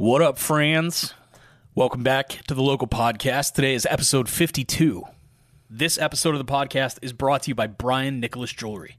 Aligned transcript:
What 0.00 0.22
up, 0.22 0.38
friends? 0.38 1.12
Welcome 1.74 2.02
back 2.02 2.28
to 2.46 2.54
the 2.54 2.62
local 2.62 2.86
podcast. 2.88 3.52
Today 3.52 3.74
is 3.74 3.84
episode 3.84 4.30
52. 4.30 5.04
This 5.68 5.98
episode 5.98 6.34
of 6.34 6.38
the 6.38 6.50
podcast 6.50 6.98
is 7.02 7.12
brought 7.12 7.42
to 7.42 7.50
you 7.50 7.54
by 7.54 7.66
Brian 7.66 8.18
Nicklaus 8.18 8.50
Jewelry. 8.50 8.96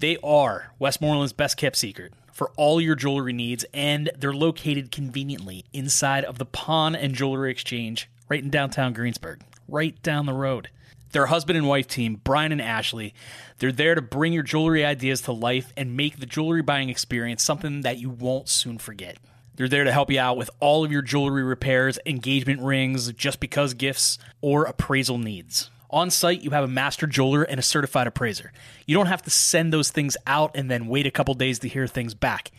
They 0.00 0.16
are 0.16 0.72
Westmoreland's 0.80 1.32
best 1.32 1.56
kept 1.56 1.76
secret 1.76 2.12
for 2.32 2.50
all 2.56 2.80
your 2.80 2.96
jewelry 2.96 3.32
needs, 3.32 3.64
and 3.72 4.10
they're 4.18 4.32
located 4.32 4.90
conveniently 4.90 5.64
inside 5.72 6.24
of 6.24 6.38
the 6.38 6.44
Pawn 6.44 6.96
and 6.96 7.14
Jewelry 7.14 7.52
Exchange 7.52 8.10
right 8.28 8.42
in 8.42 8.50
downtown 8.50 8.94
Greensburg, 8.94 9.42
right 9.68 10.02
down 10.02 10.26
the 10.26 10.32
road. 10.32 10.70
Their 11.12 11.26
husband 11.26 11.56
and 11.56 11.68
wife 11.68 11.86
team, 11.86 12.20
Brian 12.24 12.50
and 12.50 12.60
Ashley, 12.60 13.14
they're 13.58 13.70
there 13.70 13.94
to 13.94 14.02
bring 14.02 14.32
your 14.32 14.42
jewelry 14.42 14.84
ideas 14.84 15.20
to 15.20 15.32
life 15.32 15.72
and 15.76 15.96
make 15.96 16.18
the 16.18 16.26
jewelry 16.26 16.62
buying 16.62 16.88
experience 16.88 17.44
something 17.44 17.82
that 17.82 17.98
you 17.98 18.10
won't 18.10 18.48
soon 18.48 18.78
forget. 18.78 19.18
They're 19.56 19.68
there 19.68 19.84
to 19.84 19.92
help 19.92 20.10
you 20.10 20.18
out 20.18 20.36
with 20.36 20.50
all 20.60 20.84
of 20.84 20.90
your 20.90 21.02
jewelry 21.02 21.42
repairs, 21.42 21.98
engagement 22.06 22.60
rings, 22.60 23.12
just 23.12 23.38
because 23.40 23.74
gifts, 23.74 24.18
or 24.40 24.64
appraisal 24.64 25.18
needs. 25.18 25.70
On 25.90 26.10
site, 26.10 26.42
you 26.42 26.50
have 26.50 26.64
a 26.64 26.68
master 26.68 27.06
jeweler 27.06 27.44
and 27.44 27.60
a 27.60 27.62
certified 27.62 28.08
appraiser. 28.08 28.52
You 28.84 28.96
don't 28.96 29.06
have 29.06 29.22
to 29.22 29.30
send 29.30 29.72
those 29.72 29.90
things 29.90 30.16
out 30.26 30.56
and 30.56 30.68
then 30.68 30.88
wait 30.88 31.06
a 31.06 31.10
couple 31.10 31.34
days 31.34 31.60
to 31.60 31.68
hear 31.68 31.86
things 31.86 32.14
back. 32.14 32.50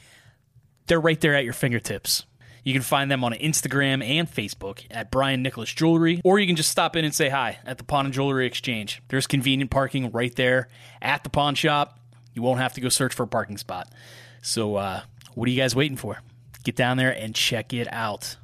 They're 0.88 1.02
right 1.02 1.20
there 1.20 1.36
at 1.36 1.44
your 1.44 1.54
fingertips. 1.54 2.26
You 2.64 2.74
can 2.74 2.82
find 2.82 3.12
them 3.12 3.24
on 3.24 3.34
Instagram 3.34 4.04
and 4.04 4.28
Facebook 4.32 4.86
at 4.90 5.12
Brian 5.12 5.44
Nicklaus 5.44 5.72
Jewelry, 5.74 6.22
or 6.24 6.40
you 6.40 6.48
can 6.48 6.56
just 6.56 6.72
stop 6.72 6.96
in 6.96 7.04
and 7.04 7.14
say 7.14 7.30
hi 7.30 7.60
at 7.66 7.78
the 7.78 7.84
Pawn 7.84 8.06
and 8.06 8.14
Jewelry 8.14 8.48
Exchange. 8.48 9.04
There's 9.10 9.28
convenient 9.28 9.70
parking 9.70 10.12
right 10.12 10.36
there 10.36 10.70
at 11.02 11.24
the 11.24 11.30
pawn 11.30 11.56
shop. 11.56 12.00
You 12.34 12.42
won't 12.42 12.60
have 12.60 12.74
to 12.74 12.82
go 12.82 12.90
search 12.90 13.14
for 13.14 13.24
a 13.24 13.28
parking 13.28 13.58
spot. 13.58 13.92
So, 14.42 14.78
uh, 14.78 15.02
what 15.36 15.48
are 15.48 15.52
you 15.52 15.62
guys 15.62 15.76
waiting 15.76 15.98
for? 15.98 16.22
Get 16.66 16.76
down 16.76 16.98
there 16.98 17.12
and 17.12 17.36
check 17.36 17.74
it 17.74 17.88
out. 17.94 18.38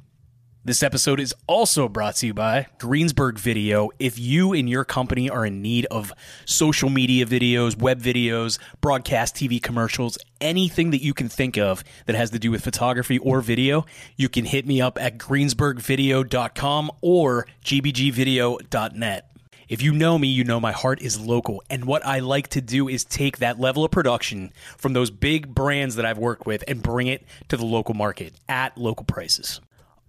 This 0.64 0.84
episode 0.84 1.18
is 1.18 1.34
also 1.48 1.88
brought 1.88 2.14
to 2.16 2.28
you 2.28 2.34
by 2.34 2.68
Greensburg 2.78 3.36
Video. 3.36 3.90
If 3.98 4.16
you 4.16 4.52
and 4.52 4.70
your 4.70 4.84
company 4.84 5.28
are 5.28 5.44
in 5.44 5.60
need 5.60 5.86
of 5.86 6.12
social 6.44 6.88
media 6.88 7.26
videos, 7.26 7.76
web 7.76 8.00
videos, 8.00 8.60
broadcast 8.80 9.34
TV 9.34 9.60
commercials, 9.60 10.18
anything 10.40 10.92
that 10.92 11.02
you 11.02 11.14
can 11.14 11.28
think 11.28 11.58
of 11.58 11.82
that 12.06 12.14
has 12.14 12.30
to 12.30 12.38
do 12.38 12.52
with 12.52 12.62
photography 12.62 13.18
or 13.18 13.40
video, 13.40 13.84
you 14.16 14.28
can 14.28 14.44
hit 14.44 14.68
me 14.68 14.80
up 14.80 15.02
at 15.02 15.18
greensburgvideo.com 15.18 16.92
or 17.00 17.48
gbgvideo.net. 17.64 19.31
If 19.68 19.80
you 19.82 19.92
know 19.92 20.18
me, 20.18 20.28
you 20.28 20.44
know 20.44 20.60
my 20.60 20.72
heart 20.72 21.00
is 21.00 21.20
local. 21.20 21.62
And 21.70 21.84
what 21.84 22.04
I 22.04 22.18
like 22.18 22.48
to 22.48 22.60
do 22.60 22.88
is 22.88 23.04
take 23.04 23.38
that 23.38 23.60
level 23.60 23.84
of 23.84 23.90
production 23.90 24.52
from 24.76 24.92
those 24.92 25.10
big 25.10 25.54
brands 25.54 25.96
that 25.96 26.04
I've 26.04 26.18
worked 26.18 26.46
with 26.46 26.64
and 26.66 26.82
bring 26.82 27.06
it 27.06 27.24
to 27.48 27.56
the 27.56 27.64
local 27.64 27.94
market 27.94 28.34
at 28.48 28.76
local 28.76 29.04
prices. 29.04 29.60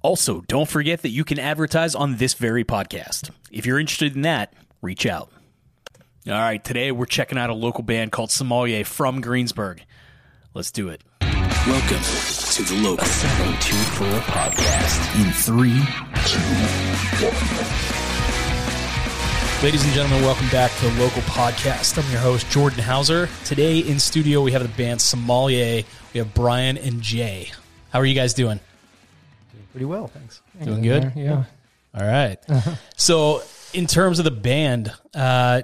Also, 0.02 0.42
don't 0.42 0.68
forget 0.68 1.02
that 1.04 1.10
you 1.10 1.24
can 1.24 1.40
advertise 1.40 1.96
on 1.96 2.18
this 2.18 2.34
very 2.34 2.64
podcast. 2.64 3.30
If 3.52 3.66
you're 3.66 3.80
interested 3.80 4.16
in 4.16 4.24
that, 4.24 4.54
reach 4.82 5.06
out. 5.06 5.32
All 6.28 6.34
right, 6.34 6.64
today 6.64 6.92
we're 6.92 7.06
checking 7.06 7.38
out 7.38 7.50
a 7.50 7.54
local 7.54 7.84
band 7.84 8.12
called 8.12 8.32
Sommelier 8.32 8.86
from 8.86 9.22
Greensburg. 9.22 9.84
Let's 10.54 10.72
do 10.72 10.90
it. 10.90 11.04
Welcome 11.22 12.02
to 12.02 12.64
the 12.64 12.82
local 12.82 13.06
724 13.06 14.08
podcast 14.20 15.26
in 15.26 15.32
three, 15.32 15.80
two, 16.26 17.26
one. 17.26 17.93
Ladies 19.64 19.86
and 19.86 19.94
gentlemen, 19.94 20.22
welcome 20.24 20.50
back 20.50 20.72
to 20.80 20.90
the 20.90 21.02
local 21.02 21.22
podcast. 21.22 21.98
I'm 21.98 22.12
your 22.12 22.20
host, 22.20 22.50
Jordan 22.52 22.84
Hauser. 22.84 23.30
Today 23.46 23.80
in 23.80 23.98
studio, 23.98 24.42
we 24.42 24.52
have 24.52 24.62
the 24.62 24.68
band 24.68 25.00
Sommelier. 25.00 25.86
We 26.14 26.18
have 26.18 26.34
Brian 26.34 26.78
and 26.78 27.02
Jay. 27.02 27.50
How 27.90 28.00
are 28.00 28.06
you 28.06 28.14
guys 28.14 28.34
doing? 28.34 28.60
Doing 29.54 29.68
Pretty 29.72 29.86
well, 29.86 30.08
thanks. 30.08 30.42
Doing 30.62 30.82
good? 30.82 31.14
Yeah. 31.16 31.46
All 31.96 32.06
right. 32.06 32.40
so, 32.98 33.42
in 33.74 33.88
terms 33.88 34.20
of 34.20 34.26
the 34.26 34.32
band, 34.32 34.92
uh, 35.16 35.62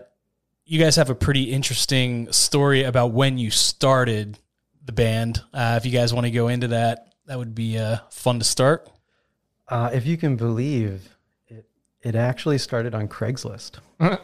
you 0.63 0.79
guys 0.79 0.95
have 0.95 1.09
a 1.09 1.15
pretty 1.15 1.51
interesting 1.51 2.31
story 2.31 2.83
about 2.83 3.11
when 3.11 3.37
you 3.37 3.51
started 3.51 4.39
the 4.85 4.93
band. 4.93 5.41
Uh, 5.53 5.73
if 5.75 5.85
you 5.85 5.91
guys 5.91 6.13
want 6.13 6.23
to 6.23 6.31
go 6.31 6.47
into 6.47 6.69
that, 6.69 7.15
that 7.25 7.37
would 7.37 7.53
be 7.53 7.77
uh, 7.77 7.97
fun 8.11 8.39
to 8.39 8.45
start. 8.45 8.89
Uh, 9.67 9.89
if 9.91 10.05
you 10.05 10.15
can 10.15 10.37
believe 10.37 11.17
it, 12.01 12.09
it 12.09 12.15
actually 12.15 12.57
started 12.57 12.93
on 12.95 13.07
Craigslist. 13.07 13.79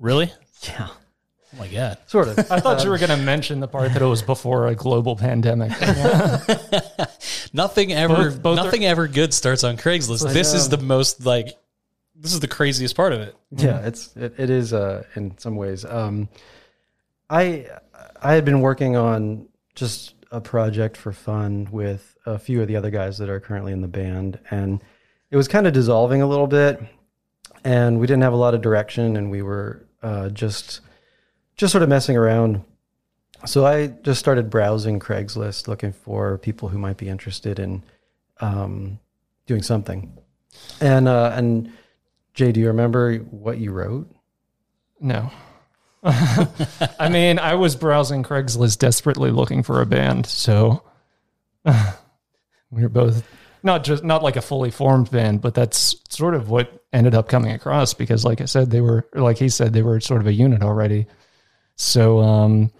Really? 0.00 0.32
Yeah. 0.62 0.86
Oh 0.90 1.58
my 1.58 1.66
god. 1.66 1.98
Sort 2.06 2.28
of. 2.28 2.38
I 2.52 2.60
thought 2.60 2.84
you 2.84 2.90
were 2.90 2.98
going 2.98 3.10
to 3.10 3.16
mention 3.16 3.58
the 3.58 3.66
part 3.66 3.92
that 3.94 4.00
it 4.00 4.04
was 4.04 4.22
before 4.22 4.68
a 4.68 4.76
global 4.76 5.16
pandemic. 5.16 5.72
Nothing 7.52 7.92
ever 7.92 8.30
Both- 8.30 8.42
both 8.42 8.56
nothing 8.56 8.84
ever 8.84 9.08
good 9.08 9.32
starts 9.34 9.64
on 9.64 9.76
Craigslist. 9.76 10.28
I 10.28 10.32
This 10.32 10.52
is 10.54 10.68
know. 10.70 10.76
the 10.76 10.84
most 10.84 11.24
like 11.26 11.56
this 12.14 12.32
is 12.32 12.40
the 12.40 12.48
craziest 12.48 12.94
part 12.94 13.12
of 13.12 13.20
it. 13.20 13.34
yeah, 13.50 13.80
it's 13.86 14.14
it, 14.16 14.34
it 14.38 14.50
is 14.50 14.72
uh, 14.72 15.04
in 15.16 15.36
some 15.38 15.56
ways. 15.56 15.84
Um, 15.84 16.28
I 17.30 17.66
I 18.22 18.34
had 18.34 18.44
been 18.44 18.60
working 18.60 18.96
on 18.96 19.48
just 19.74 20.14
a 20.30 20.40
project 20.40 20.96
for 20.96 21.12
fun 21.12 21.68
with 21.72 22.16
a 22.26 22.38
few 22.38 22.60
of 22.60 22.68
the 22.68 22.76
other 22.76 22.90
guys 22.90 23.18
that 23.18 23.30
are 23.30 23.40
currently 23.40 23.72
in 23.72 23.80
the 23.80 23.88
band, 23.88 24.38
and 24.50 24.82
it 25.30 25.36
was 25.36 25.48
kind 25.48 25.66
of 25.66 25.72
dissolving 25.72 26.20
a 26.22 26.26
little 26.26 26.46
bit, 26.46 26.80
and 27.64 27.98
we 27.98 28.06
didn't 28.06 28.22
have 28.22 28.32
a 28.32 28.36
lot 28.36 28.54
of 28.54 28.60
direction, 28.60 29.16
and 29.16 29.30
we 29.30 29.42
were 29.42 29.86
uh, 30.02 30.28
just 30.30 30.80
just 31.56 31.72
sort 31.72 31.82
of 31.82 31.88
messing 31.88 32.16
around. 32.16 32.64
So 33.46 33.66
I 33.66 33.88
just 33.88 34.18
started 34.18 34.50
browsing 34.50 34.98
Craigslist, 34.98 35.68
looking 35.68 35.92
for 35.92 36.38
people 36.38 36.68
who 36.68 36.78
might 36.78 36.96
be 36.96 37.08
interested 37.08 37.58
in 37.58 37.84
um, 38.40 38.98
doing 39.46 39.62
something, 39.62 40.16
and 40.80 41.08
uh, 41.08 41.32
and 41.34 41.72
Jay, 42.34 42.52
do 42.52 42.60
you 42.60 42.68
remember 42.68 43.16
what 43.16 43.58
you 43.58 43.72
wrote? 43.72 44.08
No. 45.00 45.30
I 46.04 47.08
mean, 47.10 47.38
I 47.40 47.54
was 47.54 47.74
browsing 47.74 48.22
Craigslist 48.22 48.78
desperately 48.78 49.30
looking 49.30 49.62
for 49.62 49.80
a 49.80 49.86
band, 49.86 50.26
so 50.26 50.84
we 51.64 52.82
were 52.82 52.88
both 52.88 53.24
not 53.68 53.84
just 53.84 54.02
not 54.02 54.22
like 54.22 54.36
a 54.36 54.40
fully 54.40 54.70
formed 54.70 55.10
band, 55.10 55.42
but 55.42 55.52
that's 55.54 55.96
sort 56.08 56.34
of 56.34 56.48
what 56.48 56.82
ended 56.90 57.14
up 57.14 57.28
coming 57.28 57.52
across 57.52 57.92
because 57.92 58.24
like 58.24 58.40
I 58.40 58.46
said, 58.46 58.70
they 58.70 58.80
were 58.80 59.06
like 59.12 59.36
he 59.36 59.50
said, 59.50 59.74
they 59.74 59.82
were 59.82 60.00
sort 60.00 60.22
of 60.22 60.26
a 60.26 60.32
unit 60.32 60.62
already. 60.62 61.06
So 61.76 62.20
um 62.20 62.72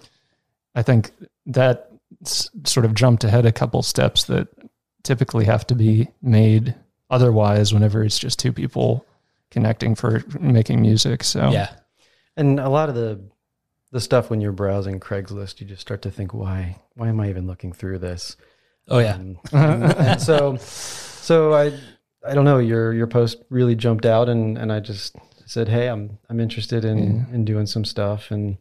I 0.75 0.83
think 0.83 1.13
that 1.47 1.91
sort 2.25 2.87
of 2.87 2.95
jumped 2.95 3.23
ahead 3.23 3.45
a 3.45 3.53
couple 3.53 3.83
steps 3.83 4.25
that 4.25 4.49
typically 5.03 5.45
have 5.45 5.67
to 5.67 5.75
be 5.75 6.09
made 6.23 6.75
otherwise 7.11 7.75
whenever 7.75 8.03
it's 8.03 8.19
just 8.19 8.39
two 8.39 8.53
people 8.53 9.05
connecting 9.51 9.95
for 9.95 10.25
making 10.41 10.81
music. 10.81 11.23
So 11.23 11.51
Yeah. 11.51 11.71
And 12.35 12.59
a 12.59 12.71
lot 12.71 12.89
of 12.89 12.95
the 12.95 13.21
the 13.91 14.01
stuff 14.01 14.31
when 14.31 14.41
you're 14.41 14.53
browsing 14.53 15.01
Craigslist, 15.01 15.61
you 15.61 15.67
just 15.67 15.83
start 15.83 16.01
to 16.03 16.11
think, 16.11 16.33
why 16.33 16.81
why 16.95 17.09
am 17.09 17.21
I 17.21 17.29
even 17.29 17.47
looking 17.47 17.75
through 17.75 17.99
this? 17.99 18.39
Oh 18.89 18.99
yeah. 18.99 19.15
Um, 19.15 19.39
and, 19.53 19.83
and 19.97 20.21
so 20.23 20.57
so 20.57 21.53
I 21.55 21.73
I 22.27 22.35
don't 22.35 22.45
know 22.45 22.59
your 22.59 22.93
your 22.93 23.07
post 23.07 23.39
really 23.51 23.75
jumped 23.75 24.07
out 24.07 24.29
and 24.29 24.57
and 24.59 24.73
I 24.73 24.81
just 24.81 25.17
said, 25.47 25.69
hey, 25.69 25.89
I'm 25.89 26.19
I'm 26.31 26.41
interested 26.41 26.85
in 26.85 27.27
in 27.33 27.45
doing 27.45 27.67
some 27.67 27.85
stuff 27.85 28.31
and 28.31 28.57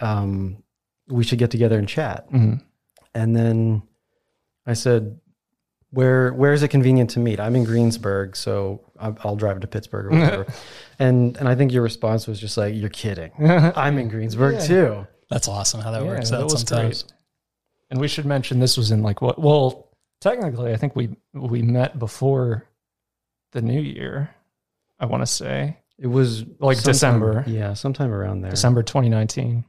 um 0.00 0.62
we 1.08 1.22
should 1.24 1.38
get 1.38 1.50
together 1.50 1.78
and 1.78 1.88
chat. 1.88 2.30
Mhm. 2.30 2.62
And 3.14 3.36
then 3.36 3.82
I 4.66 4.72
said, 4.74 5.18
where 5.90 6.32
where 6.32 6.52
is 6.52 6.62
it 6.62 6.68
convenient 6.68 7.10
to 7.10 7.20
meet? 7.20 7.38
I'm 7.40 7.54
in 7.56 7.64
Greensburg, 7.64 8.34
so 8.36 8.80
I'll, 8.98 9.16
I'll 9.22 9.36
drive 9.36 9.60
to 9.60 9.66
Pittsburgh 9.66 10.06
or 10.06 10.10
whatever. 10.18 10.46
and 10.98 11.36
and 11.36 11.48
I 11.48 11.54
think 11.54 11.72
your 11.72 11.82
response 11.82 12.26
was 12.26 12.40
just 12.40 12.56
like, 12.56 12.74
you're 12.74 12.88
kidding. 12.90 13.30
I'm 13.76 13.98
in 13.98 14.08
Greensburg 14.08 14.60
too. 14.60 15.06
That's 15.30 15.48
awesome 15.48 15.80
how 15.80 15.90
that 15.92 16.02
Yeah, 16.02 16.08
works 16.08 16.30
that 16.30 16.40
out 16.40 16.44
was 16.50 16.60
sometimes. 16.60 17.04
Great. 17.88 17.94
And 17.94 18.00
we 18.00 18.08
should 18.08 18.26
mention 18.26 18.60
this 18.60 18.76
was 18.76 18.90
in 18.90 19.02
like 19.02 19.20
what? 19.22 19.38
Well, 19.38 19.88
technically, 20.20 20.72
I 20.72 20.76
think 20.76 20.94
we 20.96 21.16
we 21.32 21.62
met 21.62 21.98
before 21.98 22.64
the 23.52 23.62
new 23.62 23.80
year. 23.80 24.30
I 24.98 25.06
want 25.06 25.22
to 25.22 25.26
say 25.26 25.78
It 25.96 26.08
was 26.08 26.44
Like 26.58 26.76
sometime- 26.78 26.92
December. 26.92 27.44
Yeah, 27.46 27.74
sometime 27.74 28.10
around 28.12 28.40
there. 28.40 28.50
December 28.50 28.82
2019. 28.82 29.64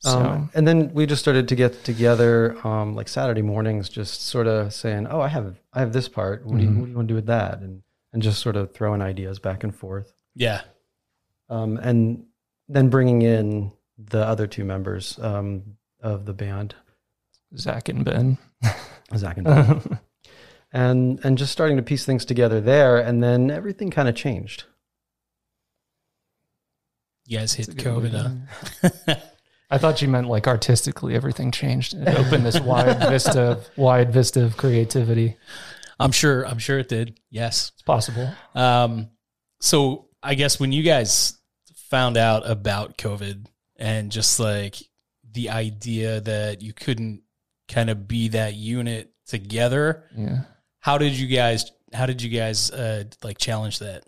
So 0.00 0.10
Um, 0.20 0.50
and 0.54 0.68
then 0.68 0.92
we 0.94 1.06
just 1.06 1.20
started 1.22 1.48
to 1.48 1.56
get 1.56 1.82
together, 1.82 2.56
um, 2.64 2.94
like 2.94 3.08
Saturday 3.08 3.42
mornings, 3.42 3.88
just 3.88 4.26
sort 4.26 4.46
of 4.46 4.72
saying, 4.72 5.06
"Oh, 5.08 5.20
I 5.20 5.26
have, 5.28 5.58
I 5.72 5.80
have 5.80 5.92
this 5.92 6.08
part. 6.08 6.44
What, 6.46 6.58
do, 6.58 6.62
you, 6.64 6.70
Mhm. 6.70 6.76
what 6.78 6.84
do 6.84 6.90
you 6.90 6.96
want 6.96 7.08
to 7.08 7.12
do 7.12 7.16
with 7.16 7.26
that?" 7.26 7.60
And 7.60 7.82
and 8.12 8.22
just 8.22 8.40
sort 8.40 8.56
of 8.56 8.72
throwing 8.72 9.02
ideas 9.02 9.38
back 9.40 9.64
and 9.64 9.74
forth, 9.74 10.12
Yeah. 10.34 10.62
um, 11.50 11.76
and 11.78 12.24
then 12.68 12.88
bringing 12.88 13.20
in 13.22 13.72
the 13.98 14.24
other 14.24 14.46
two 14.46 14.64
members 14.64 15.18
um, 15.18 15.76
of 16.06 16.24
the 16.24 16.32
band, 16.32 16.74
Zach 17.56 17.88
and 17.88 18.04
Ben. 18.04 18.38
Zach 19.16 19.36
and 19.36 19.44
Ben, 19.44 19.98
and 20.72 21.20
and 21.24 21.36
just 21.36 21.52
starting 21.52 21.76
to 21.76 21.82
piece 21.82 22.04
things 22.04 22.24
together 22.24 22.60
there, 22.60 22.98
and 22.98 23.22
then 23.22 23.50
everything 23.50 23.90
kind 23.90 24.08
of 24.08 24.14
changed. 24.14 24.64
You 27.26 27.38
guys 27.38 27.54
hit 27.54 27.66
That's 27.66 27.80
a 27.80 27.84
good 27.84 28.12
COVID, 28.12 28.46
huh? 29.06 29.16
I 29.68 29.78
thought 29.78 30.00
you 30.00 30.06
meant 30.06 30.28
like 30.28 30.46
artistically 30.46 31.16
everything 31.16 31.50
changed 31.50 31.92
and 31.92 32.06
it 32.06 32.16
opened 32.16 32.46
this 32.46 32.60
wide 32.62 33.00
vista 33.00 33.42
of 33.42 33.68
wide 33.76 34.12
vista 34.12 34.44
of 34.44 34.56
creativity. 34.56 35.36
I'm 35.98 36.12
sure. 36.12 36.46
I'm 36.46 36.58
sure 36.58 36.78
it 36.78 36.88
did. 36.88 37.18
Yes. 37.30 37.72
It's 37.74 37.82
possible. 37.82 38.30
Um, 38.54 39.10
so 39.60 40.06
I 40.22 40.34
guess 40.34 40.60
when 40.60 40.70
you 40.70 40.84
guys 40.84 41.36
found 41.90 42.16
out 42.16 42.48
about 42.48 42.96
COVID 42.96 43.46
and 43.76 44.12
just 44.12 44.38
like 44.38 44.76
the 45.36 45.50
idea 45.50 46.20
that 46.22 46.62
you 46.62 46.72
couldn't 46.72 47.22
kind 47.68 47.90
of 47.90 48.08
be 48.08 48.28
that 48.28 48.54
unit 48.54 49.12
together, 49.26 50.04
Yeah. 50.16 50.40
how 50.80 50.98
did 50.98 51.12
you 51.12 51.26
guys? 51.28 51.70
How 51.92 52.06
did 52.06 52.20
you 52.22 52.30
guys 52.36 52.70
uh, 52.72 53.04
like 53.22 53.38
challenge 53.38 53.78
that? 53.78 54.04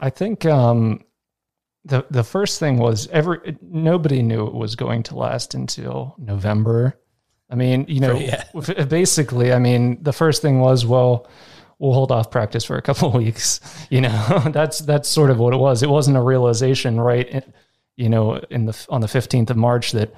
I 0.00 0.10
think 0.10 0.44
um, 0.46 1.04
the 1.84 2.04
the 2.10 2.24
first 2.24 2.58
thing 2.58 2.78
was 2.78 3.08
every 3.08 3.56
nobody 3.60 4.22
knew 4.22 4.46
it 4.46 4.54
was 4.54 4.74
going 4.74 5.02
to 5.04 5.16
last 5.16 5.54
until 5.54 6.14
November. 6.18 6.98
I 7.50 7.54
mean, 7.54 7.84
you 7.88 8.00
know, 8.00 8.16
Yeah. 8.18 8.44
basically, 8.88 9.52
I 9.52 9.58
mean, 9.58 10.02
the 10.02 10.12
first 10.12 10.40
thing 10.42 10.60
was, 10.60 10.86
well, 10.86 11.28
we'll 11.78 11.92
hold 11.92 12.10
off 12.10 12.30
practice 12.30 12.64
for 12.64 12.76
a 12.76 12.82
couple 12.82 13.08
of 13.08 13.14
weeks. 13.22 13.60
You 13.90 14.00
know, 14.00 14.42
that's 14.52 14.78
that's 14.80 15.08
sort 15.08 15.30
of 15.30 15.38
what 15.38 15.52
it 15.52 15.58
was. 15.58 15.82
It 15.82 15.90
wasn't 15.90 16.16
a 16.16 16.22
realization, 16.22 17.00
right? 17.00 17.44
In- 17.96 18.04
you 18.04 18.08
know, 18.10 18.34
in 18.50 18.66
the 18.66 18.86
on 18.88 19.00
the 19.00 19.08
fifteenth 19.08 19.50
of 19.50 19.56
March 19.56 19.92
that. 19.92 20.14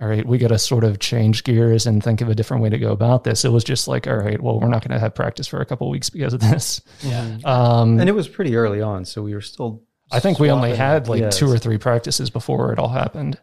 All 0.00 0.06
right, 0.06 0.24
we 0.24 0.38
got 0.38 0.48
to 0.48 0.60
sort 0.60 0.84
of 0.84 1.00
change 1.00 1.42
gears 1.42 1.84
and 1.84 2.00
think 2.00 2.20
of 2.20 2.28
a 2.28 2.34
different 2.36 2.62
way 2.62 2.68
to 2.68 2.78
go 2.78 2.92
about 2.92 3.24
this. 3.24 3.44
It 3.44 3.48
was 3.48 3.64
just 3.64 3.88
like, 3.88 4.06
all 4.06 4.14
right, 4.16 4.40
well, 4.40 4.60
we're 4.60 4.68
not 4.68 4.80
going 4.86 4.92
to 4.94 5.00
have 5.00 5.12
practice 5.12 5.48
for 5.48 5.60
a 5.60 5.64
couple 5.66 5.88
of 5.88 5.90
weeks 5.90 6.08
because 6.08 6.32
of 6.34 6.38
this. 6.38 6.80
Yeah. 7.02 7.38
Um, 7.44 7.98
And 7.98 8.08
it 8.08 8.12
was 8.14 8.28
pretty 8.28 8.54
early 8.54 8.80
on, 8.80 9.04
so 9.04 9.22
we 9.22 9.34
were 9.34 9.40
still. 9.40 9.82
I 10.12 10.20
think 10.20 10.38
we 10.38 10.52
only 10.52 10.72
had 10.76 11.08
like 11.08 11.18
two 11.32 11.50
or 11.50 11.58
three 11.58 11.78
practices 11.78 12.30
before 12.30 12.72
it 12.72 12.78
all 12.78 12.90
happened. 12.90 13.40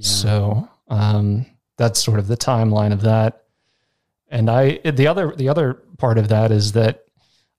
So 0.00 0.68
um, 0.88 1.46
that's 1.76 2.02
sort 2.02 2.18
of 2.18 2.26
the 2.26 2.36
timeline 2.36 2.92
of 2.92 3.02
that. 3.02 3.44
And 4.28 4.50
I 4.50 4.78
the 4.78 5.06
other 5.06 5.32
the 5.36 5.48
other 5.48 5.74
part 5.98 6.18
of 6.18 6.26
that 6.30 6.50
is 6.50 6.72
that 6.72 7.04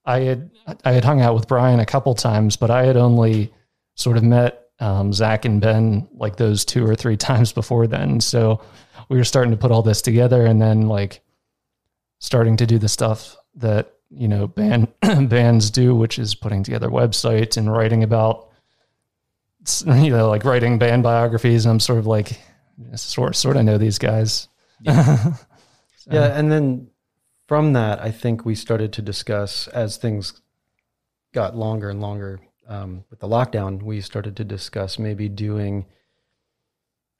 I 0.06 0.20
had 0.20 0.52
I 0.84 0.92
had 0.92 1.06
hung 1.06 1.22
out 1.22 1.34
with 1.34 1.48
Brian 1.48 1.80
a 1.80 1.86
couple 1.86 2.14
times, 2.14 2.58
but 2.58 2.70
I 2.70 2.84
had 2.84 2.98
only 2.98 3.54
sort 3.96 4.18
of 4.18 4.24
met 4.24 4.63
um, 4.80 5.14
Zach 5.14 5.46
and 5.46 5.62
Ben 5.62 6.08
like 6.14 6.38
those 6.38 6.66
two 6.66 6.86
or 6.86 6.96
three 6.96 7.18
times 7.30 7.54
before 7.54 7.88
then. 7.88 8.20
So 8.20 8.62
we 9.10 9.18
were 9.18 9.24
starting 9.24 9.52
to 9.52 9.58
put 9.58 9.72
all 9.72 9.82
this 9.82 10.02
together, 10.02 10.46
and 10.46 10.62
then 10.62 10.88
like 10.88 11.22
starting 12.20 12.58
to 12.58 12.66
do 12.66 12.78
the 12.78 12.90
stuff 12.90 13.36
that 13.56 13.94
you 14.10 14.28
know 14.28 14.48
band 14.48 14.88
bands 15.30 15.70
do, 15.70 15.96
which 15.96 16.20
is 16.20 16.36
putting 16.36 16.64
together 16.64 16.90
websites 16.90 17.58
and 17.58 17.72
writing 17.72 18.04
about 18.04 18.50
you 19.86 20.10
know 20.10 20.30
like 20.30 20.46
writing 20.46 20.78
band 20.78 21.04
biographies. 21.04 21.66
And 21.66 21.72
I'm 21.72 21.80
sort 21.80 22.00
of 22.00 22.08
like 22.08 22.40
sort 22.96 23.36
sort 23.36 23.58
of 23.58 23.66
know 23.66 23.78
these 23.78 24.00
guys. 24.00 24.48
Yeah, 24.82 25.34
and 26.08 26.52
then 26.52 26.90
from 27.48 27.74
that, 27.74 28.02
I 28.02 28.12
think 28.12 28.46
we 28.46 28.56
started 28.56 28.94
to 28.94 29.02
discuss 29.02 29.68
as 29.68 29.98
things 29.98 30.42
got 31.34 31.56
longer 31.56 31.90
and 31.90 32.02
longer 32.02 32.40
um, 32.68 33.04
with 33.10 33.20
the 33.20 33.28
lockdown. 33.28 33.82
We 33.82 34.02
started 34.02 34.36
to 34.38 34.44
discuss 34.44 35.00
maybe 35.00 35.30
doing 35.30 35.86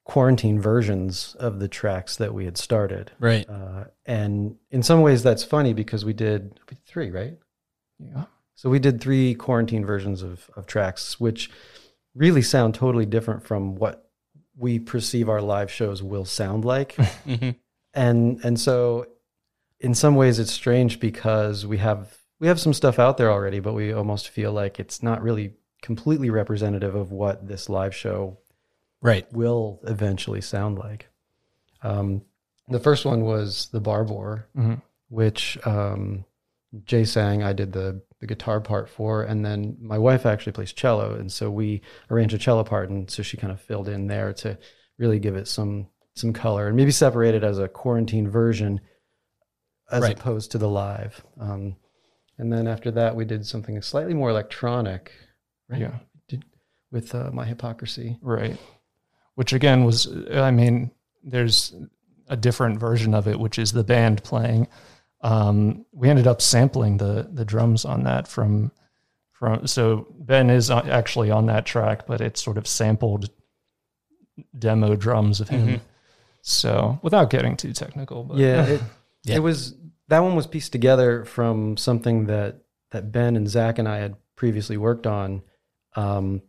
quarantine 0.06 0.60
versions 0.60 1.36
of 1.40 1.60
the 1.60 1.68
tracks 1.68 2.18
that 2.18 2.34
we 2.34 2.46
had 2.46 2.58
started. 2.58 3.12
Right. 3.20 3.50
Uh, 3.50 3.86
and 4.06 4.58
in 4.70 4.84
some 4.84 5.02
ways, 5.02 5.24
that's 5.24 5.44
funny 5.44 5.74
because 5.74 6.04
we 6.04 6.14
did 6.14 6.60
three, 6.86 7.10
right? 7.10 7.38
Yeah. 8.00 8.26
So 8.56 8.70
we 8.70 8.80
did 8.80 9.02
three 9.02 9.34
quarantine 9.34 9.86
versions 9.86 10.22
of, 10.22 10.50
of 10.56 10.66
tracks, 10.66 11.20
which 11.20 11.50
really 12.14 12.42
sound 12.42 12.76
totally 12.76 13.06
different 13.06 13.44
from 13.44 13.76
what 13.76 14.10
we 14.56 14.78
perceive 14.78 15.30
our 15.30 15.42
live 15.42 15.72
shows 15.72 16.04
will 16.04 16.26
sound 16.26 16.64
like. 16.66 16.94
hmm 17.26 17.52
and 17.94 18.44
and 18.44 18.60
so 18.60 19.06
in 19.80 19.94
some 19.94 20.16
ways 20.16 20.40
it's 20.40 20.52
strange 20.52 21.00
because 21.00 21.66
we 21.66 21.78
have 21.78 22.18
we 22.44 22.50
have 22.50 22.60
some 22.60 22.74
stuff 22.74 23.00
out 23.00 23.16
there 23.16 23.32
already, 23.32 23.62
but 23.62 23.72
we 23.72 23.94
almost 23.94 24.28
feel 24.28 24.52
like 24.52 24.78
it's 24.78 25.02
not 25.02 25.22
really 25.24 25.54
completely 25.82 26.30
representative 26.30 26.94
of 26.94 27.10
what 27.10 27.48
this 27.48 27.70
live 27.70 27.96
show 27.96 28.38
Right. 29.02 29.26
will 29.32 29.80
eventually 29.84 30.42
sound 30.42 30.78
like. 30.78 31.08
Um, 31.84 32.24
the 32.68 32.82
first 32.82 33.06
one 33.06 33.22
was 33.24 33.70
the 33.72 33.80
Barbor, 33.80 34.50
Mhm. 34.58 34.82
which 35.08 35.58
um, 35.66 36.26
Jay 36.84 37.06
sang. 37.06 37.44
I 37.44 37.54
did 37.54 37.72
the 37.72 38.02
the 38.20 38.28
guitar 38.28 38.60
part 38.60 38.90
for, 38.90 39.24
and 39.24 39.46
then 39.46 39.78
my 39.80 39.98
wife 39.98 40.26
actually 40.26 40.52
plays 40.54 40.74
cello, 40.74 41.14
and 41.14 41.32
so 41.32 41.50
we 41.50 41.82
arranged 42.12 42.34
a 42.36 42.38
cello 42.38 42.66
part, 42.66 42.90
and 42.90 43.10
so 43.10 43.24
she 43.24 43.38
kind 43.38 43.54
of 43.54 43.62
filled 43.62 43.88
in 43.88 44.08
there 44.08 44.34
to 44.34 44.58
really 44.98 45.20
give 45.20 45.38
it 45.38 45.48
some 45.48 45.88
some 46.14 46.34
color, 46.34 46.68
and 46.68 46.76
maybe 46.76 46.92
separate 46.92 47.36
it 47.36 47.44
as 47.46 47.58
a 47.58 47.70
quarantine 47.70 48.30
version 48.30 48.82
as 49.90 50.02
Right. 50.04 50.18
opposed 50.20 50.52
to 50.52 50.58
the 50.58 50.70
live. 50.70 51.24
Um, 51.40 51.78
and 52.38 52.52
then 52.52 52.68
after 52.68 52.92
that, 52.92 53.16
we 53.16 53.26
did 53.26 53.46
something 53.46 53.82
slightly 53.82 54.14
more 54.14 54.30
electronic, 54.30 55.12
right? 55.70 55.82
Yeah. 55.82 56.00
Did, 56.28 56.46
with 56.92 57.14
uh, 57.16 57.30
my 57.32 57.46
hypocrisy. 57.46 58.18
Right. 58.22 58.58
Which 59.36 59.54
again 59.54 59.84
was, 59.84 60.08
I 60.32 60.52
mean, 60.52 60.92
there's 61.24 61.74
a 62.28 62.38
different 62.38 62.80
version 62.80 63.14
of 63.14 63.28
it, 63.28 63.40
which 63.40 63.58
is 63.58 63.72
the 63.72 63.84
band 63.84 64.24
playing. 64.24 64.68
Um, 65.22 65.86
we 65.92 66.10
ended 66.10 66.28
up 66.28 66.42
sampling 66.42 66.98
the 66.98 67.30
the 67.32 67.46
drums 67.46 67.86
on 67.86 68.04
that 68.04 68.28
from 68.28 68.72
from. 69.32 69.66
So 69.68 70.08
Ben 70.20 70.50
is 70.50 70.70
actually 70.70 71.32
on 71.32 71.46
that 71.48 71.66
track, 71.66 72.06
but 72.08 72.22
it's 72.22 72.44
sort 72.44 72.58
of 72.58 72.68
sampled 72.68 73.30
demo 74.58 74.96
drums 74.96 75.40
of 75.42 75.50
him. 75.50 75.68
Mhm. 75.68 75.80
So 76.42 77.00
without 77.02 77.30
getting 77.30 77.56
too 77.56 77.72
technical, 77.74 78.24
but 78.24 78.38
Yeah, 78.38 78.66
it, 78.66 78.82
Yeah. 79.24 79.36
it 79.38 79.40
was 79.40 79.76
that 80.14 80.24
one 80.24 80.36
was 80.36 80.48
pieced 80.48 80.72
together 80.72 81.26
from 81.26 81.76
something 81.78 82.28
that 82.28 82.62
that 82.92 83.12
Ben 83.12 83.36
and 83.36 83.50
Zach 83.50 83.80
and 83.80 83.88
I 83.88 83.98
had 83.98 84.16
previously 84.36 84.78
worked 84.78 85.08
on, 85.08 85.42
um, 85.96 86.42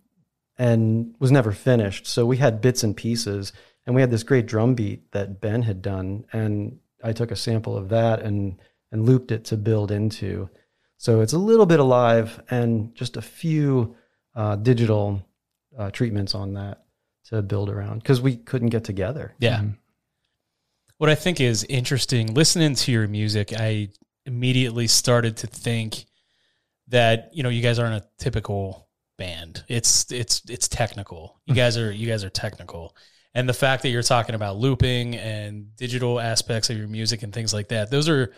and 0.59 1.15
was 1.19 1.33
never 1.33 1.53
finished. 1.53 2.07
So 2.07 2.27
we 2.27 2.37
had 2.37 2.61
bits 2.61 2.83
and 2.83 2.97
pieces, 2.97 3.53
and 3.87 3.95
we 3.95 4.01
had 4.03 4.11
this 4.11 4.23
great 4.23 4.47
drum 4.47 4.75
beat 4.75 5.11
that 5.13 5.41
Ben 5.41 5.63
had 5.63 5.81
done, 5.83 6.27
and 6.33 6.79
I 7.03 7.13
took 7.13 7.31
a 7.31 7.37
sample 7.37 7.77
of 7.77 7.89
that 7.89 8.21
and 8.21 8.61
and 8.93 9.07
looped 9.07 9.33
it 9.33 9.45
to 9.47 9.57
build 9.57 9.91
into. 9.91 10.49
So 10.99 11.21
it's 11.21 11.33
a 11.33 11.39
little 11.39 11.67
bit 11.67 11.81
alive 11.81 12.41
and 12.51 12.95
just 12.95 13.17
a 13.17 13.23
few 13.23 13.97
uh, 14.37 14.57
digital 14.57 15.27
uh, 15.77 15.91
treatments 15.91 16.35
on 16.35 16.55
that 16.55 16.85
to 17.31 17.43
build 17.43 17.69
around 17.71 17.99
because 18.03 18.21
we 18.21 18.37
couldn't 18.37 18.69
get 18.69 18.85
together. 18.85 19.35
Yeah. 19.39 19.61
Mhm. 19.61 19.77
What 20.99 21.11
I 21.11 21.15
think 21.15 21.41
is 21.41 21.65
interesting, 21.65 22.35
listening 22.35 22.75
to 22.77 22.93
your 22.93 23.09
music, 23.09 23.53
I 23.57 23.89
immediately 24.27 24.87
started 24.87 25.37
to 25.39 25.47
think 25.47 26.07
that 26.89 27.31
you 27.33 27.43
know 27.43 27.49
you 27.49 27.63
guys 27.63 27.79
aren't 27.79 28.03
a 28.03 28.07
typical 28.19 28.89
band. 29.19 29.65
It's 29.69 30.11
it's 30.13 30.43
it's 30.49 30.69
technical. 30.69 31.41
You 31.47 31.55
guys 31.55 31.77
are 31.77 31.91
you 31.91 32.07
guys 32.07 32.25
are 32.25 32.31
technical, 32.31 32.97
and 33.35 33.49
the 33.49 33.55
fact 33.55 33.83
that 33.83 33.91
you're 33.91 34.03
talking 34.03 34.35
about 34.35 34.57
looping 34.57 35.17
and 35.17 35.75
digital 35.77 36.21
aspects 36.21 36.71
of 36.71 36.77
your 36.77 36.89
music 36.89 37.23
and 37.23 37.33
things 37.33 37.53
like 37.53 37.69
that, 37.69 37.91
those 37.91 38.09
are 38.09 38.33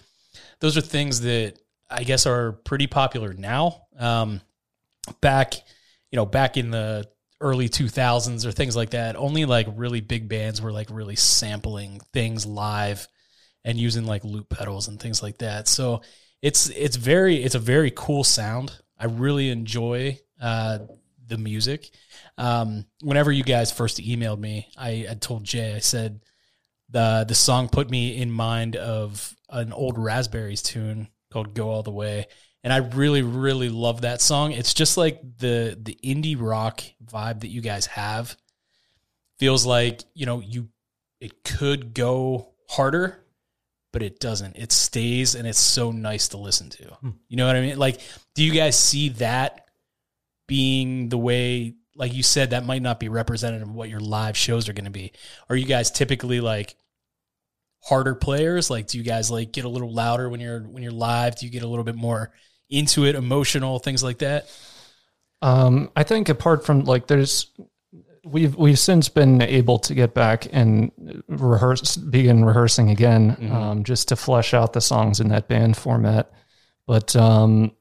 those 0.61 0.77
are 0.77 0.83
things 0.83 1.21
that 1.23 1.59
I 1.91 2.05
guess 2.05 2.27
are 2.27 2.53
pretty 2.53 2.87
popular 2.87 3.33
now. 3.33 3.83
Um, 3.99 4.41
back, 5.21 5.55
you 6.11 6.17
know, 6.17 6.27
back 6.27 6.57
in 6.57 6.71
the 6.71 7.09
early 7.47 7.69
2000s 7.69 8.45
or 8.45 8.50
things 8.50 8.75
like 8.75 8.91
that, 8.91 9.15
only 9.15 9.45
like 9.45 9.69
really 9.75 10.00
big 10.00 10.29
bands 10.29 10.61
were 10.61 10.73
like 10.73 10.88
really 10.91 11.15
sampling 11.15 12.00
things 12.12 12.45
live 12.45 13.07
and 13.65 13.79
using 13.79 14.05
like 14.05 14.25
loop 14.25 14.49
pedals 14.49 14.88
and 14.88 14.99
things 14.99 15.23
like 15.23 15.38
that. 15.38 15.69
So 15.69 16.03
it's 16.43 16.69
it's 16.71 16.97
very 16.97 17.37
it's 17.37 17.55
a 17.55 17.61
very 17.61 17.93
cool 17.95 18.25
sound. 18.25 18.76
I 18.99 19.07
really 19.07 19.50
enjoy 19.50 20.19
uh, 20.41 20.79
the 21.26 21.38
music. 21.38 21.91
Um, 22.37 22.87
whenever 23.00 23.31
you 23.31 23.45
guys 23.45 23.71
first 23.71 23.99
emailed 23.99 24.38
me, 24.38 24.69
I, 24.76 25.07
I 25.11 25.15
told 25.15 25.45
Jay 25.45 25.75
I 25.75 25.79
said 25.79 26.21
the 26.91 27.25
the 27.26 27.35
song 27.35 27.69
put 27.69 27.91
me 27.91 28.17
in 28.17 28.31
mind 28.31 28.76
of 28.76 29.35
an 29.50 29.73
old 29.73 29.99
Raspberries 29.99 30.62
tune 30.62 31.09
called 31.31 31.55
"Go 31.55 31.69
All 31.71 31.83
the 31.85 31.91
Way." 31.93 32.26
And 32.67 32.73
I 32.73 32.79
really, 32.79 33.23
really 33.23 33.69
love 33.69 34.01
that 34.01 34.21
song. 34.21 34.51
It's 34.51 34.75
just 34.75 34.97
like 34.97 35.21
the 35.39 35.79
the 35.81 35.97
indie 36.03 36.37
rock 36.37 36.83
vibe 37.05 37.43
that 37.43 37.49
you 37.49 37.61
guys 37.61 37.87
have. 37.87 38.37
Feels 39.39 39.65
like 39.65 40.03
you 40.15 40.27
know 40.27 40.41
you 40.41 40.69
it 41.21 41.45
could 41.45 41.95
go 41.95 42.55
harder, 42.69 43.25
but 43.93 44.03
it 44.03 44.19
doesn't. 44.19 44.57
It 44.57 44.73
stays, 44.73 45.37
and 45.37 45.47
it's 45.47 45.61
so 45.61 45.93
nice 45.93 46.27
to 46.31 46.39
listen 46.39 46.69
to. 46.71 46.87
Hmm. 46.87 47.11
You 47.29 47.37
know 47.37 47.47
what 47.47 47.55
I 47.55 47.61
mean? 47.61 47.79
Like, 47.79 48.01
do 48.35 48.43
you 48.43 48.51
guys 48.51 48.77
see 48.77 49.11
that 49.11 49.69
being 50.49 51.09
the 51.09 51.19
way? 51.19 51.77
Like 51.95 52.15
you 52.15 52.25
said, 52.25 52.51
that 52.51 52.67
might 52.67 52.83
not 52.83 52.99
be 52.99 53.09
representative 53.09 53.69
of 53.69 53.77
what 53.77 53.91
your 53.91 54.01
live 54.01 54.37
shows 54.37 54.69
are 54.69 54.73
going 54.73 54.87
to 54.87 54.91
be. 54.91 55.13
Are 55.49 55.55
you 55.55 55.67
guys 55.67 55.93
typically 55.93 56.41
like 56.41 56.75
harder 57.85 58.17
players? 58.17 58.71
Like, 58.71 58.89
do 58.89 58.99
you 58.99 59.05
guys 59.05 59.31
like 59.31 59.53
get 59.53 59.65
a 59.65 59.69
little 59.69 59.95
louder 59.95 60.29
when 60.29 60.41
you're 60.41 60.63
when 60.63 60.83
you're 60.83 60.91
live? 60.91 61.37
Do 61.37 61.47
you 61.47 61.53
get 61.53 61.63
a 61.63 61.69
little 61.69 61.85
bit 61.85 61.95
more 61.95 62.33
into 62.71 63.05
it, 63.05 63.15
emotional, 63.15 63.79
things 63.79 64.03
like 64.03 64.19
that? 64.19 64.49
Um, 65.43 65.91
I 65.95 66.03
think 66.03 66.29
apart 66.29 66.65
from 66.65 66.85
like 66.85 67.07
there's 67.07 67.47
we've 68.25 68.57
we've 68.57 68.79
since 68.79 69.09
been 69.09 69.41
able 69.43 69.79
to 69.81 69.95
get 69.95 70.15
back 70.15 70.49
and 70.51 70.91
rehearse, 71.29 71.97
begin 71.97 72.45
rehearsing 72.45 72.91
again, 72.91 73.37
Mhm. 73.41 73.53
um, 73.53 73.85
just 73.85 74.09
to 74.09 74.17
flesh 74.17 74.55
out 74.55 74.73
the 74.73 74.81
songs 74.81 75.21
in 75.21 75.29
that 75.29 75.47
band 75.47 75.77
format. 75.77 76.31
But 76.87 77.15
um, 77.15 77.73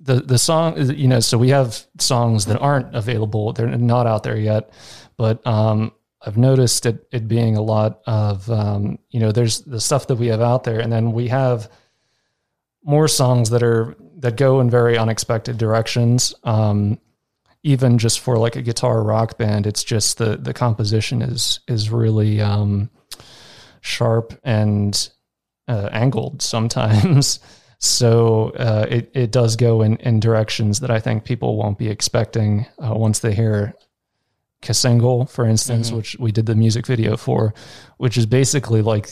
the 0.00 0.16
the 0.16 0.38
song, 0.38 0.76
you 0.96 1.08
know, 1.08 1.20
so 1.20 1.38
we 1.38 1.50
have 1.50 1.86
songs 1.98 2.46
that 2.46 2.58
aren't 2.58 2.94
available; 2.94 3.52
they're 3.52 3.68
not 3.68 4.06
out 4.06 4.22
there 4.22 4.36
yet. 4.38 4.70
But 5.16 5.46
um, 5.46 5.92
I've 6.26 6.36
noticed 6.38 6.86
it 6.86 7.06
it 7.12 7.28
being 7.28 7.56
a 7.56 7.62
lot 7.62 8.00
of 8.06 8.50
um, 8.50 8.98
you 9.10 9.20
know, 9.20 9.30
there's 9.32 9.60
the 9.60 9.80
stuff 9.80 10.06
that 10.08 10.16
we 10.16 10.26
have 10.28 10.40
out 10.40 10.64
there, 10.64 10.80
and 10.80 10.90
then 10.92 11.12
we 11.12 11.28
have 11.28 11.70
more 12.82 13.08
songs 13.08 13.50
that 13.50 13.62
are 13.62 13.94
that 14.18 14.36
go 14.36 14.60
in 14.60 14.70
very 14.70 14.96
unexpected 14.98 15.58
directions. 15.58 16.34
Um, 16.44 16.98
even 17.62 17.98
just 17.98 18.20
for 18.20 18.38
like 18.38 18.56
a 18.56 18.62
guitar 18.62 19.02
rock 19.02 19.36
band, 19.36 19.66
it's 19.66 19.84
just 19.84 20.18
the 20.18 20.36
the 20.36 20.54
composition 20.54 21.20
is 21.22 21.60
is 21.68 21.90
really 21.90 22.40
um, 22.40 22.88
sharp 23.80 24.38
and 24.44 25.10
uh, 25.68 25.88
angled 25.92 26.42
sometimes. 26.42 27.38
so 27.78 28.50
uh, 28.58 28.86
it 28.88 29.10
it 29.14 29.30
does 29.30 29.56
go 29.56 29.82
in 29.82 29.96
in 29.96 30.20
directions 30.20 30.80
that 30.80 30.90
I 30.90 31.00
think 31.00 31.24
people 31.24 31.56
won't 31.56 31.78
be 31.78 31.88
expecting 31.88 32.66
uh, 32.82 32.94
once 32.94 33.18
they 33.20 33.34
hear 33.34 33.74
Cassingle, 34.62 35.28
for 35.28 35.46
instance, 35.46 35.90
Mhm. 35.90 35.96
which 35.96 36.16
we 36.18 36.32
did 36.32 36.46
the 36.46 36.54
music 36.54 36.86
video 36.86 37.16
for, 37.16 37.54
which 37.96 38.16
is 38.18 38.26
basically 38.26 38.82
like 38.82 39.10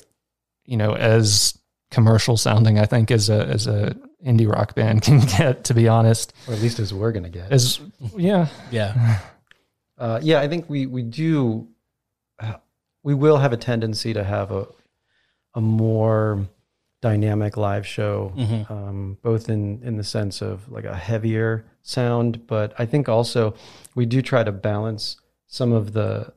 you 0.64 0.76
know 0.76 0.94
as 0.94 1.58
commercial 1.90 2.36
sounding 2.36 2.78
I 2.78 2.84
think 2.86 3.10
as 3.10 3.30
a 3.30 3.46
as 3.46 3.66
a 3.66 3.96
indie 4.24 4.50
rock 4.50 4.74
band 4.74 5.02
can 5.06 5.20
get 5.20 5.64
to 5.64 5.74
be 5.74 5.88
honest 5.88 6.32
or 6.46 6.54
at 6.54 6.60
least 6.60 6.78
as 6.78 6.92
we're 6.92 7.12
gonna 7.12 7.28
get. 7.30 7.50
as 7.52 7.80
yeah 8.16 8.48
Yeah. 8.70 9.20
Uh, 10.00 10.20
yeah, 10.22 10.38
I 10.40 10.46
think 10.46 10.70
we 10.70 10.86
we 10.86 11.02
do. 11.02 11.66
uh, 12.38 12.54
We 13.02 13.14
will 13.14 13.38
have 13.38 13.52
a 13.52 13.56
tendency 13.56 14.12
to 14.14 14.22
have 14.22 14.52
a 14.52 14.68
a 15.54 15.60
more 15.60 16.46
dynamic 17.02 17.56
live 17.56 17.84
show, 17.84 18.32
Mhm. 18.36 18.70
um, 18.70 19.18
both 19.22 19.48
in 19.48 19.82
in 19.82 19.96
the 19.96 20.04
sense 20.04 20.40
of 20.40 20.70
like 20.70 20.84
a 20.84 20.94
heavier 20.94 21.64
sound, 21.82 22.46
but 22.46 22.74
I 22.78 22.86
think 22.86 23.08
also 23.08 23.54
we 23.96 24.06
do 24.06 24.22
try 24.22 24.44
to 24.44 24.52
balance 24.52 25.16
some 25.48 25.72
of 25.72 25.94
the 25.94 26.32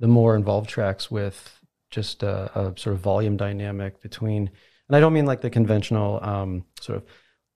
the 0.00 0.08
more 0.08 0.36
involved 0.36 0.68
tracks 0.68 1.10
with 1.10 1.60
just 1.90 2.22
a, 2.22 2.50
a 2.58 2.74
sort 2.78 2.94
of 2.94 3.00
volume 3.00 3.38
dynamic 3.38 4.02
between. 4.02 4.50
And 4.88 4.96
I 4.96 5.00
don't 5.00 5.12
mean 5.12 5.26
like 5.26 5.40
the 5.40 5.50
conventional 5.50 6.18
um, 6.22 6.64
sort 6.80 6.98
of 6.98 7.04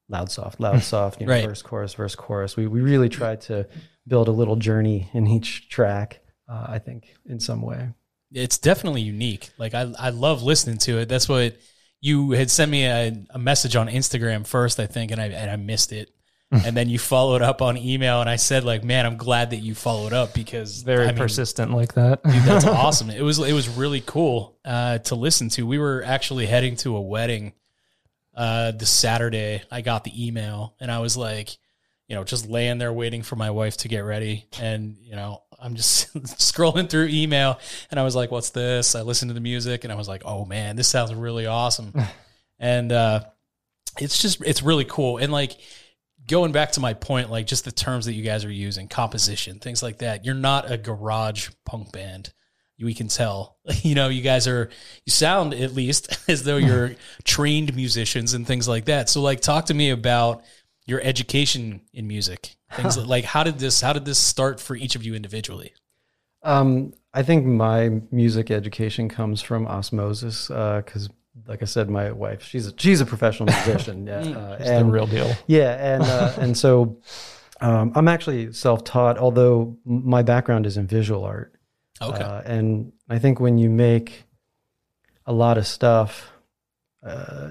loud 0.09 0.31
soft, 0.31 0.61
loud 0.61 0.83
soft, 0.93 1.21
you 1.21 1.27
know, 1.27 1.33
Right. 1.33 1.45
verse 1.47 1.63
chorus, 1.63 1.95
verse 1.95 2.15
chorus. 2.15 2.57
We 2.57 2.67
we 2.67 2.81
really 2.81 3.09
try 3.09 3.37
to 3.37 3.67
build 4.07 4.29
a 4.29 4.33
little 4.33 4.57
journey 4.57 5.09
in 5.15 5.27
each 5.27 5.69
track. 5.69 6.21
Uh, 6.49 6.67
I 6.69 6.79
think 6.79 7.15
in 7.27 7.41
some 7.41 7.63
way. 7.63 7.91
it's 8.33 8.59
definitely 8.59 9.03
unique. 9.03 9.51
Like 9.59 9.75
I, 9.75 9.93
I 9.99 10.11
love 10.11 10.43
listening 10.43 10.79
to 10.79 10.99
it. 10.99 11.09
That's 11.09 11.29
what 11.29 11.57
you 12.01 12.33
had 12.33 12.51
sent 12.51 12.71
me 12.71 12.85
a, 12.85 13.13
a 13.31 13.39
message 13.39 13.77
on 13.77 13.89
Instagram 13.89 14.47
first, 14.47 14.81
I 14.81 14.87
think, 14.87 15.13
and 15.13 15.21
I 15.21 15.27
and 15.27 15.51
I 15.51 15.57
missed 15.57 15.93
it. 15.93 16.11
and 16.67 16.77
then 16.77 16.91
you 16.91 16.99
followed 16.99 17.41
up 17.41 17.63
on 17.63 17.79
email, 17.79 18.21
and 18.21 18.29
I 18.29 18.37
said 18.37 18.63
like, 18.63 18.85
man, 18.85 19.07
I'm 19.07 19.17
glad 19.17 19.51
that 19.51 19.59
you 19.59 19.75
followed 19.75 20.13
up 20.13 20.35
because 20.35 20.83
very 20.83 21.05
I 21.05 21.09
mean, 21.09 21.17
persistent 21.17 21.73
like 21.73 21.95
that 21.95 22.23
dude, 22.23 22.43
that's 22.43 22.65
awesome. 22.67 23.09
It 23.09 23.23
was 23.23 23.39
it 23.39 23.55
was 23.55 23.71
really 23.71 24.03
cool 24.05 24.59
uh, 24.65 24.99
to 24.99 25.15
listen 25.15 25.49
to. 25.51 25.67
We 25.67 25.79
were 25.79 26.03
actually 26.05 26.45
heading 26.45 26.77
to 26.77 26.97
a 26.97 27.01
wedding 27.01 27.55
uh, 28.35 28.73
this 28.73 28.91
Saturday. 28.91 29.63
I 29.71 29.81
got 29.81 30.05
the 30.05 30.27
email, 30.27 30.75
and 30.79 30.91
I 30.91 30.99
was 30.99 31.17
like, 31.17 31.57
you 32.07 32.17
know, 32.17 32.25
just 32.25 32.47
laying 32.47 32.77
there 32.77 32.93
waiting 32.93 33.23
for 33.23 33.37
my 33.37 33.51
wife 33.51 33.79
to 33.79 33.89
get 33.89 34.01
ready, 34.01 34.47
and 34.61 34.99
you 35.01 35.17
know, 35.17 35.43
I'm 35.59 35.75
just 35.75 36.13
scrolling 36.39 36.91
through 36.91 37.07
email, 37.07 37.59
and 37.91 37.99
I 37.99 38.03
was 38.03 38.15
like, 38.15 38.31
what's 38.31 38.51
this? 38.51 38.95
I 38.95 39.01
listened 39.01 39.31
to 39.31 39.35
the 39.35 39.41
music, 39.41 39.85
and 39.85 39.93
I 39.93 39.97
was 39.97 40.07
like, 40.07 40.23
oh 40.27 40.45
man, 40.45 40.77
this 40.77 40.89
sounds 40.89 41.15
really 41.15 41.47
awesome, 41.47 41.95
and 42.59 42.93
uh, 42.93 43.25
it's 43.99 44.21
just 44.21 44.43
it's 44.45 44.63
really 44.63 44.85
cool, 44.85 45.17
and 45.17 45.33
like 45.33 45.57
going 46.27 46.53
back 46.53 46.73
to 46.73 46.81
my 46.81 46.95
point, 46.95 47.31
like 47.31 47.47
just 47.47 47.65
the 47.65 47.73
terms 47.73 48.07
that 48.07 48.15
you 48.15 48.23
guys 48.23 48.45
are 48.45 48.53
using, 48.53 48.89
composition, 48.89 49.59
things 49.59 49.83
like 49.83 49.99
that. 49.99 50.25
You're 50.25 50.35
not 50.35 50.71
a 50.71 50.79
garage 50.79 51.51
punk 51.65 51.93
band. 51.93 52.33
We 52.81 52.95
can 52.95 53.09
tell. 53.09 53.59
You 53.83 53.95
know, 53.95 54.09
you 54.09 54.23
guys 54.23 54.49
are 54.49 54.71
you 55.07 55.13
sound 55.13 55.55
at 55.55 55.73
least 55.73 56.19
as 56.29 56.43
though 56.43 56.57
you're 56.57 56.97
trained 57.25 57.75
musicians 57.77 58.35
and 58.35 58.47
things 58.47 58.67
like 58.67 58.87
that. 58.87 59.09
So 59.09 59.21
like 59.21 59.41
talk 59.41 59.67
to 59.67 59.75
me 59.75 59.91
about 59.91 60.43
your 60.87 61.01
education 61.01 61.83
in 61.93 62.09
music. 62.09 62.57
Things 62.73 62.97
like 62.99 63.25
how 63.25 63.45
did 63.45 63.59
this 63.59 63.81
how 63.81 63.93
did 63.93 64.05
this 64.05 64.19
start 64.19 64.61
for 64.61 64.75
each 64.75 64.97
of 64.97 65.05
you 65.05 65.15
individually? 65.15 65.75
Um, 66.43 66.93
I 67.15 67.23
think 67.23 67.47
my 67.47 68.01
music 68.11 68.51
education 68.51 69.09
comes 69.09 69.43
from 69.43 69.67
osmosis 69.67 70.49
because, 70.49 71.09
like 71.47 71.63
I 71.63 71.67
said, 71.67 71.89
my 71.91 72.13
wife 72.13 72.43
she's 72.45 72.67
a, 72.69 72.75
she's 72.77 73.01
a 73.01 73.07
professional 73.07 73.47
musician. 73.67 74.07
Yeah, 74.07 74.21
uh, 74.21 74.57
It's 74.61 74.69
the 74.71 74.85
real 74.85 75.07
deal 75.07 75.35
yeah, 75.47 75.95
and 75.95 76.03
uh, 76.03 76.33
and 76.39 76.57
so 76.57 77.01
um, 77.61 77.93
I'm 77.95 78.09
actually 78.09 78.53
self-taught. 78.53 79.19
Although 79.19 79.77
my 79.85 80.23
background 80.23 80.67
is 80.67 80.77
in 80.77 80.87
visual 80.87 81.25
art, 81.25 81.55
Okay. 82.01 82.23
uh, 82.23 82.43
and 82.43 82.93
I 83.09 83.19
think 83.19 83.39
when 83.41 83.59
you 83.59 83.71
make 83.71 84.25
a 85.27 85.33
lot 85.33 85.59
of 85.59 85.67
stuff, 85.67 86.33
uh, 87.07 87.51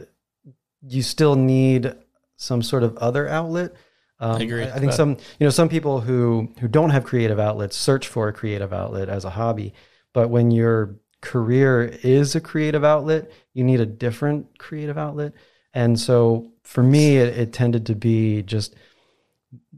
you 0.86 1.02
still 1.02 1.36
need 1.36 1.94
some 2.38 2.62
sort 2.62 2.84
of 2.84 2.98
other 2.98 3.28
outlet. 3.28 3.74
Um, 4.20 4.36
I 4.38 4.44
agree. 4.44 4.64
I, 4.64 4.72
think 4.80 4.88
But- 4.92 4.96
some, 4.96 5.12
you 5.40 5.46
know, 5.46 5.50
some 5.50 5.70
people 5.70 6.02
who 6.02 6.50
who 6.60 6.68
don't 6.68 6.90
have 6.92 7.04
creative 7.06 7.40
outlets 7.40 7.76
search 7.78 8.08
for 8.08 8.28
a 8.28 8.34
creative 8.34 8.72
outlet 8.74 9.10
as 9.10 9.26
a 9.26 9.30
hobby. 9.32 9.74
But 10.14 10.30
when 10.30 10.52
your 10.52 10.96
career 11.22 11.84
is 12.04 12.36
a 12.36 12.42
creative 12.42 12.84
outlet, 12.84 13.32
you 13.54 13.64
need 13.64 13.80
a 13.80 13.86
different 13.86 14.58
creative 14.60 14.98
outlet. 14.98 15.34
And 15.74 16.00
so 16.00 16.52
for 16.64 16.84
me, 16.84 17.18
it, 17.18 17.38
it 17.38 17.54
tended 17.54 17.86
to 17.88 17.96
be 17.96 18.42
just 18.44 18.76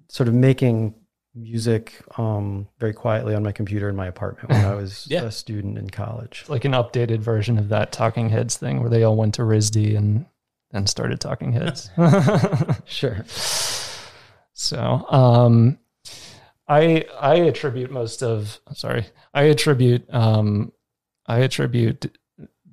sort 0.10 0.28
of 0.28 0.34
making 0.34 0.96
music 1.36 1.94
um, 2.18 2.68
very 2.80 2.94
quietly 2.94 3.34
on 3.36 3.42
my 3.44 3.52
computer 3.52 3.90
in 3.90 3.96
my 3.96 4.06
apartment 4.08 4.50
when 4.52 4.64
I 4.66 4.76
was 4.76 5.08
Yeah. 5.10 5.24
a 5.24 5.32
student 5.32 5.78
in 5.78 5.90
college. 5.90 6.40
It's 6.42 6.50
like 6.50 6.66
an 6.66 6.74
updated 6.74 7.20
version 7.20 7.58
of 7.58 7.70
that 7.70 7.92
talking 7.92 8.30
heads 8.30 8.56
thing 8.58 8.80
where 8.82 8.90
they 8.90 9.04
all 9.04 9.16
went 9.16 9.34
to 9.36 9.42
RISD 9.42 9.96
and 9.98 10.26
then 10.72 10.86
started 10.88 11.20
talking 11.20 11.52
heads 11.54 11.90
Sure. 12.86 13.24
So, 14.54 15.06
um, 15.10 15.80
I 16.68 17.06
I 17.20 17.36
attribute 17.36 17.92
most 17.92 18.22
of 18.24 18.60
sorry, 18.74 19.06
I 19.34 19.44
attribute 19.44 20.06
um, 20.14 20.72
I 21.25 21.39
attribute 21.39 22.18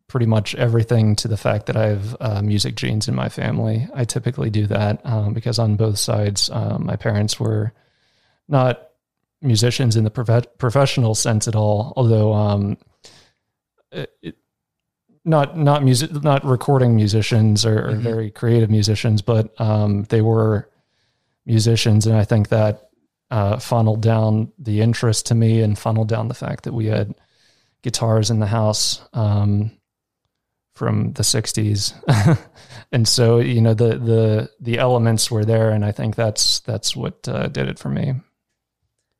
pretty 0.09 0.27
much 0.27 0.55
everything 0.57 1.15
to 1.17 1.29
the 1.29 1.37
fact 1.37 1.67
that 1.67 1.77
I 1.77 1.87
have 1.87 2.17
uh, 2.21 2.43
music 2.43 2.75
genes 2.75 3.07
in 3.07 3.15
my 3.15 3.29
family. 3.29 3.87
I 3.95 4.05
typically 4.05 4.51
do 4.51 4.67
that 4.67 5.01
um, 5.07 5.33
because 5.35 5.59
on 5.61 5.77
both 5.77 5.99
sides, 5.99 6.51
um, 6.51 6.85
my 6.87 6.97
parents 6.97 7.39
were 7.39 7.73
not 8.49 8.89
musicians 9.41 9.95
in 9.97 10.03
the 10.05 10.11
prof- 10.11 10.59
professional 10.59 11.15
sense 11.15 11.47
at 11.47 11.55
all. 11.55 11.93
Although, 11.97 12.33
um, 12.33 12.77
it, 13.93 14.11
it- 14.23 14.37
not 15.23 15.55
not 15.57 15.85
music, 15.85 16.11
not 16.25 16.43
recording 16.47 16.97
musicians 16.97 17.67
or, 17.67 17.91
or 17.91 17.93
Mhm. 17.93 17.99
very 18.01 18.31
creative 18.31 18.71
musicians, 18.71 19.21
but 19.21 19.53
um, 19.61 20.05
they 20.05 20.23
were 20.23 20.71
musicians, 21.45 22.07
and 22.07 22.17
I 22.17 22.25
think 22.25 22.49
that 22.49 22.89
uh, 23.31 23.59
funneled 23.59 24.01
down 24.01 24.51
the 24.59 24.81
interest 24.81 25.27
to 25.27 25.35
me 25.35 25.61
and 25.61 25.79
funneled 25.79 26.09
down 26.09 26.29
the 26.29 26.35
fact 26.35 26.65
that 26.65 26.73
we 26.73 26.87
had 26.87 27.15
guitars 27.83 28.31
in 28.31 28.41
the 28.41 28.47
house 28.47 29.03
um, 29.13 29.73
from 30.75 31.13
the 31.13 31.23
'60s, 31.23 31.95
and 32.93 33.07
so 33.07 33.39
you 33.39 33.61
know 33.61 33.75
the 33.75 33.97
the 33.99 34.51
the 34.61 34.79
elements 34.79 35.31
were 35.31 35.45
there, 35.45 35.71
and 35.71 35.85
I 35.85 35.93
think 35.93 36.17
that's 36.17 36.61
that's 36.61 36.95
what 36.97 37.27
uh, 37.29 37.49
did 37.49 37.69
it 37.69 37.79
for 37.79 37.89
me. 37.89 38.15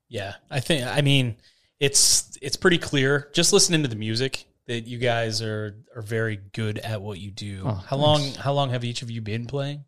Yeah, 0.09 0.35
I 0.51 0.61
think 0.61 0.87
I 0.87 1.03
mean 1.03 1.37
it's 1.79 2.37
it's 2.43 2.57
pretty 2.57 2.79
clear 2.79 3.29
just 3.33 3.53
listening 3.53 3.83
to 3.83 3.89
the 3.89 3.97
music 3.97 4.45
that 4.67 4.87
you 4.87 4.99
guys 4.99 5.43
are 5.43 5.77
are 5.97 6.03
very 6.03 6.37
good 6.53 6.79
at 6.79 7.03
what 7.03 7.19
you 7.19 7.31
do. 7.31 7.63
Oh, 7.65 7.83
how 7.87 7.97
long 7.97 8.23
how 8.35 8.53
long 8.53 8.71
have 8.71 8.85
each 8.85 9.03
of 9.03 9.11
you 9.11 9.21
been 9.21 9.47
playing? 9.47 9.85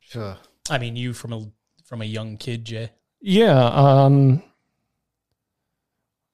Sure. 0.00 0.36
I 0.70 0.78
mean, 0.78 0.96
you 0.96 1.12
from 1.12 1.32
a 1.32 1.50
from 1.84 2.02
a 2.02 2.04
young 2.04 2.36
kid, 2.36 2.64
Jay. 2.64 2.90
Yeah. 3.20 3.64
Um, 3.64 4.42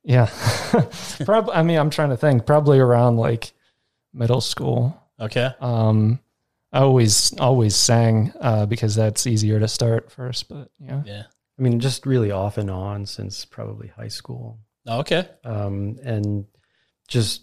yeah. 0.04 0.26
probably. 1.24 1.54
I 1.54 1.62
mean, 1.62 1.78
I'm 1.78 1.90
trying 1.90 2.10
to 2.10 2.16
think. 2.16 2.46
Probably 2.46 2.78
around 2.78 3.16
like 3.16 3.52
middle 4.12 4.40
school. 4.40 4.96
Okay. 5.20 5.50
Um, 5.60 6.20
I 6.72 6.80
always 6.80 7.32
always 7.38 7.76
sang 7.76 8.32
uh, 8.40 8.66
because 8.66 8.94
that's 8.94 9.26
easier 9.26 9.60
to 9.60 9.68
start 9.68 10.10
first. 10.10 10.48
But 10.48 10.70
yeah. 10.78 11.02
Yeah. 11.04 11.22
I 11.58 11.62
mean, 11.62 11.80
just 11.80 12.06
really 12.06 12.30
off 12.30 12.58
and 12.58 12.70
on 12.70 13.06
since 13.06 13.44
probably 13.44 13.88
high 13.88 14.08
school. 14.08 14.58
Okay. 14.88 15.28
um, 15.44 15.98
and 16.02 16.46
just 17.08 17.42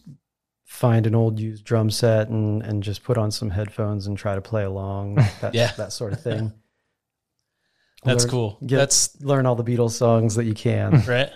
find 0.66 1.08
an 1.08 1.16
old 1.16 1.39
used 1.39 1.63
drum 1.63 1.89
set 1.89 2.28
and 2.30 2.62
and 2.63 2.84
just 2.84 3.04
put 3.04 3.18
on 3.18 3.32
some 3.32 3.50
headphones 3.50 4.08
and 4.08 4.18
try 4.18 4.36
to 4.36 4.42
play 4.42 4.63
along 4.63 5.16
that 5.42 5.54
Yeah. 5.56 5.72
that 5.78 5.94
sort 5.94 6.12
of 6.13 6.22
thing 6.22 6.51
That's 8.04 8.24
Learn- 8.24 8.32
cool. 8.32 8.58
get- 8.66 8.78
That's 8.78 9.22
Learn 9.22 9.46
all 9.46 9.56
the 9.56 9.63
Beatles 9.63 9.92
songs 9.92 10.36
that 10.36 10.46
you 10.46 10.54
can. 10.54 11.01
right. 11.08 11.32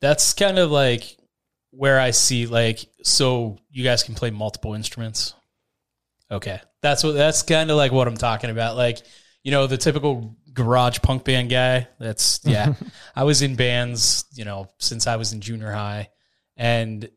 That's 0.00 0.34
kind 0.34 0.58
of 0.58 0.70
like 0.70 1.16
where 1.70 2.00
I 2.00 2.10
see 2.10 2.46
like 2.46 2.86
so 3.02 3.58
you 3.70 3.84
guys 3.84 4.02
can 4.02 4.14
play 4.14 4.30
multiple 4.30 4.74
instruments. 4.74 5.34
Okay. 6.30 6.60
That's 6.82 7.04
what 7.04 7.12
that's 7.12 7.42
kind 7.42 7.70
of 7.70 7.76
like 7.76 7.92
what 7.92 8.08
I'm 8.08 8.16
talking 8.16 8.50
about. 8.50 8.76
Like, 8.76 8.98
you 9.42 9.50
know, 9.50 9.66
the 9.66 9.76
typical 9.76 10.36
garage 10.52 11.00
punk 11.02 11.24
band 11.24 11.50
guy. 11.50 11.88
That's 11.98 12.40
yeah. 12.44 12.74
I 13.14 13.24
was 13.24 13.42
in 13.42 13.56
bands, 13.56 14.24
you 14.34 14.44
know, 14.44 14.70
since 14.78 15.06
I 15.06 15.16
was 15.16 15.32
in 15.32 15.40
junior 15.40 15.70
high 15.70 16.10
and 16.56 17.08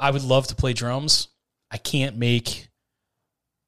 I 0.00 0.10
would 0.10 0.22
love 0.22 0.46
to 0.48 0.54
play 0.54 0.72
drums. 0.72 1.28
I 1.70 1.76
can't 1.76 2.16
make 2.16 2.68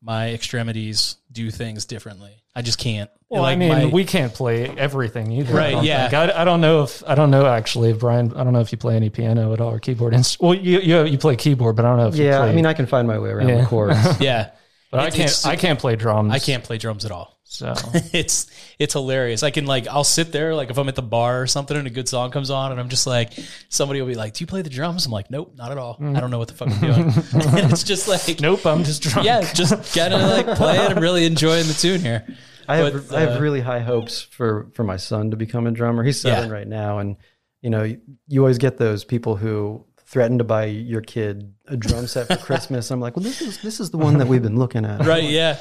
my 0.01 0.31
extremities 0.31 1.17
do 1.31 1.51
things 1.51 1.85
differently. 1.85 2.43
I 2.55 2.63
just 2.63 2.79
can't. 2.79 3.11
Well, 3.29 3.43
Like 3.43 3.53
I 3.53 3.57
mean, 3.57 3.69
my- 3.69 3.85
we 3.87 4.05
can't 4.05 4.35
play 4.35 4.67
everything 4.69 5.31
either. 5.31 5.55
Right, 5.55 5.77
I 5.77 5.83
yeah. 5.83 6.09
I, 6.13 6.43
I 6.43 6.45
don't 6.45 6.61
know 6.61 6.83
if 6.83 7.03
I 7.07 7.15
don't 7.15 7.31
know 7.31 7.47
actually, 7.47 7.93
Brian. 7.93 8.33
I 8.35 8.43
don't 8.43 8.53
know 8.53 8.61
if 8.61 8.73
you 8.73 8.79
play 8.79 8.97
any 8.97 9.09
piano 9.09 9.53
at 9.53 9.61
all 9.61 9.71
or 9.73 9.79
keyboard. 9.79 10.15
inst- 10.15 10.41
Well, 10.41 10.55
you 10.55 10.81
you, 10.81 11.05
you 11.05 11.17
play 11.19 11.37
keyboard, 11.37 11.77
but 11.77 11.85
I 11.85 11.89
don't 11.91 11.99
know 11.99 12.09
if 12.09 12.17
you 12.17 12.25
Yeah, 12.25 12.39
play. 12.39 12.51
I 12.51 12.53
mean, 12.55 12.67
I 12.67 12.73
can 12.73 12.87
find 12.87 13.07
my 13.07 13.19
way 13.21 13.31
around 13.31 13.49
Yeah. 13.49 13.61
the 13.61 13.67
chords. 13.67 13.97
yeah. 14.21 14.51
But 14.91 15.01
I 15.01 15.11
can't. 15.11 15.47
I 15.47 15.57
can't 15.57 15.79
play 15.79 15.97
drums. 15.97 16.33
I 16.33 16.39
can't 16.39 16.65
play 16.65 16.79
drums 16.79 17.05
at 17.05 17.11
all. 17.13 17.39
So 17.45 17.75
it's 18.13 18.47
it's 18.79 18.93
hilarious. 18.95 19.43
I 19.43 19.51
can 19.51 19.67
like 19.67 19.89
I'll 19.89 20.05
sit 20.05 20.31
there 20.31 20.55
like 20.55 20.71
if 20.71 20.79
I'm 20.79 20.89
at 20.89 20.95
the 20.95 21.03
bar 21.03 21.43
or 21.43 21.47
something 21.49 21.77
and 21.77 21.87
a 21.87 21.91
good 21.91 22.09
song 22.09 22.31
comes 22.31 22.49
on 22.49 22.71
and 22.71 22.81
I'm 22.81 22.89
just 22.89 23.09
like 23.09 23.33
somebody 23.69 24.01
will 24.01 24.07
be 24.09 24.15
like, 24.15 24.35
"Do 24.35 24.43
you 24.43 24.47
play 24.47 24.63
the 24.63 24.71
drums?" 24.71 25.05
I'm 25.05 25.11
like, 25.13 25.31
"Nope, 25.31 25.55
not 25.57 25.73
at 25.73 25.79
all. 25.79 25.97
I 26.01 26.21
don't 26.21 26.31
know 26.31 26.39
what 26.39 26.47
the 26.49 26.55
fuck 26.55 26.69
I'm 26.69 26.81
doing." 26.81 27.03
and 27.59 27.73
it's 27.73 27.83
just 27.83 28.07
like, 28.07 28.41
nope. 28.41 28.65
I'm 28.65 28.85
just 28.85 29.03
drunk. 29.03 29.27
yeah, 29.27 29.41
just 29.53 29.73
kind 29.97 30.15
of 30.15 30.21
like 30.23 30.57
play 30.57 30.77
it. 30.77 30.91
I'm 30.93 31.03
really 31.03 31.27
enjoying 31.27 31.67
the 31.67 31.75
tune 31.75 32.01
here. 32.01 32.25
I 32.69 32.77
have 32.77 33.09
But, 33.09 33.17
I 33.17 33.21
have 33.23 33.39
uh, 33.39 33.41
really 33.41 33.61
high 33.61 33.81
hopes 33.81 34.23
for 34.23 34.71
for 34.75 34.85
my 34.85 34.97
son 34.97 35.33
to 35.33 35.37
become 35.37 35.67
a 35.67 35.73
drummer. 35.73 36.05
He's 36.05 36.21
seven 36.21 36.51
Yeah. 36.51 36.55
right 36.55 36.69
now, 36.69 36.99
and 36.99 37.17
you 37.63 37.71
know, 37.71 37.83
you, 37.83 38.01
you 38.29 38.41
always 38.43 38.59
get 38.59 38.79
those 38.79 39.05
people 39.05 39.35
who 39.35 39.85
threaten 40.11 40.39
to 40.39 40.45
buy 40.45 40.65
your 40.65 41.01
kid 41.01 41.55
a 41.67 41.77
drum 41.77 42.07
set 42.09 42.27
for 42.27 42.37
Christmas. 42.45 42.91
I'm 42.91 43.01
like, 43.01 43.17
well, 43.17 43.23
this 43.23 43.41
is 43.41 43.63
this 43.63 43.79
is 43.79 43.91
the 43.91 43.99
one 43.99 44.19
that 44.19 44.27
we've 44.27 44.43
been 44.43 44.59
looking 44.59 44.85
at. 44.85 45.07
Right? 45.07 45.25
Yeah, 45.25 45.59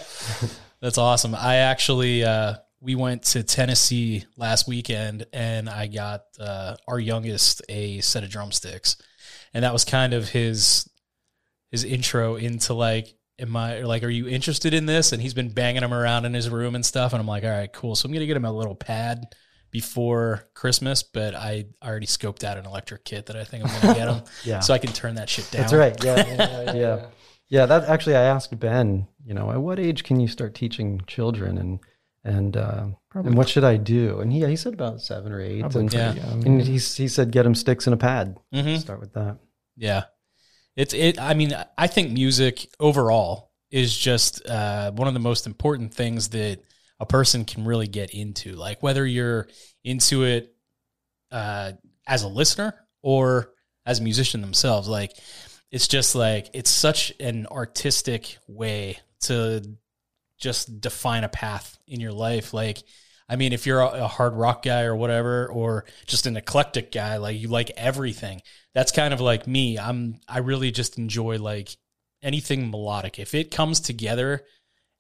that's 0.82 0.98
awesome. 0.98 1.36
I 1.36 1.58
actually 1.58 2.24
uh, 2.24 2.56
we 2.82 2.96
went 2.96 3.24
to 3.24 3.44
Tennessee 3.44 4.26
last 4.38 4.68
weekend 4.68 5.28
and 5.32 5.70
I 5.70 5.88
got 5.88 6.24
uh, 6.40 6.76
our 6.88 7.00
youngest 7.00 7.62
a 7.70 8.02
set 8.02 8.24
of 8.24 8.30
drumsticks, 8.30 8.98
and 9.54 9.64
that 9.64 9.72
was 9.72 9.86
kind 9.86 10.14
of 10.14 10.30
his 10.30 10.90
his 11.72 11.84
intro 11.84 12.36
into 12.36 12.74
like 12.74 13.16
am 13.38 13.56
i 13.56 13.82
like 13.82 14.04
are 14.04 14.10
you 14.10 14.28
interested 14.28 14.74
in 14.74 14.88
this 14.88 15.12
and 15.12 15.22
he's 15.22 15.36
been 15.36 15.50
banging 15.50 15.82
them 15.82 15.94
around 15.94 16.26
in 16.26 16.34
his 16.34 16.50
room 16.50 16.74
and 16.74 16.84
stuff 16.86 17.14
and 17.14 17.22
i'm 17.22 17.28
like 17.28 17.44
all 17.44 17.50
right 17.52 17.72
cool 17.74 17.96
so 17.96 18.08
i'm 18.08 18.12
gonna 18.12 18.26
get 18.26 18.36
him 18.36 18.44
a 18.44 18.52
little 18.52 18.76
pad 18.76 19.28
before 19.72 20.48
christmas 20.54 21.04
but 21.04 21.36
i 21.36 21.66
already 21.84 22.06
scoped 22.08 22.44
out 22.44 22.58
an 22.58 22.66
electric 22.66 23.04
kit 23.06 23.28
that 23.28 23.36
i 23.36 23.44
think 23.44 23.64
i'm 23.66 23.82
gonna 23.82 23.94
get 23.94 24.08
him 24.08 24.22
Yeah. 24.44 24.60
so 24.60 24.74
i 24.74 24.78
can 24.78 24.92
turn 24.92 25.16
that 25.16 25.30
shit 25.30 25.50
down 25.52 25.62
That's 25.62 25.74
right. 25.74 26.04
Yeah, 26.04 26.16
yeah, 26.28 26.74
yeah, 26.74 27.06
yeah. 27.50 27.66
That 27.66 27.84
actually, 27.90 28.16
I 28.16 28.24
asked 28.24 28.58
Ben. 28.60 29.08
You 29.26 29.34
know, 29.34 29.52
at 29.52 29.60
what 29.62 29.80
age 29.80 30.04
can 30.04 30.20
you 30.20 30.28
start 30.28 30.54
teaching 30.56 31.02
children, 31.08 31.58
and 31.58 31.80
and 32.24 32.56
uh, 32.58 32.86
and 33.16 33.36
what 33.36 33.50
should 33.50 33.64
I 33.64 33.78
do? 33.78 34.20
And 34.20 34.32
he 34.32 34.46
he 34.46 34.56
said 34.56 34.74
about 34.74 35.02
seven 35.02 35.32
or 35.32 35.42
eight. 35.42 35.62
Probably 35.62 35.82
And, 35.82 35.94
Yeah. 35.94 36.32
and 36.32 36.62
he 36.62 36.74
he 36.74 37.08
said 37.08 37.32
get 37.32 37.46
him 37.46 37.56
sticks 37.56 37.88
and 37.88 37.94
a 37.94 37.98
pad. 37.98 38.38
hmm 38.54 38.76
Start 38.78 39.00
with 39.00 39.14
that. 39.14 39.38
Yeah. 39.78 40.04
It's 40.76 40.94
it 40.94 41.20
I 41.20 41.34
mean, 41.34 41.54
I 41.78 41.88
think 41.88 42.12
music 42.12 42.68
overall 42.80 43.52
is 43.72 43.96
just 43.98 44.46
uh, 44.48 44.92
one 44.92 45.08
of 45.08 45.14
the 45.14 45.20
most 45.20 45.46
important 45.48 45.94
things 45.94 46.30
that 46.30 46.60
a 47.00 47.06
person 47.06 47.46
can 47.46 47.66
really 47.66 47.88
get 47.88 48.12
into. 48.12 48.54
Like 48.54 48.84
whether 48.84 49.06
you're 49.06 49.48
into 49.84 50.24
it 50.24 50.54
uh, 51.32 51.74
as 52.08 52.24
a 52.24 52.28
listener 52.28 52.74
or 53.02 53.54
as 53.86 54.00
a 54.00 54.04
musician 54.04 54.42
themselves, 54.42 54.88
like 54.88 55.14
it's 55.72 55.88
just 55.88 56.16
like 56.16 56.50
it's 56.54 56.70
such 56.70 57.14
an 57.20 57.48
artistic 57.48 58.38
way 58.48 59.00
to 59.22 59.64
just 60.40 60.82
define 60.82 61.24
a 61.24 61.30
path 61.30 61.78
in 61.88 62.00
your 62.00 62.14
life. 62.14 62.54
Like, 62.54 62.80
I 63.28 63.36
mean, 63.36 63.54
if 63.54 63.68
you're 63.68 63.82
a, 63.82 64.08
hard 64.08 64.34
rock 64.34 64.64
guy 64.64 64.84
or 64.84 64.96
whatever, 64.96 65.48
or 65.48 65.86
just 66.08 66.26
an 66.26 66.38
eclectic 66.38 66.92
guy, 66.92 67.18
like 67.18 67.38
you 67.38 67.48
like 67.48 67.72
everything. 67.78 68.42
That's 68.74 68.92
kind 68.92 69.14
of 69.14 69.22
like 69.22 69.48
me. 69.48 69.78
I'm. 69.78 70.20
I 70.28 70.40
really 70.40 70.72
just 70.72 70.98
enjoy 70.98 71.38
like 71.38 71.76
anything 72.24 72.72
melodic. 72.72 73.20
If 73.20 73.36
it 73.36 73.52
comes 73.52 73.80
together 73.80 74.44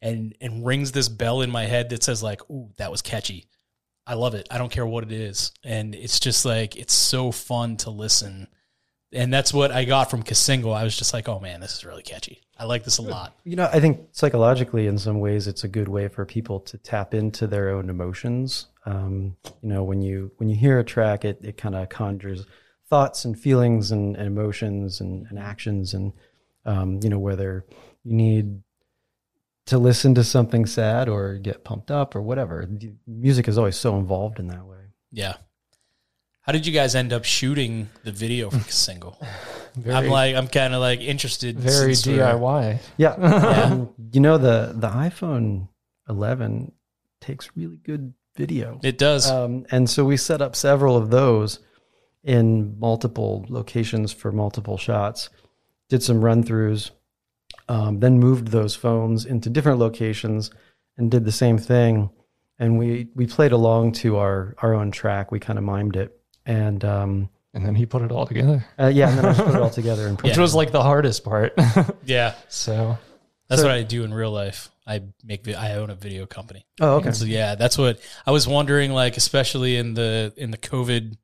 and 0.02 0.36
and 0.42 0.66
rings 0.66 0.92
this 0.92 1.10
bell 1.10 1.42
in 1.42 1.52
my 1.52 1.66
head 1.66 1.90
that 1.90 2.04
says 2.04 2.24
like, 2.24 2.48
"Ooh, 2.50 2.70
that 2.78 2.92
was 2.92 3.02
catchy," 3.02 3.46
I 4.08 4.16
love 4.16 4.34
it. 4.34 4.48
I 4.50 4.58
don't 4.58 4.72
care 4.72 4.88
what 4.88 5.04
it 5.04 5.12
is, 5.12 5.52
and 5.64 5.94
it's 5.94 6.20
just 6.20 6.46
like 6.46 6.76
it's 6.76 6.94
so 6.94 7.32
fun 7.32 7.78
to 7.78 7.90
listen. 7.90 8.48
And 9.12 9.34
that's 9.34 9.54
what 9.54 9.72
I 9.72 9.86
got 9.86 10.10
from 10.12 10.22
Cassingle. 10.24 10.76
I 10.76 10.84
was 10.84 10.98
just 10.98 11.14
like, 11.14 11.28
"Oh 11.28 11.40
man, 11.40 11.60
this 11.60 11.76
is 11.76 11.86
really 11.86 12.04
catchy. 12.04 12.42
I 12.58 12.66
like 12.66 12.84
this 12.84 12.98
a 13.00 13.02
lot." 13.02 13.36
You 13.44 13.56
know, 13.56 13.70
I 13.72 13.80
think 13.80 14.10
psychologically, 14.12 14.88
in 14.88 14.98
some 14.98 15.20
ways, 15.20 15.48
it's 15.48 15.64
a 15.64 15.68
good 15.68 15.88
way 15.88 16.08
for 16.08 16.26
people 16.26 16.60
to 16.62 16.78
tap 16.78 17.14
into 17.14 17.48
their 17.48 17.70
own 17.70 17.90
emotions. 17.90 18.68
Um, 18.86 19.36
you 19.62 19.70
know, 19.70 19.84
when 19.84 20.02
you 20.02 20.32
when 20.38 20.50
you 20.50 20.56
hear 20.56 20.80
a 20.80 20.84
track, 20.84 21.26
it 21.26 21.40
it 21.44 21.58
kind 21.58 21.76
of 21.76 21.90
conjures 21.90 22.46
thoughts 22.90 23.26
and 23.26 23.40
feelings 23.40 23.92
and, 23.92 24.16
and 24.16 24.26
emotions 24.26 25.02
and, 25.02 25.28
and 25.30 25.38
actions, 25.38 25.94
and 25.94 26.14
um, 26.66 27.00
you 27.04 27.10
know 27.10 27.20
whether 27.20 27.66
you 28.04 28.14
need 28.16 28.62
to 29.70 29.78
listen 29.78 30.16
to 30.16 30.24
something 30.24 30.66
sad 30.66 31.08
or 31.08 31.36
get 31.36 31.64
pumped 31.64 31.92
up 31.92 32.16
or 32.16 32.22
whatever. 32.22 32.68
The 32.68 32.92
Music 33.06 33.48
is 33.48 33.58
always 33.58 33.76
so 33.76 33.98
involved 33.98 34.40
in 34.40 34.48
that 34.48 34.66
way. 34.66 34.78
Yeah. 35.12 35.36
How 36.42 36.52
did 36.52 36.66
you 36.66 36.74
guys 36.74 36.96
end 36.96 37.14
up 37.14 37.24
shooting 37.24 37.90
the 38.04 38.12
video 38.12 38.50
for 38.50 38.58
Cassingle? 38.70 39.16
Very, 39.76 39.96
I'm 39.96 40.08
like, 40.08 40.36
I'm 40.36 40.48
kind 40.48 40.74
of 40.74 40.82
like 40.82 41.02
interested. 41.02 41.60
very 41.60 41.94
DIY. 41.94 42.80
Yeah, 42.98 43.12
um, 43.12 43.94
you 44.12 44.20
know 44.20 44.40
the 44.40 44.74
the 44.76 44.90
iPhone 44.90 45.68
11 46.10 46.72
takes 47.22 47.52
really 47.56 47.78
good 47.78 48.16
video. 48.36 48.80
It 48.82 48.98
does. 48.98 49.30
Um, 49.30 49.68
and 49.70 49.88
so 49.88 50.04
we 50.04 50.18
set 50.18 50.42
up 50.42 50.56
several 50.56 50.98
of 50.98 51.12
those 51.12 51.60
in 52.24 52.80
multiple 52.80 53.46
locations 53.48 54.12
for 54.12 54.32
multiple 54.32 54.78
shots, 54.78 55.30
did 55.90 56.02
some 56.02 56.26
run 56.26 56.44
throughs, 56.44 56.90
um, 57.68 58.00
then 58.00 58.20
moved 58.20 58.48
those 58.50 58.76
phones 58.76 59.26
into 59.26 59.50
different 59.50 59.80
locations 59.80 60.52
and 60.98 61.10
did 61.12 61.26
the 61.26 61.32
same 61.32 61.58
thing. 61.58 62.10
And 62.58 62.78
we, 62.78 63.08
we 63.16 63.26
played 63.26 63.52
along 63.52 63.94
to 63.94 64.18
our, 64.18 64.56
our 64.60 64.74
own 64.74 64.92
track. 64.92 65.32
We 65.32 65.40
kind 65.40 65.58
of 65.58 65.64
mimed 65.66 65.96
it. 65.96 66.20
And 66.46 66.84
um, 66.84 67.30
And 67.54 67.66
then 67.66 67.76
he 67.76 67.86
put 67.86 68.02
it 68.02 68.12
all 68.12 68.26
together, 68.28 68.66
uh, 68.80 68.88
yeah, 68.88 69.10
and 69.10 69.18
then 69.18 69.26
I 69.26 69.34
just 69.34 69.46
put 69.46 69.56
it 69.56 69.62
all 69.62 69.70
together 69.82 70.08
and 70.08 70.20
which 70.22 70.38
was 70.38 70.54
like 70.56 70.72
the 70.72 70.84
hardest 70.84 71.24
part. 71.24 71.54
yeah. 72.06 72.36
so 72.50 72.98
That's 73.48 73.62
So- 73.62 73.68
what 73.68 73.76
I 73.76 73.84
do 73.84 74.04
in 74.04 74.14
real 74.14 74.32
life. 74.32 74.70
I 74.88 75.04
make, 75.24 75.48
I 75.48 75.74
own 75.76 75.92
a 75.92 75.96
video 75.96 76.26
company. 76.26 76.66
Oh, 76.82 76.96
okay. 76.96 77.12
So 77.12 77.26
yeah, 77.26 77.54
that's 77.54 77.78
what 77.78 78.00
I 78.26 78.32
was 78.32 78.48
wondering. 78.48 78.92
Like, 78.92 79.18
especially 79.18 79.78
in 79.78 79.94
the 79.94 80.34
in 80.36 80.50
the 80.50 80.58
COVID 80.58 81.16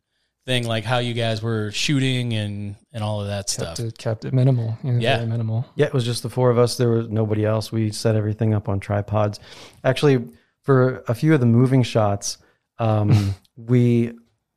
thing, 0.46 0.68
like 0.68 0.84
how 0.84 1.00
you 1.00 1.14
guys 1.14 1.42
were 1.42 1.72
shooting 1.72 2.34
and 2.34 2.76
and 2.94 3.04
all 3.04 3.22
of 3.22 3.28
that 3.28 3.48
kept 3.48 3.50
stuff. 3.50 3.80
it, 3.80 3.98
kept 3.98 4.26
it 4.26 4.34
minimal. 4.34 4.78
Yeah, 4.84 4.92
Yeah. 5.00 5.16
very 5.18 5.30
minimal. 5.30 5.66
Yeah, 5.76 5.88
it 5.88 5.94
was 5.94 6.06
just 6.06 6.24
the 6.24 6.30
four 6.30 6.50
of 6.52 6.58
us. 6.58 6.78
There 6.78 6.90
was 6.90 7.10
nobody 7.10 7.46
else. 7.46 7.72
We 7.72 7.92
set 7.92 8.16
everything 8.16 8.54
up 8.54 8.70
on 8.70 8.80
tripods. 8.80 9.40
Actually, 9.84 10.28
for 10.62 11.04
a 11.08 11.16
few 11.16 11.34
of 11.34 11.40
the 11.40 11.46
moving 11.46 11.84
shots, 11.84 12.38
um, 12.80 13.34
we 13.58 14.14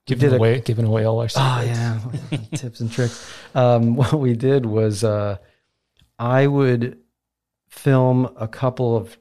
Giving 0.06 0.30
did 0.30 0.32
a- 0.34 0.36
away, 0.36 0.60
giving 0.60 0.84
away 0.86 1.04
all 1.04 1.20
our 1.20 1.28
secrets. 1.28 1.68
Oh 1.78 2.30
yeah, 2.30 2.38
tips 2.54 2.80
and 2.80 2.90
tricks. 2.92 3.30
Um, 3.54 3.94
what 4.00 4.14
we 4.14 4.34
did 4.34 4.66
was 4.66 5.04
uh, 5.04 5.36
I 6.18 6.46
would 6.46 6.98
film 7.70 8.30
a 8.36 8.48
couple 8.48 8.96
of 8.96 9.18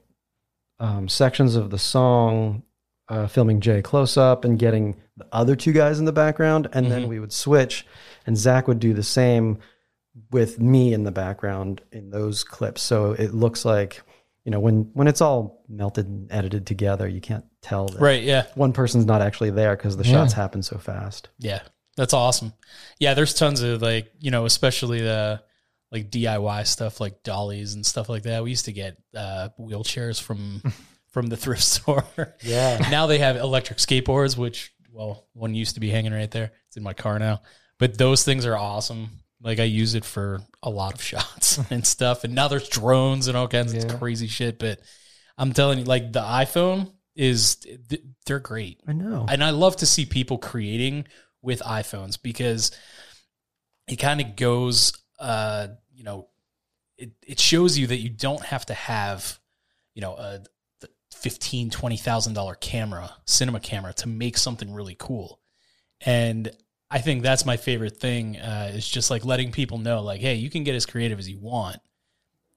um, 0.80 1.08
sections 1.08 1.56
of 1.56 1.70
the 1.70 1.78
song, 1.78 2.62
uh, 3.08 3.26
filming 3.26 3.60
Jay 3.60 3.80
close 3.82 4.16
up 4.16 4.44
and 4.44 4.58
getting 4.58 4.96
the 5.16 5.26
other 5.32 5.56
two 5.56 5.72
guys 5.72 5.98
in 5.98 6.04
the 6.04 6.12
background, 6.12 6.68
and 6.72 6.90
then 6.90 7.04
Mhm. 7.04 7.08
we 7.08 7.20
would 7.20 7.32
switch, 7.32 7.86
and 8.26 8.36
Zach 8.36 8.68
would 8.68 8.78
do 8.80 8.92
the 8.94 9.02
same 9.02 9.58
with 10.30 10.60
me 10.60 10.92
in 10.92 11.04
the 11.04 11.10
background 11.12 11.80
in 11.92 12.10
those 12.10 12.44
clips. 12.44 12.82
So 12.82 13.12
it 13.12 13.32
looks 13.34 13.64
like 13.64 14.02
you 14.44 14.50
know 14.50 14.60
when 14.60 14.90
when 14.94 15.08
it's 15.08 15.20
all 15.20 15.62
melted 15.68 16.06
and 16.06 16.30
edited 16.32 16.66
together, 16.66 17.06
you 17.08 17.20
can't 17.20 17.44
tell 17.60 17.86
that 17.88 18.00
Right. 18.00 18.22
Yeah. 18.22 18.46
one 18.54 18.72
person's 18.72 19.04
not 19.04 19.20
actually 19.22 19.50
there 19.50 19.76
because 19.76 19.96
the 19.96 20.04
Yeah. 20.04 20.12
shots 20.12 20.32
happen 20.32 20.62
so 20.62 20.78
fast. 20.78 21.28
Yeah, 21.38 21.60
that's 21.96 22.14
awesome. 22.14 22.52
Yeah, 22.98 23.14
there's 23.14 23.34
tons 23.34 23.60
of 23.62 23.82
like 23.82 24.10
you 24.20 24.30
know, 24.30 24.44
especially 24.46 25.00
the 25.02 25.42
like 25.92 26.10
DIY 26.10 26.64
stuff, 26.64 27.00
like 27.00 27.22
dollies 27.22 27.74
and 27.74 27.84
stuff 27.84 28.08
like 28.08 28.24
that. 28.24 28.42
We 28.42 28.50
used 28.50 28.66
to 28.66 28.72
get 28.72 28.98
uh, 29.16 29.48
wheelchairs 29.58 30.20
from 30.20 30.62
from 31.18 31.28
the 31.28 31.36
thrift 31.36 31.62
store. 31.76 32.04
Yeah. 32.42 32.86
now 32.90 33.06
they 33.06 33.18
have 33.18 33.36
electric 33.36 33.78
skateboards, 33.78 34.36
which 34.36 34.72
well, 34.92 35.26
one 35.32 35.54
used 35.54 35.74
to 35.74 35.80
be 35.80 35.90
hanging 35.90 36.12
right 36.12 36.30
there. 36.30 36.52
It's 36.68 36.76
in 36.76 36.82
my 36.82 36.92
car 36.94 37.18
now, 37.18 37.42
but 37.78 37.98
those 37.98 38.24
things 38.24 38.46
are 38.46 38.56
awesome. 38.56 39.10
Like 39.40 39.60
I 39.60 39.64
use 39.64 39.94
it 39.94 40.04
for 40.04 40.40
a 40.62 40.70
lot 40.70 40.94
of 40.94 41.02
shots 41.10 41.58
and 41.70 41.86
stuff. 41.86 42.24
And 42.24 42.34
now 42.34 42.48
there's 42.48 42.68
drones 42.68 43.28
and 43.28 43.36
all 43.36 43.48
kinds 43.48 43.74
Yeah. 43.74 43.82
of 43.82 43.98
crazy 43.98 44.26
shit. 44.26 44.58
But 44.58 44.80
I'm 45.36 45.52
telling 45.52 45.78
you, 45.80 45.84
like 45.84 46.12
the 46.12 46.20
iPhone 46.22 46.92
is 47.14 47.56
they're 48.26 48.38
great. 48.40 48.80
I 48.86 48.92
know. 48.92 49.26
And 49.28 49.42
I 49.42 49.50
love 49.50 49.76
to 49.76 49.86
see 49.86 50.06
people 50.06 50.38
creating 50.38 51.06
with 51.42 51.60
iPhones 51.60 52.20
because 52.20 52.70
it 53.86 53.96
kind 53.96 54.20
of 54.20 54.34
goes, 54.36 54.92
uh, 55.20 55.68
you 55.94 56.02
know, 56.04 56.28
it, 56.96 57.12
it 57.26 57.38
shows 57.40 57.78
you 57.78 57.86
that 57.88 57.98
you 57.98 58.08
don't 58.10 58.44
have 58.44 58.66
to 58.66 58.74
have, 58.74 59.38
you 59.94 60.02
know, 60.02 60.14
a 60.14 60.40
fifteen, 61.12 61.70
twenty 61.70 61.96
thousand 61.96 62.34
dollar 62.34 62.54
camera, 62.54 63.10
cinema 63.26 63.60
camera 63.60 63.92
to 63.94 64.08
make 64.08 64.36
something 64.38 64.72
really 64.72 64.96
cool. 64.98 65.40
And 66.04 66.50
I 66.90 66.98
think 67.00 67.22
that's 67.22 67.44
my 67.44 67.56
favorite 67.56 67.98
thing. 67.98 68.36
Uh, 68.38 68.72
is 68.74 68.88
just 68.88 69.10
like 69.10 69.24
letting 69.24 69.52
people 69.52 69.78
know, 69.78 70.02
like, 70.02 70.20
hey, 70.20 70.34
you 70.34 70.48
can 70.50 70.64
get 70.64 70.74
as 70.74 70.86
creative 70.86 71.18
as 71.18 71.28
you 71.28 71.38
want 71.38 71.78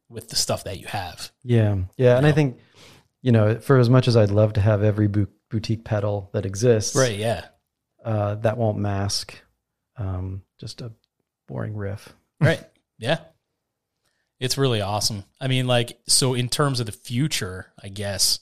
with 0.09 0.29
the 0.29 0.35
stuff 0.35 0.63
that 0.65 0.79
you 0.79 0.87
have. 0.87 1.31
Yeah, 1.43 1.77
yeah, 1.97 2.17
and 2.17 2.25
I 2.25 2.31
think 2.31 2.57
you 3.21 3.31
know, 3.31 3.59
for 3.59 3.77
as 3.77 3.89
much 3.89 4.07
as 4.07 4.17
I'd 4.17 4.31
love 4.31 4.53
to 4.53 4.61
have 4.61 4.83
every 4.83 5.07
boutique 5.07 5.83
pedal 5.83 6.29
that 6.33 6.45
exists, 6.45 6.95
Right? 6.95 7.17
Yeah. 7.17 7.45
uh, 8.03 8.35
that 8.35 8.57
won't 8.57 8.79
mask 8.79 9.39
um, 9.97 10.41
just 10.59 10.81
a 10.81 10.91
boring 11.47 11.75
riff. 11.75 12.13
Right. 12.39 12.63
Yeah. 12.97 13.19
It's 14.41 14.57
really 14.57 14.81
awesome. 14.81 15.23
I 15.39 15.47
mean, 15.47 15.67
like, 15.67 15.97
so 16.07 16.33
in 16.33 16.49
terms 16.49 16.79
of 16.81 16.87
the 16.87 16.91
future, 16.91 17.67
I 17.81 17.87
guess, 17.87 18.39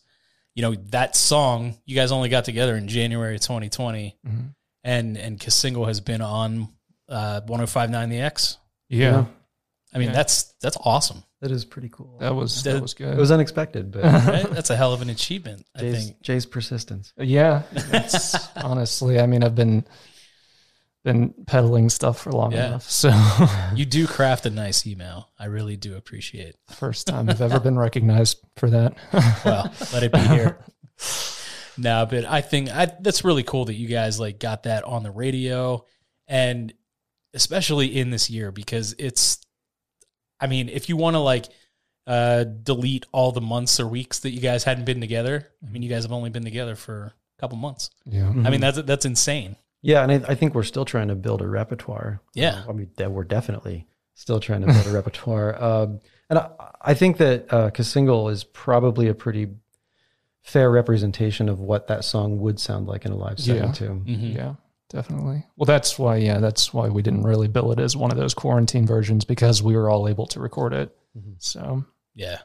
you 0.55 0.63
know, 0.63 0.73
that 0.89 1.15
song, 1.15 1.75
you 1.85 1.93
guys 1.95 2.11
only 2.11 2.29
got 2.29 2.45
together 2.45 2.75
in 2.75 2.87
January 2.87 3.37
2020, 3.37 4.17
Mhm. 4.27 4.55
and 4.83 5.17
and 5.17 5.39
Cassingle 5.39 5.85
has 5.87 5.99
been 5.99 6.21
on 6.21 6.69
uh 7.07 7.41
1059 7.41 8.09
the 8.09 8.19
X. 8.21 8.57
Yeah, 8.89 9.11
Yeah. 9.11 9.25
I 9.93 9.97
mean, 9.99 10.07
Yeah. 10.09 10.13
that's 10.13 10.53
that's 10.61 10.77
awesome. 10.83 11.23
That 11.41 11.51
is 11.51 11.63
pretty 11.65 11.89
cool. 11.89 12.17
that 12.19 12.35
was 12.35 12.63
That- 12.63 12.73
that 12.73 12.81
was 12.81 12.93
good. 12.93 13.13
It 13.17 13.19
was 13.19 13.31
unexpected, 13.31 13.91
but 13.91 14.03
Right? 14.03 14.49
That's 14.51 14.69
a 14.69 14.75
hell 14.75 14.93
of 14.93 15.01
an 15.01 15.09
achievement, 15.09 15.65
I 15.75 15.79
Jay's, 15.81 16.05
think. 16.05 16.21
Jay's 16.21 16.45
persistence. 16.45 17.13
yeah, 17.17 17.63
honestly. 18.57 19.19
I 19.19 19.25
mean, 19.25 19.43
I've 19.43 19.55
been 19.55 19.85
been 21.11 21.33
peddling 21.47 21.89
stuff 21.89 22.21
for 22.21 22.31
long 22.31 22.51
Yeah. 22.51 22.67
enough, 22.67 22.89
so 22.89 23.09
You 23.75 23.85
do 23.85 24.05
craft 24.07 24.45
a 24.45 24.49
nice 24.49 24.85
email. 24.87 25.29
I 25.39 25.45
really 25.45 25.75
do 25.77 25.95
appreciate. 25.95 26.55
first 26.69 27.07
time 27.07 27.29
I've 27.29 27.41
ever 27.41 27.59
been 27.59 27.77
recognized 27.77 28.37
for 28.55 28.69
that. 28.69 28.93
Well, 29.45 29.71
let 29.93 30.03
it 30.03 30.11
be 30.13 30.19
here. 30.19 30.59
No, 31.77 32.05
but 32.05 32.25
I 32.25 32.41
think 32.41 32.69
I, 32.75 32.91
that's 32.99 33.23
really 33.23 33.43
cool 33.43 33.65
that 33.65 33.73
you 33.75 33.87
guys 33.87 34.19
like 34.19 34.37
got 34.37 34.63
that 34.63 34.83
on 34.83 35.01
the 35.03 35.11
radio, 35.11 35.85
and 36.27 36.73
especially 37.33 37.97
in 37.97 38.09
this 38.09 38.29
year 38.29 38.51
because 38.51 38.95
it's. 38.99 39.39
I 40.41 40.47
mean, 40.47 40.67
if 40.67 40.89
you 40.89 40.97
want 40.97 41.13
to 41.15 41.19
like 41.19 41.45
uh, 42.05 42.43
delete 42.43 43.05
all 43.13 43.31
the 43.31 43.39
months 43.39 43.79
or 43.79 43.87
weeks 43.87 44.19
that 44.19 44.31
you 44.31 44.41
guys 44.41 44.65
hadn't 44.65 44.83
been 44.85 44.99
together, 44.99 45.47
I 45.65 45.69
mean, 45.69 45.81
you 45.81 45.89
guys 45.89 46.03
have 46.03 46.11
only 46.11 46.29
been 46.29 46.43
together 46.43 46.75
for 46.75 47.13
a 47.37 47.41
couple 47.41 47.57
months. 47.57 47.91
yeah, 48.05 48.27
I 48.27 48.31
Mm-hmm. 48.31 48.49
mean, 48.51 48.61
that's 48.61 48.81
that's 48.81 49.05
insane. 49.05 49.55
Yeah, 49.81 50.03
and 50.03 50.11
I, 50.25 50.31
I 50.31 50.35
think 50.35 50.53
we're 50.55 50.63
still 50.63 50.85
trying 50.85 51.07
to 51.07 51.15
build 51.15 51.41
a 51.41 51.47
repertoire. 51.47 52.21
Yeah. 52.33 52.63
I 52.67 52.71
mean, 52.73 52.89
that 52.97 53.11
we're 53.11 53.23
definitely 53.23 53.87
still 54.15 54.39
trying 54.39 54.61
to 54.61 54.67
build 54.67 54.87
a 54.87 54.91
repertoire. 54.91 55.55
Um, 55.63 55.99
and 56.29 56.37
I, 56.39 56.49
I 56.81 56.93
think 56.93 57.17
that 57.17 57.51
uh, 57.51 57.69
Cassingle 57.71 58.31
is 58.31 58.43
probably 58.43 59.07
a 59.07 59.13
pretty 59.15 59.47
fair 60.43 60.69
representation 60.69 61.49
of 61.49 61.59
what 61.59 61.87
that 61.87 62.03
song 62.03 62.39
would 62.39 62.59
sound 62.59 62.87
like 62.87 63.05
in 63.05 63.11
a 63.11 63.15
live 63.15 63.39
setting 63.39 63.63
Yeah. 63.63 63.71
too. 63.71 64.03
Mhm. 64.05 64.35
Yeah, 64.35 64.53
definitely. 64.89 65.45
Well, 65.57 65.65
that's 65.65 65.97
why. 65.97 66.17
Yeah, 66.17 66.39
that's 66.39 66.73
why 66.73 66.89
we 66.89 67.01
didn't 67.01 67.23
really 67.23 67.47
bill 67.47 67.71
it 67.71 67.79
as 67.79 67.95
one 67.97 68.11
of 68.11 68.17
those 68.17 68.33
quarantine 68.33 68.85
versions 68.85 69.25
because 69.25 69.61
we 69.63 69.75
were 69.75 69.89
all 69.89 70.07
able 70.07 70.27
to 70.27 70.39
record 70.39 70.73
it. 70.73 70.95
Mhm. 71.17 71.35
So 71.39 71.83
Yeah. 72.15 72.39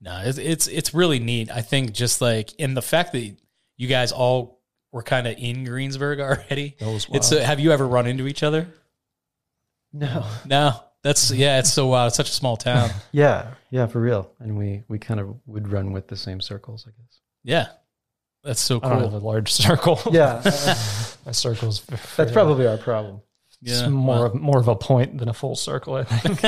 No, 0.00 0.20
it's 0.24 0.38
it's 0.38 0.66
it's 0.68 0.92
really 0.94 1.18
neat. 1.18 1.50
I 1.50 1.62
think 1.62 1.92
just 1.92 2.20
like 2.20 2.52
in 2.54 2.74
the 2.74 2.82
fact 2.82 3.12
that 3.12 3.36
you 3.76 3.88
guys 3.88 4.12
all 4.12 4.55
were 4.92 5.02
kind 5.02 5.26
of 5.26 5.36
in 5.38 5.64
Greensburg 5.64 6.20
already. 6.20 6.76
that 6.78 6.86
was 6.86 7.06
It's 7.12 7.30
wild. 7.30 7.42
uh, 7.42 7.46
have 7.46 7.60
you 7.60 7.72
ever 7.72 7.86
run 7.86 8.06
into 8.06 8.26
each 8.26 8.42
other? 8.42 8.68
No. 9.92 10.24
No. 10.46 10.80
That's 11.02 11.30
yeah, 11.30 11.60
it's 11.60 11.72
so 11.72 11.86
wild. 11.86 12.08
It's 12.08 12.16
such 12.16 12.30
a 12.30 12.32
small 12.32 12.56
town. 12.56 12.90
Yeah, 13.12 13.54
yeah, 13.70 13.86
for 13.86 14.00
real. 14.00 14.30
And 14.40 14.58
we 14.58 14.82
we 14.88 14.98
kind 14.98 15.20
of 15.20 15.36
would 15.46 15.68
run 15.70 15.92
with 15.92 16.08
the 16.08 16.16
same 16.16 16.40
circles, 16.40 16.84
I 16.86 16.90
guess. 16.90 17.20
Yeah. 17.44 17.66
That's 18.42 18.60
so 18.60 18.80
I 18.82 18.88
don't 18.88 19.00
have 19.02 19.10
cool. 19.10 19.18
a 19.18 19.20
large 19.20 19.52
circle. 19.64 20.00
Yeah, 20.10 20.40
my 21.24 21.32
circle's 21.32 21.80
that's 22.16 22.32
probably 22.32 22.66
our 22.66 22.76
problem. 22.76 23.20
it's 23.62 23.82
Yeah. 23.82 23.88
more 23.88 24.16
Wow. 24.20 24.24
of, 24.26 24.34
more 24.34 24.58
of 24.58 24.68
a 24.68 24.74
point 24.76 25.18
than 25.18 25.28
a 25.28 25.32
full 25.34 25.54
circle. 25.54 25.94
I 25.94 26.04
think. 26.04 26.40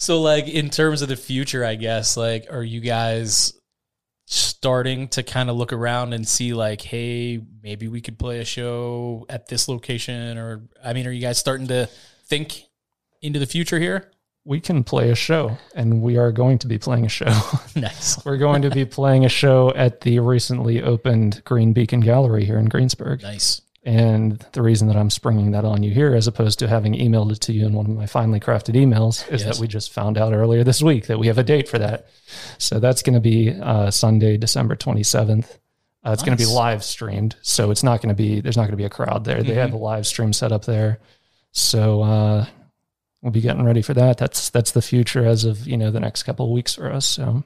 So 0.00 0.20
like 0.20 0.46
in 0.48 0.70
terms 0.70 1.02
of 1.02 1.08
the 1.08 1.16
future, 1.16 1.64
I 1.64 1.74
guess, 1.74 2.16
like 2.16 2.46
are 2.50 2.62
you 2.62 2.80
guys 2.80 3.52
starting 4.30 5.08
to 5.08 5.22
kind 5.22 5.48
of 5.48 5.56
look 5.56 5.72
around 5.72 6.12
and 6.12 6.28
see 6.28 6.52
like, 6.52 6.82
hey, 6.82 7.40
maybe 7.62 7.88
we 7.88 8.00
could 8.00 8.18
play 8.18 8.40
a 8.40 8.44
show 8.44 9.24
at 9.28 9.48
this 9.48 9.68
location 9.68 10.36
or 10.36 10.68
I 10.84 10.92
mean, 10.92 11.06
are 11.06 11.10
you 11.10 11.22
guys 11.22 11.38
starting 11.38 11.68
to 11.68 11.88
think 12.26 12.64
into 13.22 13.38
the 13.38 13.46
future 13.46 13.78
here? 13.78 14.10
we 14.48 14.60
can 14.60 14.82
play 14.82 15.10
a 15.10 15.14
show, 15.14 15.58
and 15.74 16.00
we 16.00 16.16
are 16.16 16.32
going 16.32 16.56
to 16.56 16.66
be 16.66 16.78
playing 16.78 17.04
a 17.04 17.08
show. 17.08 17.26
nice. 17.76 18.24
We're 18.24 18.38
going 18.38 18.62
to 18.62 18.70
be 18.70 18.86
playing 18.86 19.26
a 19.26 19.28
show 19.28 19.74
at 19.74 20.00
the 20.00 20.20
recently 20.20 20.82
opened 20.82 21.42
Green 21.44 21.74
Beacon 21.74 22.00
Gallery 22.00 22.46
here 22.46 22.58
in 22.58 22.64
Greensburg. 22.64 23.20
Nice. 23.22 23.60
And 23.88 24.44
the 24.52 24.60
reason 24.60 24.86
that 24.88 24.96
I'm 24.98 25.08
springing 25.08 25.52
that 25.52 25.64
on 25.64 25.82
you 25.82 25.94
here, 25.94 26.14
as 26.14 26.26
opposed 26.26 26.58
to 26.58 26.68
having 26.68 26.92
emailed 26.92 27.32
it 27.32 27.40
to 27.42 27.54
you 27.54 27.64
in 27.64 27.72
one 27.72 27.86
of 27.86 27.92
my 27.92 28.04
finely 28.04 28.38
crafted 28.38 28.74
emails, 28.74 29.26
is 29.32 29.42
Yes. 29.42 29.56
that 29.56 29.60
we 29.62 29.66
just 29.66 29.94
found 29.94 30.18
out 30.18 30.34
earlier 30.34 30.62
this 30.62 30.82
week 30.82 31.06
that 31.06 31.18
we 31.18 31.26
have 31.28 31.38
a 31.38 31.42
date 31.42 31.68
for 31.70 31.78
that. 31.78 32.06
So 32.58 32.80
that's 32.80 33.00
going 33.00 33.14
to 33.14 33.20
be 33.20 33.50
uh, 33.50 33.90
Sunday, 33.90 34.36
December 34.36 34.76
27th. 34.76 35.56
Uh, 36.04 36.10
it's 36.12 36.22
going 36.22 36.36
to 36.36 36.42
be 36.44 36.50
live 36.50 36.84
streamed, 36.84 37.36
so 37.40 37.70
it's 37.70 37.82
not 37.82 38.02
going 38.02 38.10
to 38.10 38.14
be 38.14 38.40
there's 38.42 38.58
not 38.58 38.64
going 38.64 38.72
to 38.72 38.76
be 38.76 38.84
a 38.84 38.90
crowd 38.90 39.24
there. 39.24 39.42
They 39.42 39.52
Mhm. 39.54 39.62
have 39.62 39.72
a 39.72 39.78
live 39.78 40.06
stream 40.06 40.34
set 40.34 40.52
up 40.52 40.66
there, 40.66 40.98
so 41.52 42.02
uh, 42.02 42.46
we'll 43.22 43.32
be 43.32 43.40
getting 43.40 43.64
ready 43.64 43.80
for 43.80 43.94
that. 43.94 44.18
That's 44.18 44.50
that's 44.50 44.70
the 44.72 44.82
future 44.82 45.24
as 45.24 45.44
of 45.46 45.66
you 45.66 45.78
know 45.78 45.90
the 45.90 45.98
next 46.00 46.24
couple 46.24 46.44
of 46.44 46.52
weeks 46.52 46.74
for 46.74 46.92
us. 46.92 47.06
So 47.06 47.42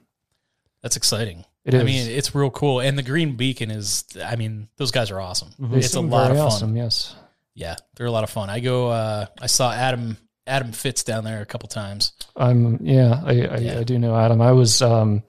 That's 0.82 0.96
exciting. 0.96 1.44
It 1.64 1.74
is. 1.74 1.80
I 1.80 1.84
mean, 1.84 2.08
it's 2.10 2.34
real 2.34 2.50
cool. 2.50 2.80
And 2.80 2.96
the 2.98 3.02
Green 3.02 3.36
Beacon 3.36 3.70
is, 3.70 4.04
I 4.24 4.36
mean, 4.36 4.68
those 4.76 4.90
guys 4.90 5.10
are 5.10 5.20
awesome. 5.20 5.50
They 5.58 5.78
It's 5.78 5.94
a 5.94 6.00
lot 6.00 6.30
of 6.30 6.36
fun. 6.36 6.46
Awesome, 6.46 6.76
yes. 6.76 7.14
Yeah, 7.54 7.76
they're 7.96 8.06
a 8.06 8.10
lot 8.10 8.24
of 8.24 8.30
fun. 8.30 8.48
I 8.50 8.60
go, 8.60 8.88
uh, 8.90 9.26
I 9.40 9.46
saw 9.46 9.72
Adam, 9.72 10.16
Adam 10.46 10.72
Fitz 10.72 11.04
down 11.04 11.24
there 11.24 11.40
a 11.42 11.46
couple 11.46 11.68
times. 11.68 12.12
I'm 12.36 12.78
yeah, 12.84 13.20
I 13.24 13.30
I, 13.30 13.56
Yeah. 13.58 13.78
I 13.78 13.84
do 13.84 13.98
know 13.98 14.16
Adam. 14.16 14.40
I 14.40 14.52
was 14.52 14.80
um 14.82 15.22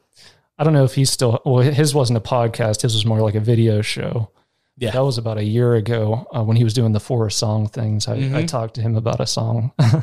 I 0.58 0.64
don't 0.64 0.74
know 0.74 0.86
if 0.86 0.96
he's 0.96 1.12
still 1.12 1.42
well 1.46 1.58
his 1.64 1.94
wasn't 1.94 2.18
a 2.18 2.22
podcast, 2.22 2.82
his 2.82 2.94
was 2.96 3.06
more 3.06 3.20
like 3.22 3.36
a 3.36 3.40
video 3.40 3.82
show. 3.82 4.32
Yeah. 4.78 4.92
That 4.92 5.04
was 5.04 5.18
about 5.20 5.38
a 5.38 5.44
year 5.44 5.76
ago 5.76 6.26
uh, 6.34 6.44
when 6.44 6.58
he 6.58 6.64
was 6.64 6.74
doing 6.74 6.94
the 6.94 7.00
four 7.00 7.30
song 7.30 7.68
things. 7.68 8.08
I, 8.08 8.14
I 8.14 8.18
Mhm. 8.18 8.48
talked 8.48 8.74
to 8.76 8.82
him 8.82 8.96
about 8.96 9.20
a 9.20 9.28
song 9.28 9.72
uh, 9.80 10.02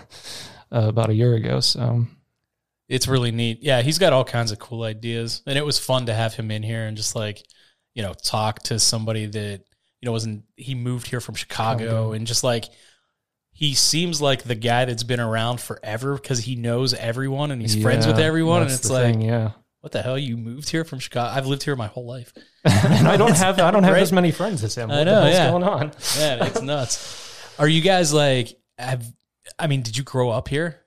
about 0.71 1.11
a 1.11 1.15
year 1.15 1.35
ago. 1.35 1.59
So 1.61 2.07
It's 2.91 3.07
really 3.07 3.31
neat. 3.31 3.63
Yeah, 3.63 3.83
he's 3.83 3.99
got 3.99 4.13
all 4.13 4.25
kinds 4.25 4.51
of 4.51 4.59
cool 4.59 4.83
ideas. 4.83 5.43
And 5.47 5.57
it 5.57 5.65
was 5.65 5.79
fun 5.79 6.07
to 6.07 6.13
have 6.13 6.35
him 6.35 6.51
in 6.51 6.65
here 6.65 6.87
and 6.87 6.97
just 6.97 7.15
like, 7.15 7.41
you 7.95 8.03
know, 8.03 8.15
talk 8.15 8.65
to 8.65 8.81
somebody 8.81 9.27
that, 9.27 9.61
you 10.01 10.07
know, 10.07 10.13
wasn't, 10.13 10.43
he 10.57 10.75
moved 10.75 11.07
here 11.07 11.21
from 11.21 11.37
Chicago 11.37 12.11
and 12.13 12.27
just 12.27 12.43
like, 12.43 12.65
he 13.53 13.75
seems 13.75 14.21
like 14.21 14.43
the 14.43 14.55
guy 14.57 14.87
that's 14.87 15.05
been 15.05 15.21
around 15.21 15.61
forever 15.61 16.15
because 16.15 16.41
he 16.41 16.57
knows 16.57 16.93
everyone 16.93 17.53
and 17.53 17.63
he's 17.63 17.81
friends 17.81 18.07
with 18.07 18.19
everyone. 18.19 18.63
And 18.63 18.71
it's 18.73 18.91
like, 18.91 19.15
thing, 19.15 19.23
yeah. 19.23 19.53
what 19.83 19.93
the 19.93 20.03
hell? 20.03 20.19
You 20.19 20.37
moved 20.37 20.69
here 20.71 20.85
from 20.85 20.99
Chicago? 20.99 21.31
I've 21.33 21.47
lived 21.47 21.63
here 21.63 21.77
my 21.77 21.87
whole 21.87 22.07
life. 22.07 22.33
and 22.65 23.07
I 23.07 23.17
don't 23.17 23.37
have 23.37 23.61
I 23.61 23.71
don't 23.71 23.85
have 23.85 23.93
Right? 23.93 24.03
as 24.03 24.13
many 24.13 24.33
friends 24.33 24.65
as 24.65 24.75
him. 24.75 24.91
I 24.91 25.05
know, 25.05 25.25
the 25.25 25.31
hell's 25.31 25.35
yeah. 25.35 25.51
going 25.51 25.63
on? 25.63 25.93
Man, 26.17 26.47
it's 26.47 26.63
nuts. 26.63 27.55
Are 27.59 27.69
you 27.69 27.83
guys 27.83 28.13
like 28.13 28.59
have 28.79 29.05
I 29.59 29.67
mean, 29.67 29.83
did 29.83 29.97
you 29.97 30.05
grow 30.05 30.31
up 30.31 30.49
here? 30.49 30.80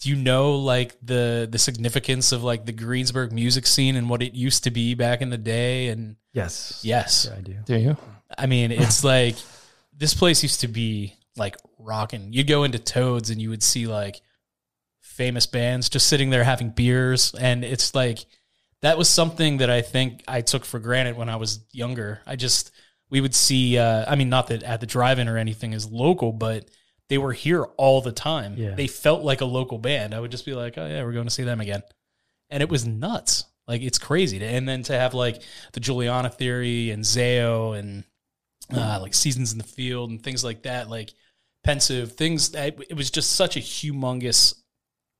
Do 0.00 0.10
you 0.10 0.16
know 0.16 0.56
like 0.56 0.96
the 1.02 1.48
the 1.50 1.58
significance 1.58 2.30
of 2.32 2.44
like 2.44 2.64
the 2.64 2.72
Greensburg 2.72 3.32
music 3.32 3.66
scene 3.66 3.96
and 3.96 4.08
what 4.08 4.22
it 4.22 4.32
used 4.34 4.64
to 4.64 4.70
be 4.70 4.94
back 4.94 5.20
in 5.22 5.30
the 5.30 5.38
day 5.38 5.88
and 5.88 6.16
Yes. 6.32 6.80
yes. 6.84 7.26
Yeah, 7.28 7.36
I 7.38 7.40
do. 7.40 7.56
Do 7.64 7.76
you? 7.76 7.96
I 8.36 8.46
mean, 8.46 8.70
it's 8.70 9.02
like 9.02 9.34
this 9.96 10.14
place 10.14 10.42
used 10.42 10.60
to 10.60 10.68
be 10.68 11.14
like 11.36 11.56
rocking. 11.78 12.32
You'd 12.32 12.46
go 12.46 12.62
into 12.64 12.78
Toads 12.78 13.30
and 13.30 13.40
you 13.42 13.50
would 13.50 13.62
see 13.62 13.86
like 13.88 14.20
famous 15.00 15.46
bands 15.46 15.88
just 15.88 16.06
sitting 16.06 16.30
there 16.30 16.44
having 16.44 16.70
beers 16.70 17.34
and 17.34 17.64
it's 17.64 17.92
like 17.94 18.20
that 18.82 18.96
was 18.96 19.08
something 19.08 19.56
that 19.56 19.70
I 19.70 19.82
think 19.82 20.22
I 20.28 20.42
took 20.42 20.64
for 20.64 20.78
granted 20.78 21.16
when 21.16 21.28
I 21.28 21.34
was 21.36 21.58
younger. 21.72 22.20
I 22.24 22.36
just 22.36 22.70
we 23.10 23.20
would 23.20 23.34
see 23.34 23.78
uh 23.78 24.04
I 24.08 24.14
mean 24.14 24.28
not 24.28 24.46
that 24.48 24.62
at 24.62 24.78
the 24.80 24.86
drive-in 24.86 25.28
or 25.28 25.36
anything 25.36 25.72
is 25.72 25.90
local, 25.90 26.32
but 26.32 26.70
they 27.08 27.18
were 27.18 27.32
here 27.32 27.64
all 27.76 28.00
the 28.00 28.12
time. 28.12 28.54
Yeah. 28.56 28.74
They 28.74 28.86
felt 28.86 29.22
like 29.22 29.40
a 29.40 29.46
local 29.46 29.78
band. 29.78 30.14
I 30.14 30.20
would 30.20 30.30
just 30.30 30.46
be 30.46 30.54
like, 30.54 30.76
"Oh 30.76 30.86
yeah, 30.86 31.02
we're 31.02 31.12
going 31.12 31.26
to 31.26 31.32
see 31.32 31.44
them 31.44 31.60
again." 31.60 31.82
And 32.50 32.62
it 32.62 32.68
was 32.68 32.86
nuts. 32.86 33.44
Like 33.66 33.82
it's 33.82 33.98
crazy. 33.98 34.38
To, 34.38 34.44
and 34.46 34.68
then 34.68 34.82
to 34.84 34.98
have 34.98 35.14
like 35.14 35.42
the 35.72 35.80
Juliana 35.80 36.30
theory 36.30 36.90
and 36.90 37.04
Zao 37.04 37.78
and 37.78 38.04
uh, 38.74 38.98
like 39.00 39.14
seasons 39.14 39.52
in 39.52 39.58
the 39.58 39.64
field 39.64 40.10
and 40.10 40.22
things 40.22 40.42
like 40.42 40.62
that, 40.62 40.88
like 40.88 41.12
pensive 41.64 42.12
things. 42.12 42.50
That, 42.50 42.78
it 42.88 42.96
was 42.96 43.10
just 43.10 43.32
such 43.32 43.56
a 43.56 43.60
humongous 43.60 44.54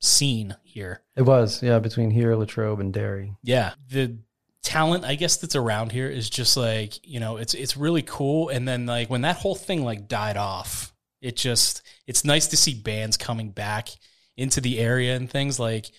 scene 0.01 0.57
here. 0.63 1.03
It 1.17 1.23
was, 1.23 1.63
yeah, 1.63 1.79
between 1.79 2.11
here, 2.11 2.35
Latrobe, 2.37 2.81
and 2.81 2.93
Derry. 2.93 3.35
Yeah, 3.43 3.75
the 3.91 4.19
talent 4.63 5.05
I 5.05 5.15
guess 5.15 5.39
that's 5.39 5.57
around 5.57 5.93
here 5.93 6.09
is 6.09 6.29
just 6.29 6.55
like 6.55 7.07
you 7.07 7.21
know 7.21 7.39
it's 7.39 7.55
it's 7.55 7.77
really 7.77 8.03
cool. 8.03 8.49
And 8.49 8.67
then 8.67 8.87
like 8.87 9.11
when 9.11 9.23
that 9.23 9.37
whole 9.37 9.55
thing 9.55 9.85
like 9.85 10.09
died 10.09 10.37
off, 10.37 10.93
it 11.21 11.37
just 11.37 11.83
it's 12.07 12.25
nice 12.25 12.47
to 12.49 12.57
see 12.57 12.75
bands 12.75 13.17
coming 13.17 13.51
back 13.51 13.89
into 14.37 14.61
the 14.61 14.79
area 14.79 15.17
and 15.17 15.31
things 15.31 15.59
like. 15.59 15.91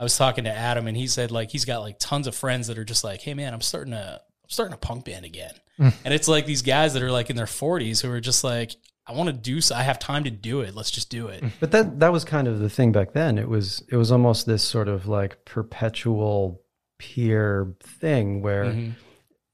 I 0.00 0.04
was 0.04 0.16
talking 0.16 0.44
to 0.44 0.52
Adam 0.52 0.86
and 0.86 0.96
he 0.96 1.08
said 1.08 1.32
like 1.32 1.50
he's 1.50 1.64
got 1.64 1.80
like 1.80 1.96
tons 1.98 2.28
of 2.28 2.34
friends 2.36 2.68
that 2.68 2.78
are 2.78 2.84
just 2.84 3.02
like, 3.02 3.20
hey 3.20 3.34
man, 3.34 3.52
I'm 3.52 3.60
starting 3.60 3.92
a 3.94 4.20
I'm 4.44 4.48
starting 4.48 4.72
a 4.72 4.76
punk 4.76 5.04
band 5.06 5.24
again. 5.24 5.50
and 5.78 6.14
it's 6.14 6.28
like 6.28 6.46
these 6.46 6.62
guys 6.62 6.94
that 6.94 7.02
are 7.02 7.10
like 7.10 7.30
in 7.30 7.36
their 7.36 7.46
40s 7.46 8.00
who 8.00 8.08
are 8.12 8.20
just 8.20 8.44
like, 8.44 8.76
I 9.08 9.12
want 9.12 9.26
to 9.26 9.32
do 9.32 9.60
so. 9.60 9.74
I 9.74 9.82
have 9.82 9.98
time 9.98 10.22
to 10.22 10.30
do 10.30 10.60
it. 10.60 10.76
Let's 10.76 10.92
just 10.92 11.10
do 11.10 11.26
it. 11.26 11.42
But 11.58 11.72
that 11.72 11.98
that 11.98 12.12
was 12.12 12.24
kind 12.24 12.46
of 12.46 12.60
the 12.60 12.70
thing 12.70 12.92
back 12.92 13.12
then. 13.12 13.38
It 13.38 13.48
was 13.48 13.82
it 13.90 13.96
was 13.96 14.12
almost 14.12 14.46
this 14.46 14.62
sort 14.62 14.86
of 14.86 15.08
like 15.08 15.44
perpetual 15.44 16.62
peer 16.98 17.74
thing 17.82 18.40
where 18.40 18.66
Mhm. 18.66 18.92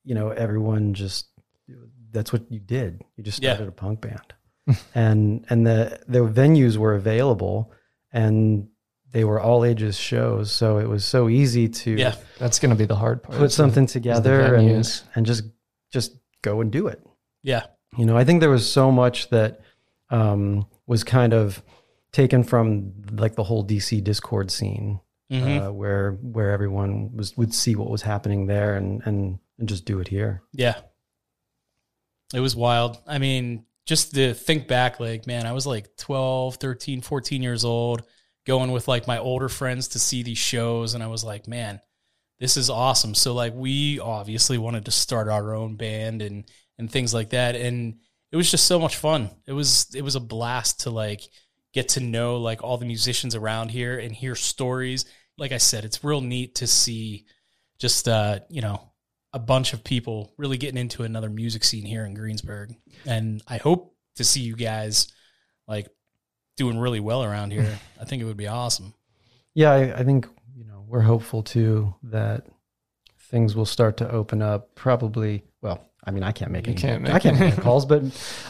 you 0.05 0.15
know 0.15 0.29
everyone 0.29 0.93
just 0.93 1.29
that's 2.11 2.35
what 2.35 2.53
you 2.53 2.61
did. 2.61 3.01
You 3.17 3.25
just 3.25 3.43
Yeah. 3.43 3.55
started 3.55 3.69
a 3.71 3.73
punk 3.73 4.03
band, 4.03 4.35
and 4.95 5.45
and 5.51 5.67
the 5.67 6.01
the 6.09 6.21
venues 6.21 6.77
were 6.77 6.95
available, 6.95 7.73
and 8.13 8.69
they 9.11 9.25
were 9.25 9.41
all 9.41 9.65
ages 9.65 9.97
shows. 9.97 10.51
So 10.51 10.79
it 10.79 10.89
was 10.89 11.05
so 11.05 11.29
easy 11.29 11.69
to 11.69 11.91
Yeah. 11.93 12.15
That's 12.39 12.59
going 12.59 12.71
to 12.71 12.77
be 12.77 12.87
the 12.87 12.97
hard 12.97 13.23
part. 13.23 13.39
put 13.39 13.53
something 13.53 13.87
together 13.87 14.55
and 14.57 14.87
and 15.15 15.27
just 15.27 15.45
just 15.93 16.17
go 16.43 16.61
and 16.61 16.71
do 16.73 16.89
it. 16.89 17.01
Yeah. 17.43 17.67
You 17.97 18.07
know, 18.07 18.17
I 18.17 18.25
think 18.25 18.41
there 18.41 18.51
was 18.51 18.69
so 18.71 18.91
much 18.91 19.29
that 19.31 19.61
um, 20.11 20.67
was 20.87 21.05
kind 21.05 21.33
of 21.33 21.63
taken 22.11 22.43
from 22.43 22.93
like 23.13 23.35
the 23.37 23.45
whole 23.45 23.65
DC 23.65 24.03
Dischord 24.03 24.51
scene, 24.51 25.01
Mhm. 25.31 25.67
uh, 25.69 25.73
where 25.73 26.13
where 26.23 26.51
everyone 26.51 27.15
was 27.17 27.37
would 27.37 27.55
see 27.55 27.77
what 27.77 27.91
was 27.91 28.03
happening 28.03 28.47
there 28.47 28.75
and 28.75 29.01
and 29.05 29.39
and 29.59 29.69
just 29.69 29.85
do 29.85 30.01
it 30.01 30.09
here. 30.09 30.43
Yeah. 30.53 30.75
It 32.35 32.41
was 32.41 32.57
wild. 32.57 32.99
I 33.07 33.19
mean, 33.19 33.65
just 33.87 34.15
to 34.15 34.35
think 34.35 34.67
back, 34.67 34.99
like, 34.99 35.27
man, 35.27 35.47
I 35.47 35.53
was 35.53 35.67
like 35.67 35.97
12, 35.97 36.57
13, 36.57 37.01
14 37.01 37.43
years 37.43 37.65
old, 37.65 38.03
going 38.47 38.73
with 38.73 38.89
like 38.89 39.07
my 39.07 39.19
older 39.19 39.49
friends 39.49 39.89
to 39.89 39.99
see 39.99 40.23
these 40.23 40.39
shows. 40.39 40.95
And 40.95 41.03
I 41.03 41.09
was 41.09 41.25
like, 41.25 41.47
man, 41.47 41.81
this 42.39 42.57
is 42.57 42.71
awesome. 42.71 43.15
So, 43.15 43.35
like, 43.35 43.55
we 43.55 44.01
obviously 44.01 44.59
wanted 44.59 44.87
to 44.87 44.91
start 44.91 45.29
our 45.29 45.55
own 45.55 45.77
band 45.77 46.23
and, 46.23 46.45
and 46.79 46.91
things 46.91 47.13
like 47.13 47.31
that. 47.31 47.57
And 47.57 47.97
it 48.33 48.37
was 48.37 48.51
just 48.51 48.67
so 48.67 48.79
much 48.79 48.97
fun. 48.97 49.31
It 49.47 49.53
was, 49.53 49.95
it 49.95 50.03
was 50.03 50.17
a 50.17 50.21
blast 50.21 50.81
to 50.81 50.91
like 50.91 51.23
get 51.73 51.91
to 51.91 52.01
know 52.01 52.39
like 52.39 52.63
all 52.63 52.79
the 52.79 52.87
musicians 52.87 53.35
around 53.35 53.71
here 53.71 53.99
and 53.99 54.15
hear 54.15 54.35
stories. 54.35 55.05
Like 55.37 55.53
I 55.53 55.59
said, 55.59 55.85
it's 55.85 56.05
real 56.05 56.21
neat 56.21 56.57
to 56.57 56.67
see 56.67 57.27
just, 57.79 58.09
uh, 58.09 58.41
you 58.49 58.63
know, 58.63 58.93
a 59.35 59.39
bunch 59.39 59.73
of 59.73 59.83
people 59.85 60.33
really 60.39 60.57
getting 60.57 60.79
into 60.79 61.03
another 61.03 61.29
music 61.29 61.65
scene 61.65 61.85
here 61.85 62.05
in 62.07 62.15
Greensburg. 62.15 62.75
And 63.05 63.43
I 63.49 63.57
hope 63.59 63.95
to 64.17 64.25
see 64.25 64.41
you 64.41 64.55
guys 64.57 65.09
like 65.67 65.89
doing 66.57 66.79
really 66.79 67.01
well 67.01 67.23
around 67.25 67.51
here. 67.51 67.79
I 68.01 68.05
think 68.05 68.23
it 68.23 68.27
would 68.27 68.37
be 68.37 68.47
awesome. 68.47 68.95
Yeah, 69.55 69.73
I, 69.73 69.99
I 69.99 70.05
think 70.05 70.29
you 70.57 70.65
know 70.65 70.85
we're 70.87 71.01
hopeful 71.03 71.43
too 71.43 71.95
that 72.05 72.47
things 73.19 73.57
will 73.57 73.67
start 73.67 73.97
to 73.99 74.11
open 74.11 74.41
up. 74.41 74.75
Probably, 74.77 75.43
well, 75.63 75.85
I 76.05 76.13
mean, 76.13 76.23
I 76.23 76.31
can't 76.33 76.51
make 76.53 76.67
You 76.67 76.73
any, 76.75 76.81
can't 76.81 77.09
I 77.09 77.19
can't 77.19 77.37
any. 77.37 77.47
make 77.47 77.55
any 77.55 77.63
calls, 77.63 77.85
but 77.87 78.03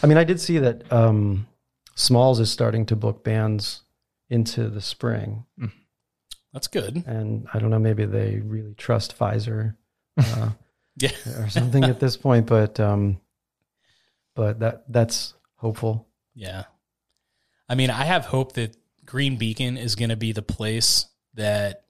I 0.02 0.06
mean, 0.06 0.18
I 0.18 0.24
did 0.24 0.38
see 0.40 0.58
that 0.58 0.92
um, 0.92 1.46
Smalls 1.94 2.40
is 2.40 2.50
starting 2.50 2.84
to 2.86 2.96
book 2.96 3.24
bands 3.24 3.82
into 4.28 4.68
the 4.68 4.80
spring, 4.80 5.44
That's 6.52 6.66
good. 6.66 7.04
and 7.06 7.46
I 7.54 7.58
don't 7.58 7.70
know, 7.70 7.78
maybe 7.78 8.04
they 8.04 8.40
really 8.44 8.74
trust 8.74 9.18
Pfizer. 9.18 9.76
Uh, 10.18 10.50
Yeah. 10.96 11.10
or 11.38 11.48
something 11.48 11.84
at 11.84 12.00
this 12.00 12.16
point, 12.16 12.46
but 12.46 12.78
um, 12.80 13.20
but 14.34 14.60
that 14.60 14.84
that's 14.88 15.34
hopeful. 15.56 16.08
Yeah. 16.34 16.64
I 17.68 17.74
mean, 17.74 17.90
I 17.90 18.04
have 18.04 18.26
hope 18.26 18.52
that 18.54 18.76
Green 19.06 19.36
Beacon 19.36 19.76
is 19.76 19.94
going 19.94 20.10
to 20.10 20.16
be 20.16 20.32
the 20.32 20.42
place 20.42 21.06
that 21.34 21.84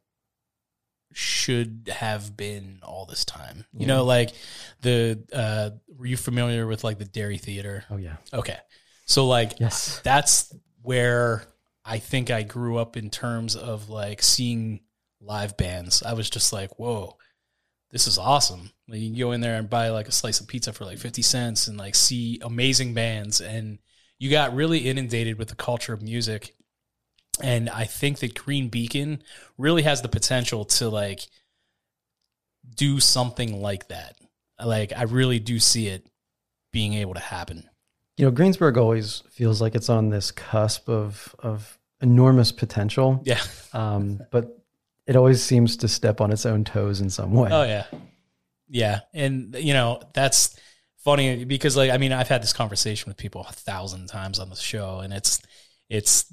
should 1.13 1.91
have 1.93 2.37
been 2.37 2.81
all 2.83 3.07
this 3.07 3.25
time. 3.25 3.65
You 3.73 3.87
know, 3.87 4.05
like 4.05 4.31
the, 4.83 5.23
uh, 5.33 5.71
were 5.97 6.07
you 6.07 6.17
familiar 6.17 6.67
with 6.67 6.85
like 6.85 6.99
the 6.99 7.05
Dairy 7.05 7.39
Theater? 7.39 7.85
Oh 7.91 7.97
yeah, 7.97 8.17
Okay. 8.33 8.59
So, 9.07 9.27
like, 9.27 9.61
yes, 9.61 10.01
that's 10.03 10.55
where 10.83 11.45
I 11.85 11.99
think 11.99 12.31
I 12.31 12.43
grew 12.43 12.79
up 12.79 12.97
in 12.97 13.11
terms 13.11 13.55
of 13.55 13.91
like 13.91 14.23
seeing 14.23 14.81
live 15.21 15.57
bands. 15.57 16.03
I 16.03 16.15
was 16.15 16.31
just 16.31 16.53
like, 16.53 16.79
whoa, 16.79 17.19
this 17.95 18.09
is 18.09 18.19
awesome. 18.19 18.71
Like, 18.89 18.99
you 19.01 19.09
can 19.11 19.19
go 19.19 19.31
in 19.31 19.41
there 19.41 19.55
and 19.57 19.71
buy 19.71 19.89
like 19.91 20.09
a 20.09 20.13
slice 20.13 20.41
of 20.41 20.49
pizza 20.49 20.73
for 20.73 20.85
like 20.85 20.99
50 20.99 21.23
cents 21.23 21.69
and 21.69 21.79
like 21.79 21.95
see 21.95 22.41
amazing 22.43 22.93
bands. 22.93 23.41
And 23.41 23.79
you 24.19 24.31
got 24.31 24.53
really 24.53 24.81
inundated 24.81 25.39
with 25.39 25.47
the 25.49 25.55
culture 25.55 25.93
of 25.93 26.03
music. 26.03 26.57
And 27.41 27.71
I 27.71 27.85
think 27.85 28.19
that 28.19 28.35
Green 28.35 28.69
Beacon 28.69 29.23
really 29.57 29.83
has 29.83 30.03
the 30.03 30.09
potential 30.09 30.65
to 30.67 30.89
like 30.89 31.21
do 32.77 32.99
something 33.01 33.61
like 33.63 33.89
that. 33.89 34.17
Like, 34.65 34.93
I 34.97 35.03
really 35.05 35.39
do 35.39 35.59
see 35.61 35.87
it 35.89 36.07
being 36.73 36.95
able 36.95 37.15
to 37.15 37.21
happen. 37.21 37.69
you 38.17 38.25
know, 38.25 38.31
Greensburg 38.33 38.77
always 38.77 39.23
feels 39.31 39.61
like 39.61 39.75
it's 39.77 39.89
on 39.89 40.11
this 40.11 40.31
cusp 40.33 40.89
of 40.89 41.35
of 41.39 41.79
enormous 42.01 42.51
potential, 42.53 43.23
Yeah. 43.25 43.41
um, 43.73 44.21
but 44.33 44.64
it 45.07 45.17
always 45.17 45.43
seems 45.43 45.77
to 45.79 45.89
step 45.89 46.21
on 46.21 46.33
its 46.33 46.47
own 46.47 46.65
toes 46.65 47.01
in 47.01 47.11
some 47.11 47.33
way. 47.33 47.51
Oh 47.53 47.65
yeah, 47.65 47.87
yeah, 48.69 49.01
and 49.13 49.55
you 49.55 49.73
know 49.73 50.01
that's 50.15 50.59
funny 50.99 51.45
because 51.45 51.77
like 51.77 51.91
I 51.91 51.99
mean 51.99 52.13
I've 52.13 52.29
had 52.29 52.43
this 52.43 52.53
conversation 52.53 53.11
with 53.11 53.17
people 53.17 53.47
a 53.49 53.53
thousand 53.53 54.09
times 54.09 54.39
on 54.39 54.51
the 54.51 54.57
show, 54.57 55.01
and 55.01 55.13
it's 55.13 55.41
it's 55.89 56.33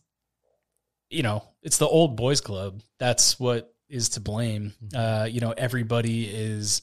you 1.10 1.24
know 1.24 1.44
it's 1.62 1.78
the 1.78 1.88
old 1.88 2.16
boys 2.16 2.42
club. 2.42 2.82
That's 2.98 3.40
what 3.40 3.74
is 3.90 4.10
to 4.10 4.22
blame. 4.22 4.74
Uh, 4.96 5.28
you 5.30 5.42
know 5.42 5.52
everybody 5.52 6.26
is, 6.26 6.82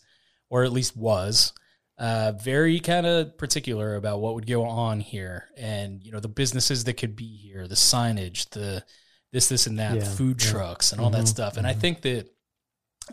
or 0.51 0.65
at 0.65 0.73
least 0.73 0.97
was. 0.97 1.53
Uh, 1.97 2.31
very 2.41 2.79
kind 2.79 3.07
of 3.07 3.37
particular 3.39 3.97
about 3.97 4.21
what 4.21 4.37
would 4.37 4.47
go 4.47 4.65
on 4.65 5.01
here, 5.01 5.47
and 5.57 6.05
you 6.05 6.13
know 6.13 6.21
the 6.21 6.29
businesses 6.29 6.85
that 6.85 6.95
could 6.95 7.17
be 7.17 7.37
here, 7.37 7.67
the 7.67 7.75
signage, 7.75 8.49
the 8.51 8.85
this, 9.33 9.49
this, 9.49 9.67
and 9.67 9.79
that, 9.79 9.97
Yeah, 9.97 10.05
food 10.05 10.43
yeah. 10.43 10.51
trucks, 10.51 10.93
and 10.93 11.01
all 11.01 11.11
that 11.11 11.25
Mhm, 11.25 11.29
stuff. 11.29 11.57
And 11.57 11.67
I 11.67 11.75
think 11.75 12.03
that 12.03 12.27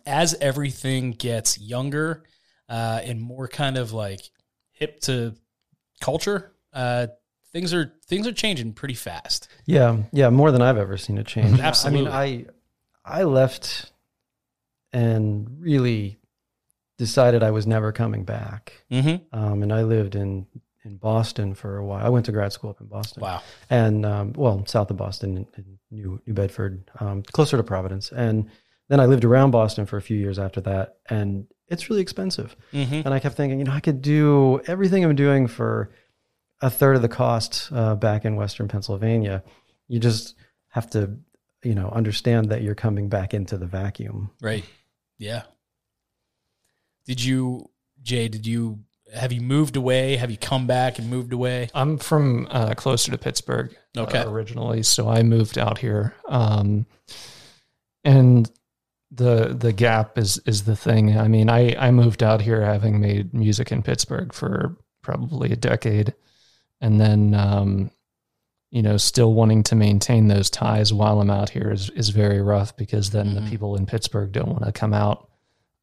as 0.06 0.34
everything 0.36 1.12
gets 1.12 1.58
younger 1.60 2.23
uh, 2.69 3.01
and 3.04 3.21
more 3.21 3.47
kind 3.47 3.78
of 3.78 3.93
like 3.93 4.21
hip 4.71 4.99
to 5.01 5.36
culture, 6.01 6.51
uh, 6.73 7.08
things 7.51 7.73
are 7.73 7.93
things 8.08 8.28
are 8.28 8.34
changing 8.34 8.73
pretty 8.73 8.93
fast. 8.95 9.47
Yeah, 9.65 9.97
yeah, 10.12 10.30
more 10.30 10.51
than 10.51 10.62
I've 10.62 10.78
ever 10.78 10.97
seen 10.97 11.17
it 11.17 11.28
change. 11.28 11.60
Absolutely. 11.62 12.12
I 12.12 12.25
mean, 12.28 12.47
I 13.06 13.19
I 13.19 13.23
left 13.23 13.91
and 14.93 15.47
really 15.60 16.17
decided 16.97 17.43
I 17.43 17.51
was 17.51 17.67
never 17.67 17.91
coming 17.91 18.23
back. 18.23 18.73
Mm-hmm. 18.91 19.38
Um, 19.38 19.63
and 19.63 19.73
I 19.73 19.84
lived 19.84 20.15
in 20.15 20.47
in 20.84 20.97
Boston 20.97 21.56
for 21.56 21.78
a 21.78 21.86
while. 21.86 22.06
I 22.06 22.10
went 22.10 22.25
to 22.28 22.32
grad 22.32 22.54
school 22.54 22.69
up 22.69 22.80
in 22.80 22.88
Boston. 22.88 23.21
Wow. 23.21 23.41
and 23.69 24.06
um, 24.06 24.34
well, 24.34 24.63
south 24.67 24.91
of 24.91 24.97
Boston, 24.97 25.38
in, 25.38 25.47
in 25.58 25.80
New 25.96 26.22
New 26.26 26.34
Bedford, 26.34 26.90
um, 27.00 27.24
closer 27.24 27.58
to 27.58 27.64
Providence. 27.64 28.12
And 28.12 28.50
then 28.90 29.00
I 29.00 29.06
lived 29.06 29.26
around 29.26 29.52
Boston 29.52 29.86
for 29.86 29.98
a 29.98 30.02
few 30.02 30.18
years 30.18 30.38
after 30.38 30.62
that, 30.62 30.98
and 31.10 31.48
it's 31.68 31.90
really 31.90 32.02
expensive. 32.02 32.56
Mm-hmm. 32.74 33.02
And 33.06 33.14
I 33.14 33.20
kept 33.20 33.36
thinking, 33.36 33.60
you 33.60 33.66
know, 33.66 33.72
I 33.72 33.80
could 33.80 34.02
do 34.02 34.62
everything 34.68 35.04
I'm 35.04 35.16
doing 35.16 35.48
for 35.48 35.92
a 36.62 36.70
third 36.70 36.96
of 36.96 37.02
the 37.02 37.10
cost 37.10 37.70
uh, 37.74 37.96
back 37.96 38.26
in 38.26 38.36
Western 38.36 38.68
Pennsylvania. 38.68 39.44
You 39.88 40.00
just 40.00 40.36
have 40.70 40.90
to, 40.92 41.18
you 41.64 41.76
know, 41.76 41.90
understand 41.90 42.50
that 42.50 42.62
you're 42.62 42.76
coming 42.76 43.10
back 43.10 43.34
into 43.34 43.58
the 43.58 43.66
vacuum. 43.66 44.32
Right. 44.42 44.66
Yeah. 45.18 45.44
Did 47.06 47.24
you, 47.24 47.70
Jay? 48.02 48.28
Did 48.28 48.46
you 48.46 48.80
have 49.15 49.32
you 49.32 49.41
moved 49.41 49.75
away? 49.75 50.15
Have 50.17 50.30
you 50.32 50.38
come 50.38 50.67
back 50.67 50.99
and 50.99 51.10
moved 51.10 51.34
away? 51.34 51.69
I'm 51.73 51.97
from 51.97 52.47
uh, 52.51 52.73
closer 52.75 53.12
to 53.12 53.17
Pittsburgh 53.17 53.75
uh, 53.97 54.25
originally, 54.28 54.84
so 54.84 55.10
I 55.10 55.23
moved 55.23 55.58
out 55.58 55.78
here. 55.78 56.13
Um, 56.28 56.86
and 58.04 58.49
the 59.12 59.56
the 59.58 59.73
gap 59.73 60.17
is 60.17 60.39
is 60.45 60.63
the 60.63 60.75
thing. 60.75 61.17
I 61.17 61.28
mean, 61.28 61.49
I 61.49 61.75
I 61.78 61.91
moved 61.91 62.21
out 62.23 62.41
here 62.41 62.62
having 62.62 62.99
made 62.99 63.34
music 63.34 63.71
in 63.71 63.82
Pittsburgh 63.82 64.34
for 64.34 64.75
probably 65.01 65.51
a 65.51 65.56
decade, 65.56 66.13
and 66.82 66.99
then 66.99 67.34
um, 67.34 67.91
you 68.71 68.82
know, 68.82 68.97
still 68.97 69.34
wanting 69.34 69.63
to 69.63 69.75
maintain 69.75 70.28
those 70.28 70.49
ties 70.49 70.91
while 70.91 71.21
I'm 71.21 71.30
out 71.30 71.49
here 71.49 71.71
is 71.71 71.89
is 71.91 72.10
very 72.10 72.41
rough 72.41 72.75
because 72.75 73.12
then 73.12 73.28
Mhm. 73.28 73.36
the 73.36 73.49
people 73.49 73.75
in 73.75 73.86
Pittsburgh 73.86 74.32
don't 74.32 74.49
want 74.49 74.65
to 74.65 74.71
come 74.71 74.93
out 74.93 75.30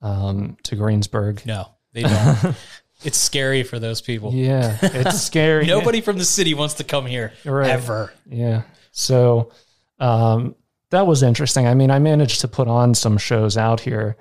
um, 0.02 0.56
to 0.64 0.76
Greensburg. 0.76 1.42
No, 1.46 1.68
they 1.92 2.02
don't. 2.02 2.56
it's 3.04 3.18
scary 3.18 3.62
for 3.62 3.78
those 3.78 4.00
people. 4.00 4.32
Yeah, 4.32 4.76
it's 4.82 5.20
scary. 5.26 5.66
Nobody 5.66 6.00
from 6.00 6.18
the 6.18 6.24
city 6.24 6.54
wants 6.54 6.74
to 6.74 6.84
come 6.84 7.06
here 7.06 7.32
Right. 7.44 7.70
ever. 7.70 8.12
Yeah. 8.28 8.62
So 8.92 9.52
um, 9.98 10.54
that 10.90 11.06
was 11.06 11.22
interesting. 11.22 11.66
I 11.66 11.74
mean, 11.74 11.90
I 11.90 11.98
managed 11.98 12.40
to 12.42 12.48
put 12.48 12.68
on 12.68 12.94
some 12.94 13.18
shows 13.18 13.56
out 13.56 13.80
here 13.80 14.16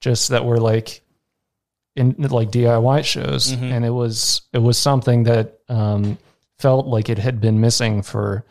just 0.00 0.28
that 0.28 0.44
were 0.44 0.58
like 0.58 1.02
in 1.96 2.14
like 2.18 2.50
DIY 2.50 3.04
shows, 3.04 3.52
Mhm. 3.52 3.70
and 3.72 3.84
it 3.84 3.90
was 3.90 4.42
it 4.52 4.58
was 4.58 4.76
something 4.78 5.24
that 5.24 5.58
um, 5.68 6.18
felt 6.58 6.86
like 6.86 7.08
it 7.08 7.18
had 7.18 7.40
been 7.40 7.60
missing 7.60 8.02
for 8.02 8.44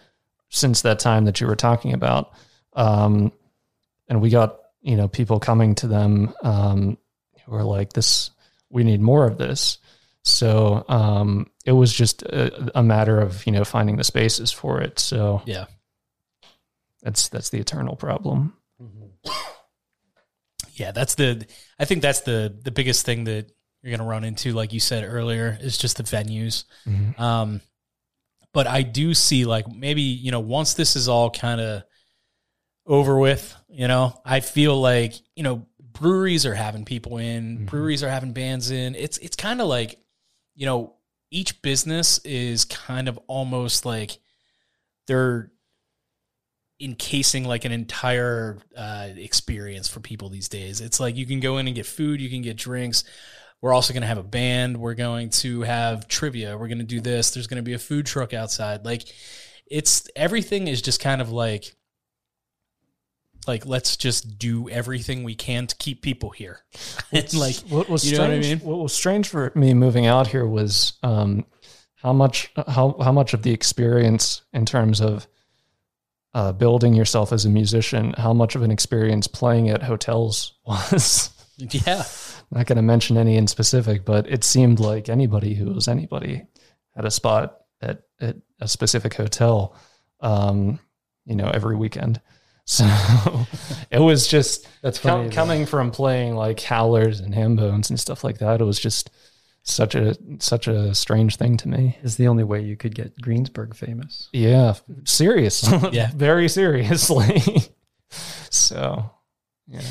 since 0.50 0.82
that 0.84 1.00
time 1.00 1.26
that 1.26 1.41
you 1.41 1.48
were 1.48 1.56
talking 1.56 1.93
about. 1.93 2.32
Um, 2.74 3.32
and 4.08 4.22
we 4.22 4.30
got 4.30 4.60
you 4.82 4.96
know 4.96 5.08
people 5.08 5.39
coming 5.39 5.76
to 5.76 5.88
them 5.88 6.34
um, 6.43 6.98
who 7.46 7.52
were 7.52 7.63
like, 7.63 7.91
"This, 7.93 8.32
we 8.74 8.84
need 8.84 9.00
more 9.02 9.26
of 9.26 9.38
this." 9.38 9.78
So 10.26 10.84
um, 10.90 11.50
it 11.66 11.74
was 11.74 11.94
just 11.94 12.24
a, 12.24 12.72
a 12.78 12.84
matter 12.84 13.20
of 13.20 13.46
you 13.46 13.52
know 13.52 13.64
finding 13.64 13.98
the 13.98 14.04
spaces 14.04 14.52
for 14.52 14.82
it. 14.82 15.00
So 15.00 15.42
Yeah. 15.46 15.66
that's 17.02 17.30
that's 17.30 17.50
the 17.50 17.60
eternal 17.60 17.96
problem. 17.96 18.54
Yeah, 20.76 20.92
that's 20.92 21.16
the. 21.16 21.46
I 21.78 21.86
think 21.86 22.02
that's 22.02 22.22
the 22.22 22.58
the 22.64 22.72
biggest 22.72 23.06
thing 23.06 23.26
that 23.26 23.52
you're 23.82 23.92
going 23.92 24.00
to 24.00 24.06
run 24.06 24.24
into, 24.24 24.54
like 24.54 24.74
you 24.74 24.80
said 24.80 25.04
earlier, 25.04 25.56
is 25.62 25.78
just 25.78 25.98
the 25.98 26.04
venues. 26.04 26.64
Um, 27.20 27.62
but 28.54 28.66
I 28.66 28.82
do 28.82 29.14
see 29.14 29.46
like 29.46 29.68
maybe 29.72 30.02
you 30.02 30.32
know 30.32 30.40
once 30.40 30.74
this 30.74 30.96
is 30.96 31.08
all 31.08 31.30
kind 31.30 31.62
of 31.62 31.84
over 32.88 33.18
with, 33.18 33.56
you 33.70 33.88
know, 33.88 34.20
I 34.26 34.40
feel 34.40 34.80
like 34.80 35.14
you 35.36 35.44
know 35.44 35.68
breweries 35.94 36.46
are 36.46 36.56
having 36.56 36.86
people 36.86 37.18
in, 37.18 37.60
Mhm. 37.60 37.66
breweries 37.68 38.04
are 38.04 38.10
having 38.10 38.34
bands 38.34 38.72
in. 38.72 38.96
It's 38.96 39.18
it's 39.20 39.36
kind 39.36 39.62
of 39.62 39.68
like 39.68 40.00
you 40.56 40.66
know 40.66 40.96
each 41.32 41.62
business 41.62 42.20
is 42.20 42.66
kind 42.66 43.08
of 43.08 43.18
almost 43.28 43.86
like 43.86 44.20
they're 45.08 45.52
encasing 46.80 47.46
like 47.46 47.66
an 47.66 47.72
entire 47.72 48.60
uh, 48.76 49.10
experience 49.16 49.88
for 49.88 50.00
people 50.00 50.30
these 50.30 50.50
days. 50.50 50.82
It's 50.82 51.00
like 51.00 51.16
you 51.16 51.26
can 51.26 51.40
go 51.40 51.58
in 51.58 51.68
and 51.68 51.76
get 51.76 51.86
food, 51.86 52.20
you 52.22 52.30
can 52.30 52.42
get 52.42 52.58
drinks. 52.58 53.04
We're 53.62 53.74
also 53.74 53.94
going 53.94 54.02
to 54.02 54.08
have 54.08 54.18
a 54.18 54.24
band. 54.24 54.78
We're 54.78 54.94
going 54.96 55.30
to 55.30 55.62
have 55.62 56.08
trivia. 56.10 56.58
We're 56.58 56.68
going 56.68 56.80
to 56.80 56.84
do 56.84 57.00
this. 57.00 57.32
There's 57.32 57.48
going 57.48 57.64
to 57.64 57.64
be 57.64 57.74
a 57.74 57.80
food 57.80 58.06
truck 58.06 58.34
outside. 58.34 58.84
Like 58.84 59.04
it's 59.66 60.08
everything 60.16 60.68
is 60.68 60.82
just 60.82 61.00
kind 61.00 61.22
of 61.22 61.32
like 61.32 61.74
like 63.48 63.66
let's 63.66 63.98
just 63.98 64.38
do 64.38 64.70
everything 64.70 65.24
we 65.24 65.36
can 65.36 65.68
to 65.68 65.76
keep 65.76 66.02
people 66.02 66.30
here. 66.30 66.60
and 67.12 67.34
like 67.34 67.56
what 67.70 67.90
was 67.90 68.10
you 68.10 68.18
know 68.18 68.24
what 68.24 68.32
I 68.32 68.42
strange, 68.42 68.62
mean? 68.62 68.70
what 68.70 68.80
was 68.80 68.94
strange 68.94 69.28
for 69.28 69.52
me 69.56 69.74
moving 69.74 70.06
out 70.06 70.28
here 70.28 70.46
was 70.46 70.94
um, 71.04 71.46
how 71.96 72.14
much 72.14 72.52
how 72.68 72.96
how 73.02 73.12
much 73.12 73.34
of 73.34 73.44
the 73.44 73.52
experience 73.52 74.42
in 74.54 74.66
terms 74.66 75.02
of 75.02 75.28
uh, 76.34 76.52
building 76.52 76.94
yourself 76.94 77.32
as 77.32 77.46
a 77.46 77.50
musician, 77.50 78.14
how 78.18 78.34
much 78.34 78.56
of 78.56 78.64
an 78.64 78.72
experience 78.72 79.28
playing 79.28 79.70
at 79.70 79.84
hotels 79.84 80.54
was. 80.66 81.30
yeah. 81.58 82.04
Not 82.52 82.66
going 82.68 82.78
to 82.78 82.84
mention 82.84 83.18
any 83.18 83.36
in 83.38 83.48
specific, 83.48 84.06
but 84.06 84.28
it 84.30 84.44
seemed 84.44 84.80
like 84.80 85.10
anybody 85.10 85.54
who 85.54 85.74
was 85.74 85.88
anybody 85.88 86.46
had 86.96 87.06
a 87.06 87.12
spot 87.12 87.62
at, 87.82 88.04
at 88.20 88.36
a 88.60 88.68
specific 88.68 89.14
hotel, 89.14 89.76
um, 90.20 90.80
you 91.26 91.36
know, 91.36 91.50
every 91.54 91.76
weekend. 91.76 92.22
So 92.65 92.86
it 93.91 93.99
was 93.99 94.28
just 94.28 94.67
That's 94.82 94.97
funny. 94.97 95.26
that- 95.30 95.34
coming 95.36 95.65
from 95.65 95.91
playing 95.91 96.36
like 96.36 96.62
howlers 96.62 97.19
and 97.19 97.34
ham 97.34 97.56
bones 97.56 97.89
and 97.89 97.99
stuff 97.99 98.23
like 98.23 98.38
that. 98.39 98.62
It 98.62 98.63
was 98.63 98.80
just 98.80 99.10
such 99.63 99.95
a 99.95 100.15
such 100.39 100.67
a 100.67 100.93
strange 100.93 101.38
thing 101.38 101.56
to 101.58 101.67
me. 101.69 101.97
is 102.04 102.17
the 102.17 102.28
only 102.28 102.43
way 102.43 102.62
you 102.62 102.76
could 102.76 102.93
get 102.95 103.19
Greensburg 103.21 103.76
famous. 103.76 104.30
Yeah, 104.34 104.76
serious. 105.06 105.69
Yeah. 105.91 106.12
very 106.15 106.49
seriously. 106.49 107.41
so 108.49 109.10
yeah, 109.67 109.82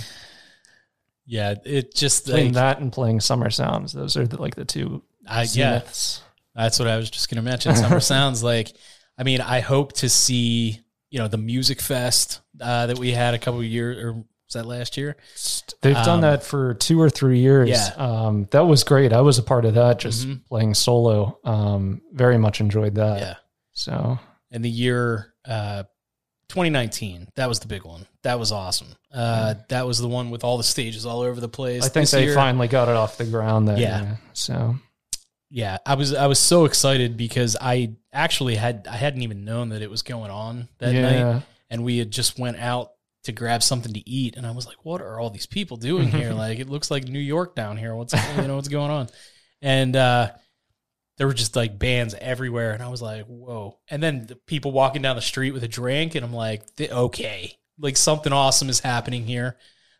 Yeah, 1.26 1.54
it 1.64 1.94
just 1.94 2.26
playing 2.26 2.48
like, 2.48 2.54
that 2.54 2.80
and 2.80 2.92
playing 2.92 3.20
Summer 3.20 3.48
Sounds. 3.50 3.92
Those 3.92 4.16
are 4.16 4.26
the, 4.26 4.40
like 4.40 4.54
the 4.54 4.64
two 4.66 5.02
I 5.26 5.46
yeah. 5.52 5.82
That's 6.54 6.78
what 6.78 6.86
I 6.88 6.98
was 6.98 7.08
just 7.08 7.30
going 7.30 7.36
to 7.36 7.42
mention. 7.42 7.74
Summer 7.76 8.00
sounds 8.00 8.42
like. 8.42 8.72
I 9.16 9.22
mean, 9.24 9.40
I 9.40 9.60
hope 9.60 9.94
to 9.94 10.08
see 10.10 10.81
you 11.12 11.18
know 11.20 11.28
the 11.28 11.36
music 11.36 11.80
fest 11.82 12.40
uh, 12.60 12.86
that 12.86 12.98
we 12.98 13.12
had 13.12 13.34
a 13.34 13.38
couple 13.38 13.60
of 13.60 13.66
years, 13.66 13.98
or 14.02 14.12
was 14.14 14.54
that 14.54 14.64
last 14.66 14.96
year? 14.96 15.16
They've 15.82 15.94
Um, 15.96 16.04
done 16.04 16.20
that 16.22 16.42
for 16.42 16.72
two 16.74 16.98
or 17.00 17.10
three 17.10 17.38
years. 17.40 17.68
Yeah. 17.68 17.90
Um, 17.98 18.48
that 18.50 18.66
was 18.66 18.82
great. 18.82 19.12
I 19.12 19.20
was 19.20 19.36
a 19.38 19.42
part 19.42 19.64
of 19.66 19.74
that, 19.74 19.98
just 19.98 20.26
Mhm. 20.26 20.46
playing 20.46 20.72
solo. 20.74 21.38
Um, 21.44 22.00
very 22.12 22.38
much 22.38 22.60
enjoyed 22.60 22.94
that. 22.96 23.20
yeah, 23.20 23.34
So 23.72 24.18
and 24.50 24.64
the 24.64 24.70
year 24.70 25.34
uh, 25.46 25.82
2019, 26.48 27.28
that 27.36 27.48
was 27.48 27.60
the 27.60 27.66
big 27.66 27.84
one. 27.84 28.06
That 28.22 28.38
was 28.38 28.52
awesome. 28.52 28.88
Uh, 29.12 29.54
That 29.68 29.86
was 29.86 29.98
the 29.98 30.08
one 30.08 30.30
with 30.30 30.44
all 30.44 30.56
the 30.58 30.64
stages 30.64 31.04
all 31.06 31.20
over 31.20 31.40
the 31.40 31.48
place. 31.48 31.82
I 31.84 31.88
think 31.88 32.04
This 32.04 32.10
they 32.12 32.24
year- 32.24 32.34
finally 32.34 32.68
got 32.68 32.88
it 32.88 32.96
off 32.96 33.16
the 33.18 33.24
ground. 33.24 33.68
There. 33.68 33.78
Yeah. 33.78 34.16
So 34.32 34.76
yeah 35.52 35.78
i 35.84 35.94
was 35.94 36.14
i 36.14 36.26
was 36.26 36.38
so 36.38 36.64
excited 36.64 37.16
because 37.16 37.56
i 37.60 37.94
actually 38.12 38.56
had 38.56 38.86
i 38.90 38.96
hadn't 38.96 39.22
even 39.22 39.44
known 39.44 39.68
that 39.68 39.82
it 39.82 39.90
was 39.90 40.02
going 40.02 40.30
on 40.30 40.68
that 40.78 40.94
yeah. 40.94 41.02
night 41.02 41.42
and 41.70 41.84
we 41.84 41.98
had 41.98 42.10
just 42.10 42.38
went 42.38 42.58
out 42.58 42.92
to 43.24 43.32
grab 43.32 43.62
something 43.62 43.92
to 43.92 44.08
eat. 44.08 44.36
And 44.36 44.46
i 44.46 44.50
was 44.50 44.66
like 44.66 44.84
what 44.84 45.00
are 45.00 45.18
all 45.18 45.30
these 45.30 45.46
people 45.46 45.76
doing 45.76 46.08
here? 46.08 46.32
Like 46.42 46.58
it 46.58 46.68
looks 46.68 46.90
like 46.90 47.04
new 47.04 47.18
york 47.18 47.54
down 47.54 47.76
here. 47.76 47.94
What's 47.94 48.14
you 48.36 48.46
know 48.46 48.56
what's 48.56 48.68
going 48.68 48.90
on? 48.90 49.08
And 49.60 49.94
uh 49.94 50.32
there 51.18 51.26
were 51.26 51.34
just 51.34 51.54
like 51.54 51.78
bands 51.78 52.14
everywhere. 52.20 52.72
And 52.72 52.82
i 52.82 52.88
was 52.88 53.02
like 53.02 53.26
whoa. 53.26 53.78
And 53.88 54.02
then 54.02 54.26
the 54.26 54.36
people 54.36 54.72
walking 54.72 55.02
down 55.02 55.16
the 55.16 55.22
street 55.22 55.52
with 55.52 55.62
a 55.64 55.68
drink. 55.68 56.14
And 56.14 56.24
i'm 56.24 56.32
like 56.32 56.62
okay. 56.80 57.56
Like 57.78 57.96
something 57.96 58.32
awesome 58.32 58.68
is 58.68 58.80
happening 58.80 59.24
here. 59.24 59.56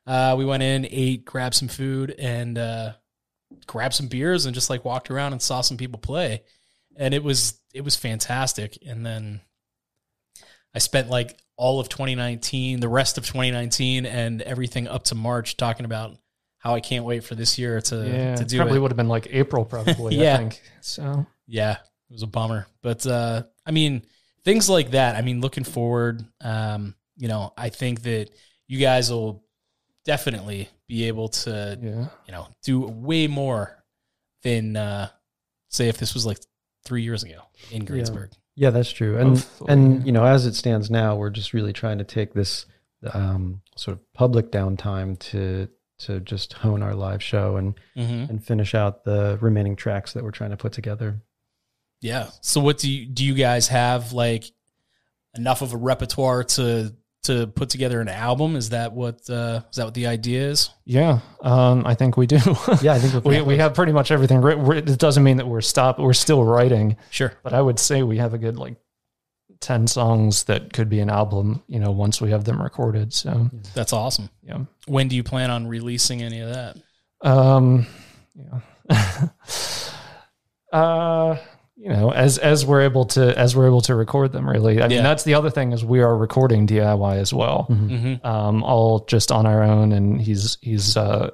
Uh 0.07 0.35
we 0.37 0.45
went 0.45 0.63
in 0.63 0.87
ate 0.91 1.25
grabbed 1.25 1.55
some 1.55 1.69
food. 1.69 2.15
And 2.19 2.59
uh 2.59 2.95
grabbed 3.67 3.95
some 3.95 4.09
beers 4.09 4.47
and 4.47 4.55
just 4.55 4.71
like 4.71 4.85
walked 4.85 5.11
around 5.11 5.33
and 5.33 5.43
saw 5.43 5.61
some 5.61 5.77
people 5.77 5.99
play 5.99 6.43
and 6.97 7.15
it 7.15 7.23
was 7.23 7.61
it 7.75 7.83
was 7.83 7.97
fantastic 7.97 8.79
and 8.87 9.05
then 9.05 9.41
i 10.75 10.79
spent 10.79 11.09
like 11.09 11.39
all 11.57 11.81
of 11.81 11.89
2019 11.89 12.81
the 12.81 12.89
rest 12.89 13.19
of 13.19 13.27
2019 13.27 14.07
and 14.07 14.43
everything 14.43 14.89
up 14.89 15.05
to 15.05 15.15
march 15.15 15.57
talking 15.57 15.85
about 15.85 16.17
how 16.59 16.75
i 16.75 16.81
can't 16.81 17.05
wait 17.05 17.25
for 17.25 17.35
this 17.35 17.59
year 17.59 17.81
to 17.81 18.07
yeah. 18.07 18.37
to 18.37 18.45
do 18.45 18.57
probably 18.59 18.77
it 18.77 18.81
would 18.81 18.91
have 18.91 18.97
been 18.97 19.09
like 19.09 19.29
April, 19.31 19.65
probably. 19.65 20.17
Yeah. 20.23 20.35
I 20.35 20.39
think. 20.39 20.61
So 20.81 21.27
yeah 21.47 21.73
it 21.73 22.13
was 22.13 22.23
a 22.23 22.27
bummer 22.27 22.67
but 22.83 23.07
uh 23.07 23.43
i 23.67 23.71
mean 23.71 24.03
things 24.45 24.69
like 24.69 24.93
that 24.93 25.17
i 25.17 25.23
mean 25.23 25.41
looking 25.41 25.65
forward 25.65 26.25
um 26.41 26.95
you 27.17 27.29
know 27.29 27.53
i 27.57 27.69
think 27.69 28.03
that 28.03 28.31
you 28.69 28.79
guys 28.79 29.11
will 29.11 29.45
definitely 30.05 30.69
be 30.89 31.05
able 31.05 31.29
to 31.29 31.79
yeah. 31.81 32.07
you 32.27 32.33
know 32.33 32.49
do 32.63 32.81
way 32.81 33.27
more 33.27 33.83
than 34.43 34.77
uh 34.77 35.09
say 35.69 35.89
if 35.89 35.99
this 35.99 36.15
was 36.15 36.27
like 36.27 36.39
three 36.85 37.03
years 37.03 37.23
ago 37.23 37.41
in 37.71 37.85
greensburg 37.85 38.31
Yeah, 38.55 38.71
that's 38.71 38.91
true. 38.93 39.17
And 39.17 39.31
Hopefully. 39.31 39.73
and 39.73 40.07
you 40.07 40.13
know, 40.13 40.25
as 40.25 40.45
it 40.45 40.55
stands 40.55 40.91
now, 40.91 41.17
we're 41.17 41.31
just 41.31 41.55
really 41.55 41.73
trying 41.73 41.99
to 41.99 42.05
take 42.05 42.35
this 42.35 42.67
um, 43.15 43.63
sort 43.77 43.97
of 43.97 44.13
public 44.13 44.51
downtime 44.53 45.19
to 45.31 45.69
to 46.01 46.21
just 46.21 46.53
hone 46.55 46.83
our 46.83 46.95
live 46.95 47.23
show 47.23 47.57
and 47.57 47.79
mm-hmm. 47.97 48.31
and 48.31 48.45
finish 48.45 48.75
out 48.75 49.05
the 49.05 49.39
remaining 49.41 49.77
tracks 49.77 50.13
that 50.13 50.25
we're 50.25 50.33
trying 50.33 50.51
to 50.51 50.57
put 50.57 50.73
together. 50.73 51.23
yeah 52.01 52.29
so 52.41 52.61
what 52.61 52.79
do 52.79 52.91
you 52.91 53.07
do 53.07 53.25
you 53.25 53.35
guys 53.35 53.69
have 53.69 54.13
like 54.13 54.45
enough 55.35 55.63
of 55.63 55.73
a 55.73 55.77
repertoire 55.77 56.45
to 56.45 56.95
to 57.25 57.47
put 57.47 57.71
together 57.71 58.01
an 58.01 58.09
album 58.09 58.57
is 58.57 58.71
that 58.71 58.93
what 58.93 59.29
uh 59.31 59.61
is 59.71 59.77
that 59.77 59.85
what 59.85 59.95
the 59.95 60.07
idea 60.07 60.49
is 60.51 60.71
Yeah. 60.85 61.21
Um, 61.41 61.87
I 61.87 61.95
think 61.95 62.17
we 62.17 62.27
do. 62.27 62.37
Yeah, 62.83 62.95
I 62.95 62.99
think 62.99 63.25
we 63.25 63.41
we 63.43 63.57
have 63.59 63.75
pretty 63.75 63.93
much 63.93 64.11
everything. 64.11 64.41
We're- 64.41 64.79
It 64.79 64.99
doesn't 64.99 65.23
mean 65.23 65.37
that 65.37 65.47
we're 65.47 65.61
stopped. 65.61 65.99
We're 66.01 66.13
still 66.15 66.45
writing, 66.45 66.97
sure 67.11 67.33
but 67.43 67.53
I 67.53 67.61
would 67.63 67.79
say 67.79 68.03
we 68.03 68.17
have 68.19 68.35
a 68.35 68.39
good 68.39 68.57
like 68.57 68.77
ten 69.61 69.87
songs 69.87 70.45
that 70.45 70.73
could 70.73 70.89
be 70.89 70.99
an 70.99 71.09
album. 71.11 71.63
You 71.69 71.79
know, 71.79 71.93
once 71.93 72.21
we 72.21 72.31
have 72.31 72.45
them 72.45 72.61
recorded. 72.61 73.13
So 73.13 73.49
that's 73.75 73.93
awesome 73.93 74.29
yeah. 74.43 74.59
when 74.87 75.07
do 75.09 75.15
you 75.15 75.23
plan 75.23 75.51
on 75.51 75.67
releasing 75.69 76.23
any 76.23 76.41
of 76.41 76.51
that 76.53 76.77
Um, 77.21 77.87
yeah. 78.35 79.29
uh, 80.73 81.37
you 81.83 81.89
know, 81.89 82.13
as 82.13 82.39
as 82.39 82.65
we're 82.65 82.83
able 82.83 83.05
to 83.07 83.37
as 83.37 83.57
we're 83.57 83.67
able 83.67 83.81
to 83.81 83.97
record 83.97 84.31
them, 84.31 84.49
really. 84.49 84.81
I 84.81 84.83
Yeah. 84.87 84.89
mean, 84.89 85.03
that's 85.03 85.25
the 85.25 85.35
other 85.35 85.51
thing 85.51 85.73
is 85.73 85.85
we 85.85 86.01
are 86.01 86.17
recording 86.17 86.65
DIY 86.65 87.17
as 87.17 87.35
well, 87.35 87.67
mm-hmm. 87.69 88.25
um, 88.25 88.63
all 88.63 89.01
just 89.07 89.33
on 89.33 89.47
our 89.47 89.65
own, 89.65 89.91
and 89.91 90.21
he's 90.23 90.59
he's 90.61 90.97
uh, 90.97 91.31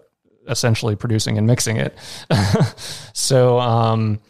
essentially 0.49 0.97
producing 0.97 1.37
and 1.37 1.47
mixing 1.47 1.77
it. 1.77 1.95
so, 3.12 3.61
um, 3.61 4.20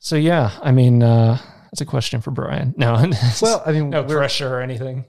so 0.00 0.16
yeah, 0.16 0.50
I 0.60 0.72
mean, 0.72 1.04
uh, 1.04 1.38
that's 1.66 1.80
a 1.80 1.86
question 1.86 2.20
for 2.20 2.32
Brian. 2.32 2.74
No, 2.76 2.94
Well, 3.40 3.62
I 3.64 3.70
mean, 3.70 3.90
no 3.90 4.02
pressure 4.02 4.52
or 4.52 4.62
anything. 4.62 5.04